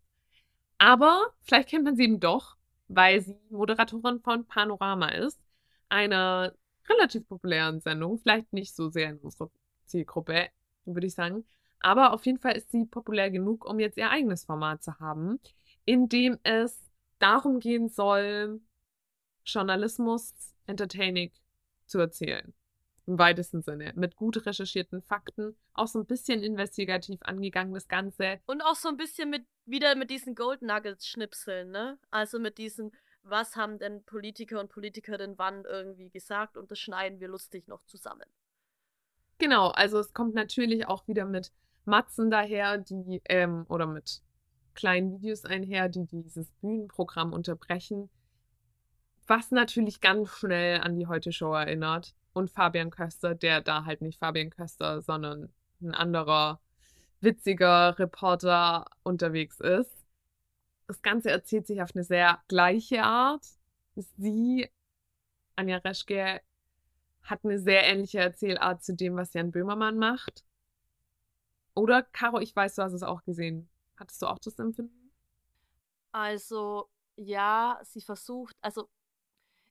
Aber 0.77 1.33
vielleicht 1.41 1.69
kennt 1.69 1.83
man 1.83 1.95
sie 1.95 2.03
eben 2.03 2.19
doch, 2.19 2.57
weil 2.89 3.21
sie 3.21 3.39
Moderatorin 3.49 4.19
von 4.19 4.45
Panorama 4.45 5.09
ist, 5.09 5.41
einer 5.89 6.53
relativ 6.87 7.27
populären 7.27 7.81
Sendung, 7.81 8.19
vielleicht 8.19 8.53
nicht 8.53 8.75
so 8.75 8.91
sehr 8.91 9.09
in 9.09 9.17
unserer 9.17 9.49
Zielgruppe, 9.87 10.49
würde 10.85 11.07
ich 11.07 11.15
sagen. 11.15 11.43
Aber 11.79 12.13
auf 12.13 12.25
jeden 12.25 12.39
Fall 12.39 12.57
ist 12.57 12.71
sie 12.71 12.85
populär 12.85 13.29
genug, 13.29 13.65
um 13.65 13.79
jetzt 13.79 13.97
ihr 13.97 14.09
eigenes 14.09 14.45
Format 14.45 14.83
zu 14.83 14.99
haben, 14.99 15.39
in 15.85 16.09
dem 16.09 16.39
es 16.43 16.79
darum 17.19 17.59
gehen 17.59 17.89
soll, 17.89 18.61
Journalismus 19.45 20.33
entertaining 20.65 21.31
zu 21.85 21.99
erzählen. 21.99 22.53
Im 23.05 23.17
weitesten 23.17 23.61
Sinne. 23.61 23.93
Mit 23.95 24.17
gut 24.17 24.45
recherchierten 24.45 25.01
Fakten, 25.01 25.55
auch 25.73 25.87
so 25.87 25.99
ein 25.99 26.05
bisschen 26.05 26.43
investigativ 26.43 27.21
angegangen, 27.21 27.73
das 27.73 27.87
Ganze. 27.87 28.41
Und 28.45 28.61
auch 28.61 28.75
so 28.75 28.89
ein 28.89 28.97
bisschen 28.97 29.29
mit, 29.29 29.45
wieder 29.65 29.95
mit 29.95 30.09
diesen 30.09 30.35
Gold 30.35 30.61
Nuggets 30.61 31.07
schnipseln, 31.07 31.71
ne? 31.71 31.97
Also 32.11 32.37
mit 32.37 32.57
diesen, 32.57 32.91
was 33.23 33.55
haben 33.55 33.79
denn 33.79 34.03
Politiker 34.03 34.59
und 34.59 34.69
Politikerinnen 34.69 35.37
wann 35.37 35.63
irgendwie 35.63 36.09
gesagt 36.09 36.57
und 36.57 36.69
das 36.69 36.79
schneiden 36.79 37.21
wir 37.21 37.29
lustig 37.29 37.69
noch 37.69 37.81
zusammen. 37.85 38.25
Genau, 39.37 39.69
also 39.69 39.99
es 39.99 40.13
kommt 40.13 40.35
natürlich 40.35 40.87
auch 40.87 41.07
wieder 41.07 41.25
mit 41.25 41.53
Matzen 41.87 42.29
daher, 42.29 42.77
die, 42.77 43.21
ähm, 43.29 43.65
oder 43.69 43.87
mit 43.87 44.21
kleinen 44.75 45.13
Videos 45.13 45.45
einher, 45.45 45.89
die 45.89 46.05
dieses 46.05 46.51
Bühnenprogramm 46.61 47.33
unterbrechen, 47.33 48.09
was 49.25 49.51
natürlich 49.51 50.01
ganz 50.01 50.29
schnell 50.29 50.81
an 50.81 50.95
die 50.95 51.07
Heute-Show 51.07 51.53
erinnert. 51.53 52.13
Und 52.33 52.51
Fabian 52.51 52.91
Köster, 52.91 53.33
der 53.33 53.61
da 53.61 53.85
halt 53.85 54.01
nicht 54.01 54.19
Fabian 54.19 54.51
Köster, 54.51 55.01
sondern 55.01 55.51
ein 55.81 55.95
anderer 55.95 56.59
witziger 57.19 57.97
Reporter 57.97 58.85
unterwegs 59.03 59.59
ist. 59.59 60.05
Das 60.87 61.01
Ganze 61.01 61.31
erzählt 61.31 61.67
sich 61.67 61.81
auf 61.81 61.95
eine 61.95 62.03
sehr 62.03 62.39
gleiche 62.47 63.03
Art. 63.03 63.45
Sie, 63.95 64.69
Anja 65.55 65.77
Reschke, 65.77 66.41
hat 67.23 67.43
eine 67.43 67.59
sehr 67.59 67.83
ähnliche 67.85 68.19
Erzählart 68.19 68.83
zu 68.83 68.93
dem, 68.93 69.15
was 69.15 69.33
Jan 69.33 69.51
Böhmermann 69.51 69.97
macht. 69.97 70.46
Oder, 71.77 72.01
Caro, 72.01 72.39
ich 72.39 72.55
weiß, 72.55 72.75
du 72.75 72.81
hast 72.81 72.93
es 72.93 73.03
auch 73.03 73.23
gesehen. 73.23 73.69
Hattest 73.97 74.21
du 74.21 74.25
auch 74.25 74.39
das 74.39 74.57
Empfinden? 74.57 75.11
Also, 76.11 76.89
ja, 77.15 77.79
sie 77.83 78.01
versucht, 78.01 78.55
also, 78.61 78.89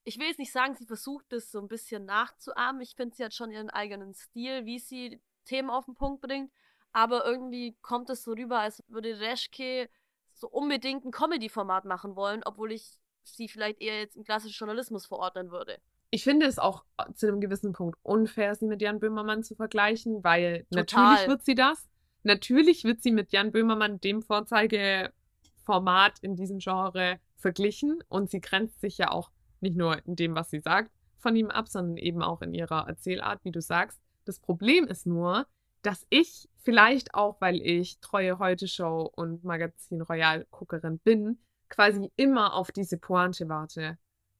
ich 0.04 0.16
will 0.18 0.28
jetzt 0.28 0.38
nicht 0.38 0.52
sagen, 0.52 0.76
sie 0.76 0.86
versucht 0.86 1.32
es 1.32 1.50
so 1.50 1.58
ein 1.58 1.66
bisschen 1.66 2.04
nachzuahmen. 2.04 2.80
Ich 2.80 2.94
finde, 2.94 3.16
sie 3.16 3.24
hat 3.24 3.34
schon 3.34 3.50
ihren 3.50 3.70
eigenen 3.70 4.14
Stil, 4.14 4.64
wie 4.64 4.78
sie 4.78 5.20
Themen 5.46 5.68
auf 5.68 5.86
den 5.86 5.94
Punkt 5.94 6.20
bringt. 6.22 6.52
Aber 6.92 7.26
irgendwie 7.26 7.76
kommt 7.82 8.08
es 8.08 8.22
so 8.22 8.32
rüber, 8.32 8.60
als 8.60 8.84
würde 8.86 9.18
Reschke 9.18 9.90
so 10.32 10.48
unbedingt 10.48 11.04
ein 11.04 11.10
Comedy-Format 11.10 11.86
machen 11.86 12.14
wollen, 12.14 12.42
obwohl 12.44 12.70
ich 12.70 13.00
sie 13.24 13.48
vielleicht 13.48 13.80
eher 13.80 13.98
jetzt 13.98 14.14
im 14.14 14.22
klassischen 14.22 14.56
Journalismus 14.56 15.06
verordnen 15.06 15.50
würde. 15.50 15.78
Ich 16.10 16.22
finde 16.22 16.46
es 16.46 16.60
auch 16.60 16.84
äh, 16.98 17.12
zu 17.14 17.26
einem 17.26 17.40
gewissen 17.40 17.72
Punkt 17.72 17.98
unfair, 18.04 18.54
sie 18.54 18.66
mit 18.66 18.80
Jan 18.80 19.00
Böhmermann 19.00 19.42
zu 19.42 19.56
vergleichen, 19.56 20.22
weil 20.22 20.64
Total. 20.70 21.02
natürlich 21.02 21.28
wird 21.28 21.44
sie 21.44 21.56
das. 21.56 21.88
Natürlich 22.26 22.82
wird 22.82 23.02
sie 23.02 23.12
mit 23.12 23.30
Jan 23.30 23.52
Böhmermann, 23.52 24.00
dem 24.00 24.20
Vorzeigeformat 24.20 26.18
in 26.22 26.34
diesem 26.34 26.58
Genre, 26.58 27.20
verglichen. 27.36 28.02
Und 28.08 28.30
sie 28.30 28.40
grenzt 28.40 28.80
sich 28.80 28.98
ja 28.98 29.12
auch 29.12 29.30
nicht 29.60 29.76
nur 29.76 30.04
in 30.04 30.16
dem, 30.16 30.34
was 30.34 30.50
sie 30.50 30.58
sagt, 30.58 30.90
von 31.18 31.36
ihm 31.36 31.50
ab, 31.50 31.68
sondern 31.68 31.96
eben 31.98 32.22
auch 32.22 32.42
in 32.42 32.52
ihrer 32.52 32.88
Erzählart, 32.88 33.44
wie 33.44 33.52
du 33.52 33.60
sagst. 33.60 34.00
Das 34.24 34.40
Problem 34.40 34.88
ist 34.88 35.06
nur, 35.06 35.46
dass 35.82 36.04
ich 36.10 36.48
vielleicht 36.64 37.14
auch, 37.14 37.40
weil 37.40 37.62
ich 37.62 38.00
treue 38.00 38.40
Heute-Show 38.40 39.08
und 39.14 39.44
Magazin 39.44 40.00
Royal-Guckerin 40.02 40.98
bin, 40.98 41.38
quasi 41.68 42.10
immer 42.16 42.54
auf 42.54 42.72
diese 42.72 42.98
Pointe 42.98 43.48
warte. 43.48 43.98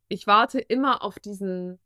Ich 0.08 0.26
warte 0.26 0.58
immer 0.58 1.04
auf 1.04 1.20
diesen 1.20 1.78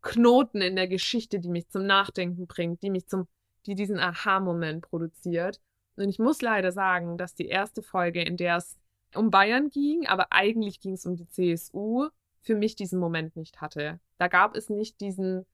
Knoten 0.00 0.62
in 0.62 0.74
der 0.74 0.88
Geschichte, 0.88 1.38
die 1.38 1.50
mich 1.50 1.68
zum 1.68 1.84
Nachdenken 1.84 2.46
bringt, 2.46 2.82
die 2.82 2.88
mich 2.88 3.06
zum 3.08 3.28
die 3.68 3.76
diesen 3.76 4.00
Aha-Moment 4.00 4.82
produziert. 4.82 5.60
Und 5.96 6.08
ich 6.08 6.18
muss 6.18 6.42
leider 6.42 6.72
sagen, 6.72 7.18
dass 7.18 7.34
die 7.34 7.46
erste 7.46 7.82
Folge, 7.82 8.22
in 8.22 8.36
der 8.36 8.56
es 8.56 8.78
um 9.14 9.30
Bayern 9.30 9.70
ging, 9.70 10.06
aber 10.06 10.32
eigentlich 10.32 10.80
ging 10.80 10.94
es 10.94 11.06
um 11.06 11.14
die 11.14 11.28
CSU, 11.28 12.08
für 12.40 12.54
mich 12.54 12.74
diesen 12.74 12.98
Moment 12.98 13.36
nicht 13.36 13.60
hatte. 13.60 14.00
Da 14.18 14.28
gab 14.28 14.56
es 14.56 14.68
nicht 14.68 15.00
diesen 15.00 15.46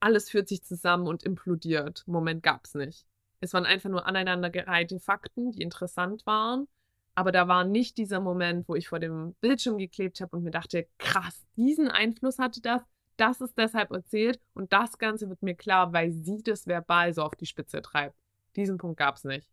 alles 0.00 0.30
führt 0.30 0.48
sich 0.48 0.64
zusammen 0.64 1.06
und 1.06 1.22
implodiert. 1.22 2.04
Moment 2.06 2.42
gab 2.42 2.64
es 2.64 2.74
nicht. 2.74 3.06
Es 3.40 3.52
waren 3.52 3.66
einfach 3.66 3.90
nur 3.90 4.06
aneinandergereihte 4.06 4.98
Fakten, 4.98 5.52
die 5.52 5.62
interessant 5.62 6.26
waren. 6.26 6.66
Aber 7.14 7.32
da 7.32 7.48
war 7.48 7.64
nicht 7.64 7.98
dieser 7.98 8.20
Moment, 8.20 8.68
wo 8.68 8.74
ich 8.74 8.88
vor 8.88 8.98
dem 8.98 9.34
Bildschirm 9.40 9.78
geklebt 9.78 10.20
habe 10.20 10.36
und 10.36 10.42
mir 10.42 10.50
dachte, 10.50 10.88
krass, 10.98 11.44
diesen 11.56 11.88
Einfluss 11.88 12.38
hatte 12.38 12.62
das, 12.62 12.82
das 13.20 13.40
ist 13.40 13.56
deshalb 13.58 13.90
erzählt 13.90 14.40
und 14.54 14.72
das 14.72 14.98
Ganze 14.98 15.28
wird 15.28 15.42
mir 15.42 15.54
klar, 15.54 15.92
weil 15.92 16.12
sie 16.12 16.42
das 16.42 16.66
verbal 16.66 17.12
so 17.12 17.22
auf 17.22 17.34
die 17.34 17.46
Spitze 17.46 17.82
treibt. 17.82 18.16
Diesen 18.56 18.78
Punkt 18.78 18.98
gab 18.98 19.16
es 19.16 19.24
nicht. 19.24 19.52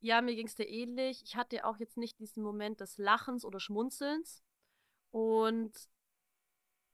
Ja, 0.00 0.22
mir 0.22 0.34
ging 0.34 0.46
es 0.46 0.54
dir 0.54 0.68
ähnlich. 0.68 1.22
Ich 1.24 1.36
hatte 1.36 1.66
auch 1.66 1.76
jetzt 1.76 1.98
nicht 1.98 2.18
diesen 2.18 2.42
Moment 2.42 2.80
des 2.80 2.96
Lachens 2.96 3.44
oder 3.44 3.60
Schmunzelns. 3.60 4.42
Und 5.10 5.72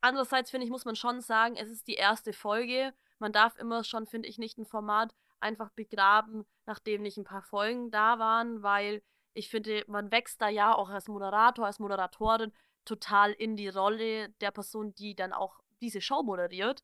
andererseits 0.01 0.51
finde 0.51 0.65
ich, 0.65 0.73
muss 0.73 0.85
man 0.85 0.97
schon 0.97 1.21
sagen, 1.21 1.55
es 1.57 1.71
ist 1.71 1.87
die 1.87 1.95
erste 1.95 2.33
Folge. 2.33 2.93
Man 3.21 3.33
darf 3.33 3.57
immer 3.57 3.85
schon, 3.85 4.07
finde 4.07 4.29
ich, 4.29 4.39
nicht 4.39 4.59
ein 4.59 4.67
Format 4.67 5.15
einfach 5.39 5.71
begraben, 5.71 6.45
nachdem 6.65 7.03
nicht 7.03 7.17
ein 7.17 7.25
paar 7.25 7.43
Folgen 7.43 7.93
da 7.93 8.19
waren, 8.19 8.63
weil 8.63 9.03
ich 9.35 9.51
finde, 9.51 9.85
man 9.87 10.11
wächst 10.11 10.41
da 10.41 10.49
ja 10.49 10.75
auch 10.75 10.89
als 10.89 11.07
Moderator, 11.09 11.67
als 11.67 11.79
Moderatorin 11.79 12.53
total 12.85 13.33
in 13.33 13.57
die 13.57 13.69
Rolle 13.69 14.31
der 14.41 14.51
Person, 14.51 14.95
die 14.95 15.15
dann 15.15 15.33
auch 15.33 15.61
diese 15.81 16.01
Show 16.01 16.23
moderiert. 16.23 16.83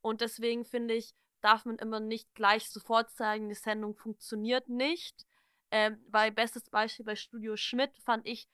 Und 0.00 0.20
deswegen 0.20 0.64
finde 0.64 0.94
ich, 0.94 1.14
darf 1.40 1.64
man 1.64 1.76
immer 1.76 2.00
nicht 2.00 2.34
gleich 2.34 2.68
sofort 2.70 3.10
sagen, 3.10 3.48
die 3.48 3.54
Sendung 3.54 3.94
funktioniert 3.94 4.68
nicht. 4.68 5.26
Ähm, 5.70 6.04
weil 6.08 6.30
bestes 6.30 6.68
Beispiel 6.68 7.06
bei 7.06 7.16
Studio 7.16 7.56
Schmidt 7.56 7.98
fand 7.98 8.26
ich 8.26 8.46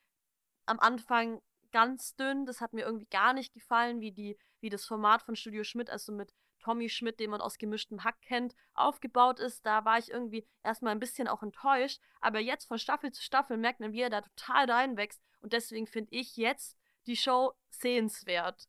am 0.66 0.78
Anfang 0.78 1.42
ganz 1.72 2.14
dünn. 2.14 2.46
Das 2.46 2.60
hat 2.60 2.72
mir 2.72 2.84
irgendwie 2.84 3.06
gar 3.06 3.32
nicht 3.32 3.52
gefallen, 3.52 4.00
wie 4.00 4.12
die, 4.12 4.38
wie 4.60 4.70
das 4.70 4.84
Format 4.84 5.22
von 5.22 5.36
Studio 5.36 5.64
Schmidt, 5.64 5.90
also 5.90 6.12
mit 6.12 6.32
Tommy 6.60 6.88
Schmidt, 6.88 7.20
den 7.20 7.30
man 7.30 7.40
aus 7.40 7.58
gemischtem 7.58 8.04
Hack 8.04 8.20
kennt, 8.22 8.54
aufgebaut 8.74 9.40
ist. 9.40 9.64
Da 9.64 9.84
war 9.84 9.98
ich 9.98 10.10
irgendwie 10.10 10.46
erstmal 10.62 10.92
ein 10.92 11.00
bisschen 11.00 11.28
auch 11.28 11.42
enttäuscht. 11.42 12.00
Aber 12.20 12.40
jetzt 12.40 12.66
von 12.66 12.78
Staffel 12.78 13.12
zu 13.12 13.22
Staffel 13.22 13.56
merkt 13.56 13.80
man, 13.80 13.92
wie 13.92 14.02
er 14.02 14.10
da 14.10 14.20
total 14.20 14.70
reinwächst. 14.70 15.22
Und 15.40 15.52
deswegen 15.52 15.86
finde 15.86 16.14
ich 16.14 16.36
jetzt 16.36 16.76
die 17.06 17.16
Show 17.16 17.52
sehenswert. 17.70 18.68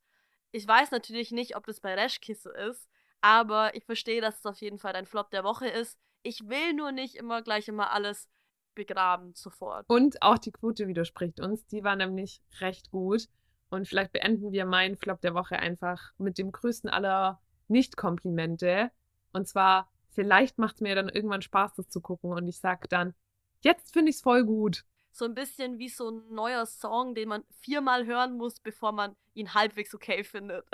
Ich 0.51 0.67
weiß 0.67 0.91
natürlich 0.91 1.31
nicht, 1.31 1.55
ob 1.55 1.65
das 1.65 1.79
bei 1.79 1.93
Reschke 1.93 2.35
so 2.35 2.51
ist, 2.51 2.89
aber 3.21 3.75
ich 3.75 3.85
verstehe, 3.85 4.21
dass 4.21 4.39
es 4.39 4.45
auf 4.45 4.61
jeden 4.61 4.79
Fall 4.79 4.93
dein 4.93 5.05
Flop 5.05 5.29
der 5.31 5.43
Woche 5.43 5.67
ist. 5.67 5.99
Ich 6.23 6.47
will 6.47 6.73
nur 6.73 6.91
nicht 6.91 7.15
immer 7.15 7.41
gleich 7.41 7.67
immer 7.67 7.91
alles 7.91 8.27
begraben 8.75 9.33
sofort. 9.35 9.85
Und 9.89 10.21
auch 10.21 10.37
die 10.37 10.51
Quote 10.51 10.87
widerspricht 10.87 11.39
uns. 11.39 11.65
Die 11.67 11.83
war 11.83 11.95
nämlich 11.95 12.41
recht 12.59 12.91
gut. 12.91 13.27
Und 13.69 13.87
vielleicht 13.87 14.11
beenden 14.11 14.51
wir 14.51 14.65
meinen 14.65 14.95
Flop 14.95 15.21
der 15.21 15.35
Woche 15.35 15.59
einfach 15.59 16.13
mit 16.17 16.37
dem 16.37 16.51
größten 16.51 16.89
aller 16.89 17.41
Nicht-Komplimente. 17.67 18.89
Und 19.31 19.47
zwar, 19.47 19.91
vielleicht 20.09 20.57
macht 20.57 20.75
es 20.75 20.81
mir 20.81 20.95
dann 20.95 21.09
irgendwann 21.09 21.41
Spaß, 21.41 21.75
das 21.75 21.89
zu 21.89 22.01
gucken. 22.01 22.31
Und 22.31 22.47
ich 22.47 22.59
sage 22.59 22.87
dann, 22.87 23.13
jetzt 23.61 23.93
finde 23.93 24.09
ich 24.09 24.15
es 24.15 24.21
voll 24.21 24.43
gut 24.43 24.85
so 25.19 25.25
ein 25.25 25.35
bisschen 25.35 25.77
wie 25.77 25.89
so 25.89 26.09
ein 26.09 26.33
neuer 26.33 26.65
Song, 26.65 27.13
den 27.13 27.29
man 27.29 27.43
viermal 27.59 28.05
hören 28.05 28.37
muss, 28.37 28.59
bevor 28.59 28.93
man 28.93 29.15
ihn 29.33 29.53
halbwegs 29.53 29.93
okay 29.93 30.23
findet. 30.23 30.65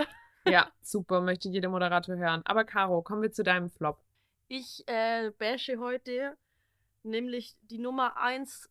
ja, 0.47 0.71
super, 0.81 1.19
möchte 1.19 1.49
jeder 1.49 1.67
Moderator 1.67 2.15
hören. 2.15 2.41
Aber 2.45 2.63
Caro, 2.63 3.01
kommen 3.01 3.23
wir 3.23 3.31
zu 3.31 3.43
deinem 3.43 3.69
Flop. 3.69 3.99
Ich 4.47 4.83
äh, 4.87 5.31
bashe 5.31 5.79
heute 5.79 6.37
nämlich 7.03 7.55
die 7.61 7.79
Nummer 7.79 8.17
1 8.17 8.69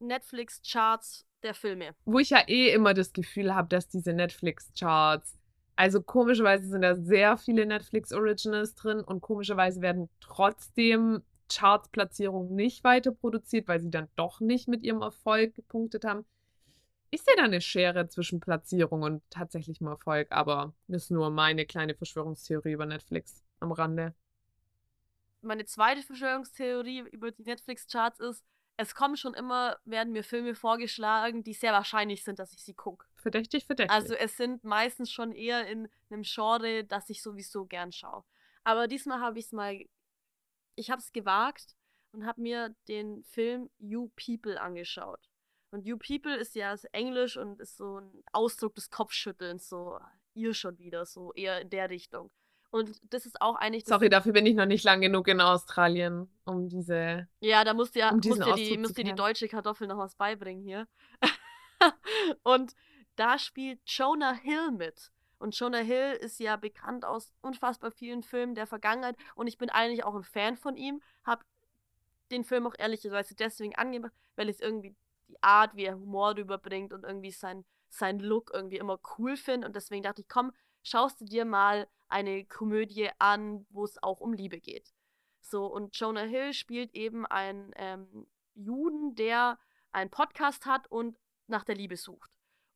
Netflix-Charts 0.00 1.26
der 1.42 1.54
Filme. 1.54 1.94
Wo 2.04 2.18
ich 2.18 2.30
ja 2.30 2.42
eh 2.48 2.72
immer 2.72 2.92
das 2.92 3.12
Gefühl 3.12 3.54
habe, 3.54 3.68
dass 3.68 3.88
diese 3.88 4.12
Netflix-Charts, 4.12 5.38
also 5.76 6.02
komischerweise 6.02 6.66
sind 6.66 6.82
da 6.82 6.96
sehr 6.96 7.36
viele 7.36 7.66
Netflix-Originals 7.66 8.74
drin 8.74 9.00
und 9.00 9.20
komischerweise 9.20 9.80
werden 9.80 10.08
trotzdem 10.20 11.22
Charts-Platzierung 11.48 12.54
nicht 12.54 12.84
weiter 12.84 13.12
produziert, 13.12 13.68
weil 13.68 13.80
sie 13.80 13.90
dann 13.90 14.08
doch 14.16 14.40
nicht 14.40 14.68
mit 14.68 14.82
ihrem 14.82 15.02
Erfolg 15.02 15.54
gepunktet 15.54 16.04
haben. 16.04 16.24
Ich 17.10 17.22
sehe 17.22 17.34
da 17.36 17.44
eine 17.44 17.60
Schere 17.60 18.08
zwischen 18.08 18.40
Platzierung 18.40 19.02
und 19.02 19.22
tatsächlichem 19.30 19.86
Erfolg, 19.86 20.28
aber 20.30 20.74
das 20.88 21.04
ist 21.04 21.10
nur 21.10 21.30
meine 21.30 21.64
kleine 21.64 21.94
Verschwörungstheorie 21.94 22.72
über 22.72 22.84
Netflix 22.84 23.42
am 23.60 23.72
Rande. 23.72 24.14
Meine 25.40 25.64
zweite 25.64 26.02
Verschwörungstheorie 26.02 27.00
über 27.10 27.30
die 27.30 27.44
Netflix-Charts 27.44 28.20
ist, 28.20 28.44
es 28.76 28.94
kommen 28.94 29.16
schon 29.16 29.34
immer, 29.34 29.76
werden 29.84 30.12
mir 30.12 30.22
Filme 30.22 30.54
vorgeschlagen, 30.54 31.42
die 31.42 31.52
sehr 31.52 31.72
wahrscheinlich 31.72 32.22
sind, 32.22 32.38
dass 32.38 32.52
ich 32.52 32.62
sie 32.62 32.74
gucke. 32.74 33.06
Verdächtig, 33.16 33.66
verdächtig. 33.66 33.92
Also 33.92 34.14
es 34.14 34.36
sind 34.36 34.62
meistens 34.62 35.10
schon 35.10 35.32
eher 35.32 35.66
in 35.66 35.88
einem 36.10 36.22
Genre, 36.22 36.84
das 36.84 37.10
ich 37.10 37.22
sowieso 37.22 37.66
gern 37.66 37.90
schaue. 37.90 38.22
Aber 38.62 38.86
diesmal 38.86 39.20
habe 39.20 39.38
ich 39.38 39.46
es 39.46 39.52
mal 39.52 39.84
ich 40.78 40.90
habe 40.90 41.00
es 41.00 41.12
gewagt 41.12 41.76
und 42.12 42.24
habe 42.24 42.40
mir 42.40 42.74
den 42.86 43.22
Film 43.24 43.70
You 43.78 44.10
People 44.16 44.60
angeschaut. 44.60 45.20
Und 45.70 45.84
You 45.84 45.98
People 45.98 46.34
ist 46.34 46.54
ja 46.54 46.74
Englisch 46.92 47.36
und 47.36 47.60
ist 47.60 47.76
so 47.76 48.00
ein 48.00 48.24
Ausdruck 48.32 48.74
des 48.74 48.88
Kopfschüttelns, 48.88 49.68
so 49.68 49.98
ihr 50.34 50.54
schon 50.54 50.78
wieder, 50.78 51.04
so 51.04 51.32
eher 51.34 51.60
in 51.60 51.68
der 51.68 51.90
Richtung. 51.90 52.30
Und 52.70 53.00
das 53.12 53.26
ist 53.26 53.40
auch 53.40 53.56
eigentlich. 53.56 53.84
Sorry, 53.86 54.08
dafür 54.08 54.32
bin 54.32 54.46
ich 54.46 54.54
noch 54.54 54.66
nicht 54.66 54.84
lang 54.84 55.00
genug 55.00 55.28
in 55.28 55.40
Australien, 55.40 56.30
um 56.44 56.68
diese. 56.68 57.26
Ja, 57.40 57.64
da 57.64 57.74
musst 57.74 57.94
du 57.94 58.00
ja, 58.00 58.10
um 58.10 58.16
musst 58.16 58.44
dir 58.44 58.54
die, 58.54 58.78
musst 58.78 58.96
dir 58.96 59.04
die 59.04 59.14
deutsche 59.14 59.48
Kartoffel 59.48 59.86
noch 59.86 59.98
was 59.98 60.14
beibringen 60.14 60.62
hier. 60.62 60.86
und 62.42 62.74
da 63.16 63.38
spielt 63.38 63.80
Jonah 63.86 64.34
Hill 64.34 64.70
mit. 64.72 65.10
Und 65.38 65.58
Jonah 65.58 65.78
Hill 65.78 66.18
ist 66.20 66.40
ja 66.40 66.56
bekannt 66.56 67.04
aus 67.04 67.32
unfassbar 67.40 67.90
vielen 67.90 68.22
Filmen 68.22 68.54
der 68.54 68.66
Vergangenheit 68.66 69.16
und 69.34 69.46
ich 69.46 69.58
bin 69.58 69.70
eigentlich 69.70 70.04
auch 70.04 70.14
ein 70.14 70.24
Fan 70.24 70.56
von 70.56 70.76
ihm. 70.76 71.00
Hab 71.24 71.44
den 72.30 72.44
Film 72.44 72.66
auch 72.66 72.74
ehrlicherweise 72.78 73.34
deswegen 73.34 73.74
angemacht, 73.76 74.12
weil 74.36 74.48
ich 74.48 74.60
irgendwie 74.60 74.96
die 75.28 75.42
Art, 75.42 75.74
wie 75.76 75.84
er 75.84 75.94
Humor 75.94 76.36
rüberbringt 76.36 76.92
und 76.92 77.04
irgendwie 77.04 77.30
sein, 77.30 77.64
sein 77.88 78.18
Look 78.18 78.50
irgendwie 78.52 78.78
immer 78.78 78.98
cool 79.18 79.36
finde. 79.36 79.66
Und 79.66 79.76
deswegen 79.76 80.02
dachte 80.02 80.22
ich, 80.22 80.28
komm, 80.28 80.52
schaust 80.82 81.20
du 81.20 81.24
dir 81.24 81.44
mal 81.44 81.88
eine 82.08 82.44
Komödie 82.44 83.10
an, 83.18 83.66
wo 83.70 83.84
es 83.84 84.02
auch 84.02 84.20
um 84.20 84.32
Liebe 84.32 84.60
geht. 84.60 84.92
So, 85.40 85.66
und 85.66 85.96
Jonah 85.96 86.22
Hill 86.22 86.52
spielt 86.52 86.94
eben 86.94 87.26
einen 87.26 87.72
ähm, 87.76 88.26
Juden, 88.54 89.14
der 89.14 89.58
einen 89.92 90.10
Podcast 90.10 90.66
hat 90.66 90.90
und 90.90 91.18
nach 91.46 91.64
der 91.64 91.74
Liebe 91.74 91.96
sucht. 91.96 92.30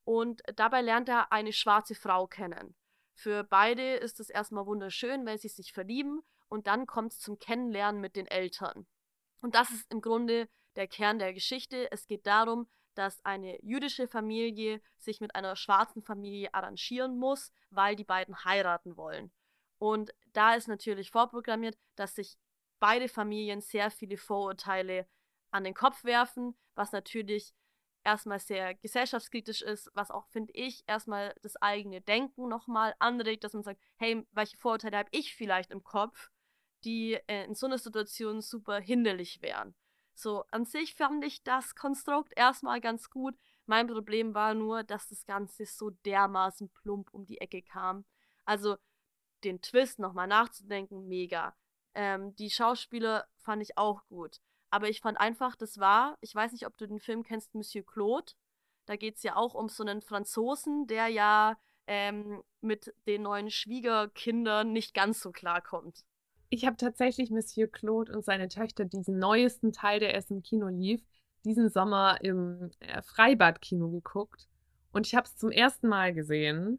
Und 0.05 0.43
dabei 0.57 0.81
lernt 0.81 1.09
er 1.09 1.33
eine 1.33 1.53
schwarze 1.53 1.95
Frau 1.95 2.27
kennen. 2.27 2.75
Für 3.15 3.45
beide 3.45 3.95
ist 3.95 4.21
es 4.21 4.31
erstmal 4.31 4.67
wunderschön, 4.67 5.25
weil 5.27 5.39
sie 5.39 5.49
sich 5.49 5.73
verlieben 5.73 6.23
und 6.49 6.67
dann 6.67 6.87
kommt 6.87 7.13
es 7.13 7.21
zum 7.21 7.39
Kennenlernen 7.39 8.01
mit 8.01 8.17
den 8.17 8.27
Eltern. 8.27 8.87
Und 9.41 9.55
das 9.55 9.71
ist 9.71 9.91
im 9.91 10.01
Grunde 10.01 10.49
der 10.77 10.89
Kern 10.89 11.19
der 11.19 11.33
Geschichte. 11.33 11.91
Es 11.93 12.07
geht 12.07 12.27
darum, 12.27 12.69
dass 12.95 13.25
eine 13.25 13.63
jüdische 13.63 14.07
Familie 14.07 14.81
sich 14.99 15.21
mit 15.21 15.35
einer 15.35 15.57
schwarzen 15.57 16.03
Familie 16.03 16.53
arrangieren 16.53 17.19
muss, 17.19 17.53
weil 17.71 17.97
die 17.97 18.05
beiden 18.05 18.45
heiraten 18.45 18.97
wollen. 18.97 19.33
Und 19.79 20.15
da 20.33 20.55
ist 20.55 20.69
natürlich 20.69 21.11
vorprogrammiert, 21.11 21.77
dass 21.97 22.15
sich 22.15 22.39
beide 22.79 23.09
Familien 23.09 23.61
sehr 23.61 23.91
viele 23.91 24.17
Vorurteile 24.17 25.07
an 25.51 25.65
den 25.65 25.75
Kopf 25.75 26.05
werfen, 26.05 26.57
was 26.75 26.93
natürlich 26.93 27.55
erstmal 28.05 28.39
sehr 28.39 28.75
gesellschaftskritisch 28.75 29.63
ist, 29.63 29.91
was 29.95 30.11
auch, 30.11 30.27
finde 30.29 30.53
ich, 30.55 30.85
erstmal 30.87 31.35
das 31.43 31.57
eigene 31.57 32.01
Denken 32.01 32.49
nochmal 32.49 32.95
anregt, 32.99 33.45
dass 33.45 33.53
man 33.53 33.63
sagt, 33.63 33.81
hey, 33.97 34.27
welche 34.33 34.57
Vorurteile 34.57 34.99
habe 34.99 35.09
ich 35.13 35.35
vielleicht 35.35 35.71
im 35.71 35.85
Kopf, 35.85 36.31
die 36.85 37.15
äh, 37.27 37.45
in 37.45 37.55
so 37.55 37.67
einer 37.67 37.79
Situation 37.79 38.41
super 38.41 38.81
hinderlich 38.81 39.43
wären. 39.43 39.75
So, 40.15 40.45
an 40.51 40.65
sich 40.65 40.95
fand 40.95 41.25
ich 41.25 41.43
das 41.43 41.75
Konstrukt 41.75 42.33
erstmal 42.37 42.81
ganz 42.81 43.09
gut. 43.11 43.35
Mein 43.67 43.87
Problem 43.87 44.35
war 44.35 44.55
nur, 44.55 44.83
dass 44.83 45.09
das 45.09 45.25
Ganze 45.25 45.65
so 45.65 45.91
dermaßen 45.91 46.71
plump 46.71 47.13
um 47.13 47.25
die 47.25 47.41
Ecke 47.41 47.63
kam. 47.63 48.05
Also, 48.45 48.77
den 49.45 49.61
Twist 49.63 49.99
nochmal 49.99 50.27
nachzudenken, 50.27 51.09
mega. 51.09 51.57
Ähm, 51.95 52.35
die 52.37 52.51
Schauspieler 52.51 53.27
fand 53.39 53.63
ich 53.63 53.79
auch 53.79 54.05
gut. 54.09 54.41
Aber 54.73 54.89
ich 54.89 55.03
fand 55.03 55.21
einfach, 55.21 55.55
das 55.55 55.79
war, 55.79 56.17
ich 56.23 56.35
weiß 56.35 56.53
nicht, 56.53 56.67
ob 56.67 56.79
du 56.79 56.87
den 56.87 56.99
Film 56.99 57.25
kennst, 57.25 57.55
Monsieur 57.55 57.85
Claude. 57.85 58.33
Da 58.87 58.97
geht 58.97 59.17
es 59.17 59.23
ja 59.23 59.37
auch 59.37 59.53
um 59.53 59.69
so 59.69 59.85
einen 59.85 60.01
Franzosen, 60.01 60.87
der 60.87 61.09
ja 61.09 61.59
ähm, 61.87 62.43
mit 62.63 62.95
den 63.07 63.21
neuen 63.21 63.51
Schwiegerkindern 63.51 64.73
nicht 64.73 64.95
ganz 64.95 65.21
so 65.21 65.31
klarkommt. 65.31 66.07
Ich 66.49 66.65
habe 66.65 66.79
tatsächlich 66.79 67.31
Monsieur 67.31 67.71
Claude 67.71 68.13
und 68.15 68.25
seine 68.25 68.49
Töchter 68.49 68.87
diesen 68.87 69.19
neuesten 69.19 69.73
Teil, 69.73 70.01
der 70.01 70.15
erst 70.15 70.31
im 70.31 70.43
Kino 70.43 70.69
lief, 70.69 71.03
diesen 71.45 71.69
Sommer 71.69 72.19
im 72.23 72.71
äh, 72.81 73.03
Freibadkino 73.03 73.91
geguckt. 73.91 74.49
Und 74.91 75.07
ich 75.07 75.15
habe 75.15 75.27
es 75.27 75.37
zum 75.37 75.51
ersten 75.51 75.89
Mal 75.89 76.15
gesehen, 76.15 76.79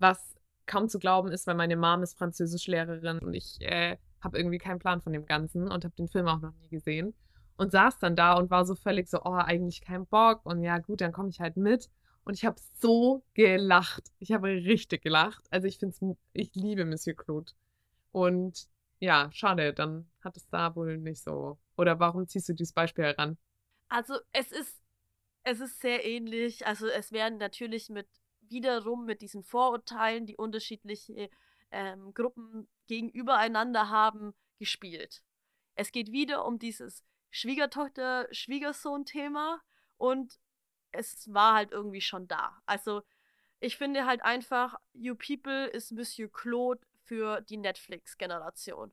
was 0.00 0.34
kaum 0.66 0.88
zu 0.88 0.98
glauben 0.98 1.30
ist, 1.30 1.46
weil 1.46 1.54
meine 1.54 1.76
Mom 1.76 2.02
ist 2.02 2.18
Französischlehrerin 2.18 3.20
und 3.20 3.34
ich 3.34 3.60
äh, 3.60 3.96
habe 4.22 4.38
irgendwie 4.38 4.58
keinen 4.58 4.78
Plan 4.78 5.00
von 5.00 5.12
dem 5.12 5.26
Ganzen 5.26 5.70
und 5.70 5.84
habe 5.84 5.94
den 5.96 6.08
Film 6.08 6.28
auch 6.28 6.40
noch 6.40 6.54
nie 6.54 6.68
gesehen. 6.68 7.14
Und 7.56 7.70
saß 7.72 7.98
dann 7.98 8.16
da 8.16 8.34
und 8.34 8.50
war 8.50 8.64
so 8.64 8.74
völlig 8.74 9.08
so, 9.08 9.20
oh, 9.24 9.34
eigentlich 9.34 9.82
kein 9.82 10.06
Bock. 10.06 10.44
Und 10.46 10.62
ja, 10.62 10.78
gut, 10.78 11.00
dann 11.00 11.12
komme 11.12 11.28
ich 11.28 11.40
halt 11.40 11.56
mit. 11.56 11.90
Und 12.24 12.34
ich 12.34 12.44
habe 12.44 12.56
so 12.80 13.24
gelacht. 13.34 14.10
Ich 14.18 14.32
habe 14.32 14.48
richtig 14.48 15.02
gelacht. 15.02 15.44
Also 15.50 15.66
ich 15.66 15.78
finde 15.78 16.16
ich 16.32 16.54
liebe 16.54 16.84
Monsieur 16.84 17.16
Claude. 17.16 17.52
Und 18.12 18.68
ja, 19.00 19.28
schade, 19.32 19.74
dann 19.74 20.08
hat 20.20 20.36
es 20.36 20.48
da 20.48 20.74
wohl 20.76 20.98
nicht 20.98 21.22
so. 21.22 21.58
Oder 21.76 21.98
warum 21.98 22.28
ziehst 22.28 22.48
du 22.48 22.52
dieses 22.52 22.72
Beispiel 22.72 23.04
heran? 23.04 23.36
Also 23.88 24.14
es 24.32 24.52
ist, 24.52 24.80
es 25.42 25.60
ist 25.60 25.80
sehr 25.80 26.04
ähnlich. 26.04 26.66
Also 26.66 26.86
es 26.86 27.10
werden 27.12 27.38
natürlich 27.38 27.90
mit 27.90 28.06
wiederum 28.48 29.04
mit 29.04 29.20
diesen 29.20 29.42
Vorurteilen, 29.42 30.26
die 30.26 30.36
unterschiedliche 30.36 31.30
ähm, 31.72 32.14
Gruppen 32.14 32.68
gegenübereinander 32.86 33.90
haben, 33.90 34.34
gespielt. 34.58 35.24
Es 35.74 35.90
geht 35.90 36.12
wieder 36.12 36.44
um 36.44 36.58
dieses 36.58 37.02
Schwiegertochter-Schwiegersohn-Thema 37.30 39.62
und 39.96 40.38
es 40.92 41.32
war 41.32 41.54
halt 41.54 41.72
irgendwie 41.72 42.02
schon 42.02 42.28
da. 42.28 42.60
Also 42.66 43.02
ich 43.60 43.76
finde 43.76 44.06
halt 44.06 44.22
einfach, 44.22 44.76
You 44.92 45.14
People 45.14 45.66
ist 45.66 45.92
Monsieur 45.92 46.30
Claude 46.30 46.80
für 47.04 47.40
die 47.40 47.56
Netflix-Generation. 47.56 48.92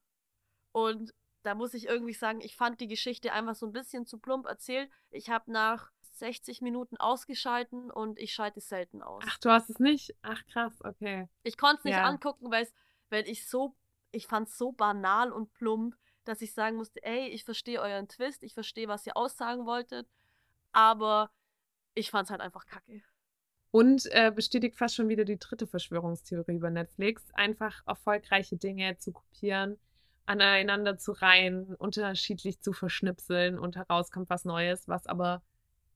Und 0.71 1.13
da 1.43 1.55
muss 1.55 1.73
ich 1.73 1.87
irgendwie 1.87 2.13
sagen, 2.13 2.41
ich 2.41 2.55
fand 2.55 2.79
die 2.79 2.87
Geschichte 2.87 3.33
einfach 3.33 3.55
so 3.55 3.65
ein 3.65 3.71
bisschen 3.71 4.05
zu 4.05 4.19
plump 4.19 4.45
erzählt. 4.45 4.89
Ich 5.09 5.29
habe 5.29 5.51
nach 5.51 5.91
60 6.19 6.61
Minuten 6.61 6.97
ausgeschalten 6.97 7.89
und 7.89 8.19
ich 8.19 8.33
schalte 8.33 8.61
selten 8.61 9.01
aus. 9.01 9.23
Ach, 9.27 9.37
du 9.39 9.49
hast 9.49 9.69
es 9.69 9.79
nicht? 9.79 10.15
Ach, 10.21 10.45
krass, 10.47 10.73
okay. 10.83 11.27
Ich 11.43 11.57
konnte 11.57 11.79
es 11.79 11.83
nicht 11.85 11.95
ja. 11.95 12.05
angucken, 12.05 12.51
weil 12.51 12.67
wenn 13.09 13.25
ich 13.25 13.47
so, 13.47 13.75
ich 14.11 14.27
fand 14.27 14.47
es 14.47 14.57
so 14.57 14.71
banal 14.71 15.31
und 15.31 15.53
plump, 15.53 15.95
dass 16.25 16.41
ich 16.41 16.53
sagen 16.53 16.77
musste, 16.77 17.03
ey, 17.03 17.27
ich 17.29 17.43
verstehe 17.43 17.81
euren 17.81 18.07
Twist, 18.07 18.43
ich 18.43 18.53
verstehe, 18.53 18.87
was 18.87 19.05
ihr 19.07 19.17
aussagen 19.17 19.65
wolltet, 19.65 20.07
aber 20.71 21.31
ich 21.95 22.11
fand 22.11 22.25
es 22.25 22.31
halt 22.31 22.41
einfach 22.41 22.65
kacke. 22.65 23.01
Und 23.71 24.07
äh, 24.11 24.31
bestätigt 24.31 24.75
fast 24.75 24.95
schon 24.95 25.09
wieder 25.09 25.25
die 25.25 25.37
dritte 25.37 25.67
Verschwörungstheorie 25.67 26.55
über 26.55 26.71
Netflix, 26.71 27.23
einfach 27.33 27.83
erfolgreiche 27.85 28.57
Dinge 28.57 28.97
zu 28.97 29.11
kopieren, 29.11 29.77
aneinander 30.25 30.97
zu 30.97 31.11
reihen, 31.11 31.75
unterschiedlich 31.75 32.61
zu 32.61 32.73
verschnipseln 32.73 33.59
und 33.59 33.75
heraus 33.75 34.11
kommt 34.11 34.29
was 34.29 34.45
Neues, 34.45 34.87
was 34.87 35.05
aber 35.05 35.43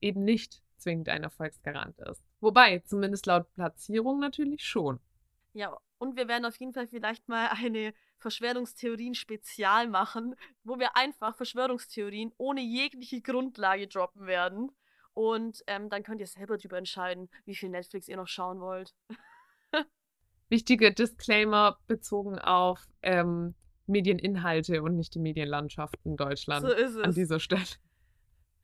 eben 0.04 0.22
nicht 0.22 0.62
zwingend 0.76 1.08
ein 1.08 1.22
Erfolgsgarant 1.22 1.98
ist. 2.00 2.22
Wobei, 2.40 2.80
zumindest 2.80 3.26
laut 3.26 3.52
Platzierung 3.54 4.20
natürlich 4.20 4.64
schon. 4.64 5.00
Ja, 5.54 5.76
und 5.98 6.16
wir 6.16 6.28
werden 6.28 6.44
auf 6.44 6.56
jeden 6.56 6.72
Fall 6.72 6.86
vielleicht 6.86 7.28
mal 7.28 7.48
eine 7.48 7.94
Verschwörungstheorien-Spezial 8.18 9.88
machen, 9.88 10.34
wo 10.62 10.78
wir 10.78 10.96
einfach 10.96 11.36
Verschwörungstheorien 11.36 12.32
ohne 12.36 12.60
jegliche 12.60 13.22
Grundlage 13.22 13.88
droppen 13.88 14.26
werden. 14.26 14.70
Und 15.14 15.62
ähm, 15.68 15.88
dann 15.88 16.02
könnt 16.02 16.20
ihr 16.20 16.26
selber 16.26 16.58
darüber 16.58 16.76
entscheiden, 16.76 17.30
wie 17.44 17.54
viel 17.54 17.70
Netflix 17.70 18.08
ihr 18.08 18.16
noch 18.16 18.26
schauen 18.26 18.60
wollt. 18.60 18.94
Wichtige 20.48 20.92
Disclaimer 20.92 21.78
bezogen 21.86 22.38
auf 22.38 22.86
ähm, 23.02 23.54
Medieninhalte 23.86 24.82
und 24.82 24.96
nicht 24.96 25.14
die 25.14 25.20
Medienlandschaft 25.20 25.96
in 26.04 26.16
Deutschland. 26.16 26.66
So 26.66 26.72
ist 26.72 26.96
es. 26.96 27.04
An 27.04 27.14
dieser 27.14 27.38
Stelle 27.38 27.62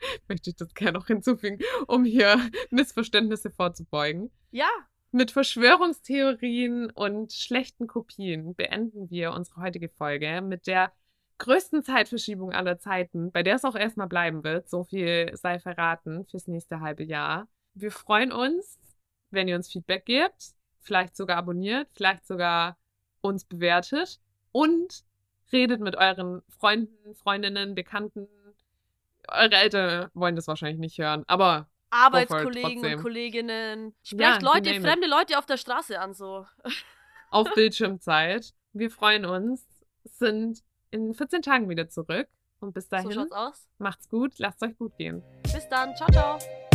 möchte 0.29 0.51
ich 0.51 0.57
das 0.57 0.75
gerne 0.75 0.99
noch 0.99 1.07
hinzufügen, 1.07 1.59
um 1.87 2.05
hier 2.05 2.39
Missverständnisse 2.71 3.51
vorzubeugen. 3.51 4.31
Ja. 4.51 4.69
Mit 5.13 5.33
Verschwörungstheorien 5.33 6.91
und 6.91 7.33
schlechten 7.33 7.89
Kopien 7.89 8.55
beenden 8.55 9.11
wir 9.11 9.33
unsere 9.33 9.61
heutige 9.61 9.89
Folge 9.89 10.41
mit 10.41 10.69
der 10.69 10.93
größten 11.39 11.83
Zeitverschiebung 11.83 12.53
aller 12.53 12.79
Zeiten, 12.79 13.33
bei 13.33 13.43
der 13.43 13.57
es 13.57 13.65
auch 13.65 13.75
erstmal 13.75 14.07
bleiben 14.07 14.45
wird. 14.45 14.69
So 14.69 14.85
viel 14.85 15.31
sei 15.35 15.59
verraten 15.59 16.27
fürs 16.27 16.47
nächste 16.47 16.81
halbe 16.81 17.03
Jahr. 17.03 17.49
Wir 17.75 17.91
freuen 17.91 18.31
uns, 18.31 18.79
wenn 19.31 19.49
ihr 19.49 19.57
uns 19.57 19.69
Feedback 19.69 20.05
gebt, 20.05 20.55
vielleicht 20.81 21.17
sogar 21.17 21.39
abonniert, 21.39 21.89
vielleicht 21.93 22.27
sogar 22.27 22.77
uns 23.21 23.45
bewertet 23.45 24.21
und 24.53 25.05
redet 25.53 25.81
mit 25.81 25.97
euren 25.97 26.43
Freunden, 26.49 27.15
Freundinnen, 27.15 27.75
Bekannten, 27.75 28.29
eure 29.29 29.55
Eltern 29.55 30.09
wollen 30.15 30.37
das 30.37 30.47
wahrscheinlich 30.47 30.79
nicht 30.79 30.99
hören, 30.99 31.25
aber. 31.27 31.69
Arbeitskollegen 31.93 32.85
und 32.85 33.03
Kolleginnen. 33.03 33.95
Sprecht 34.05 34.43
ja, 34.43 34.53
Leute, 34.53 34.81
fremde. 34.81 35.09
Leute 35.09 35.39
auf 35.39 35.47
der 35.47 35.57
Straße 35.57 35.99
an, 35.99 36.15
so. 36.15 36.47
Auf 37.31 37.49
Bildschirmzeit. 37.55 38.53
Wir 38.73 38.91
freuen 38.91 39.25
uns, 39.25 39.67
sind 40.05 40.61
in 40.93 41.15
14 41.15 41.43
Tagen 41.43 41.69
wieder 41.69 41.89
zurück. 41.89 42.29
Und 42.61 42.75
bis 42.75 42.89
dahin. 42.89 43.11
So 43.11 43.13
schaut's 43.13 43.33
aus. 43.33 43.69
Macht's 43.79 44.09
gut, 44.09 44.39
lasst 44.39 44.63
euch 44.63 44.77
gut 44.77 44.97
gehen. 44.97 45.23
Bis 45.43 45.69
dann. 45.69 45.97
Ciao, 45.97 46.09
ciao. 46.13 46.70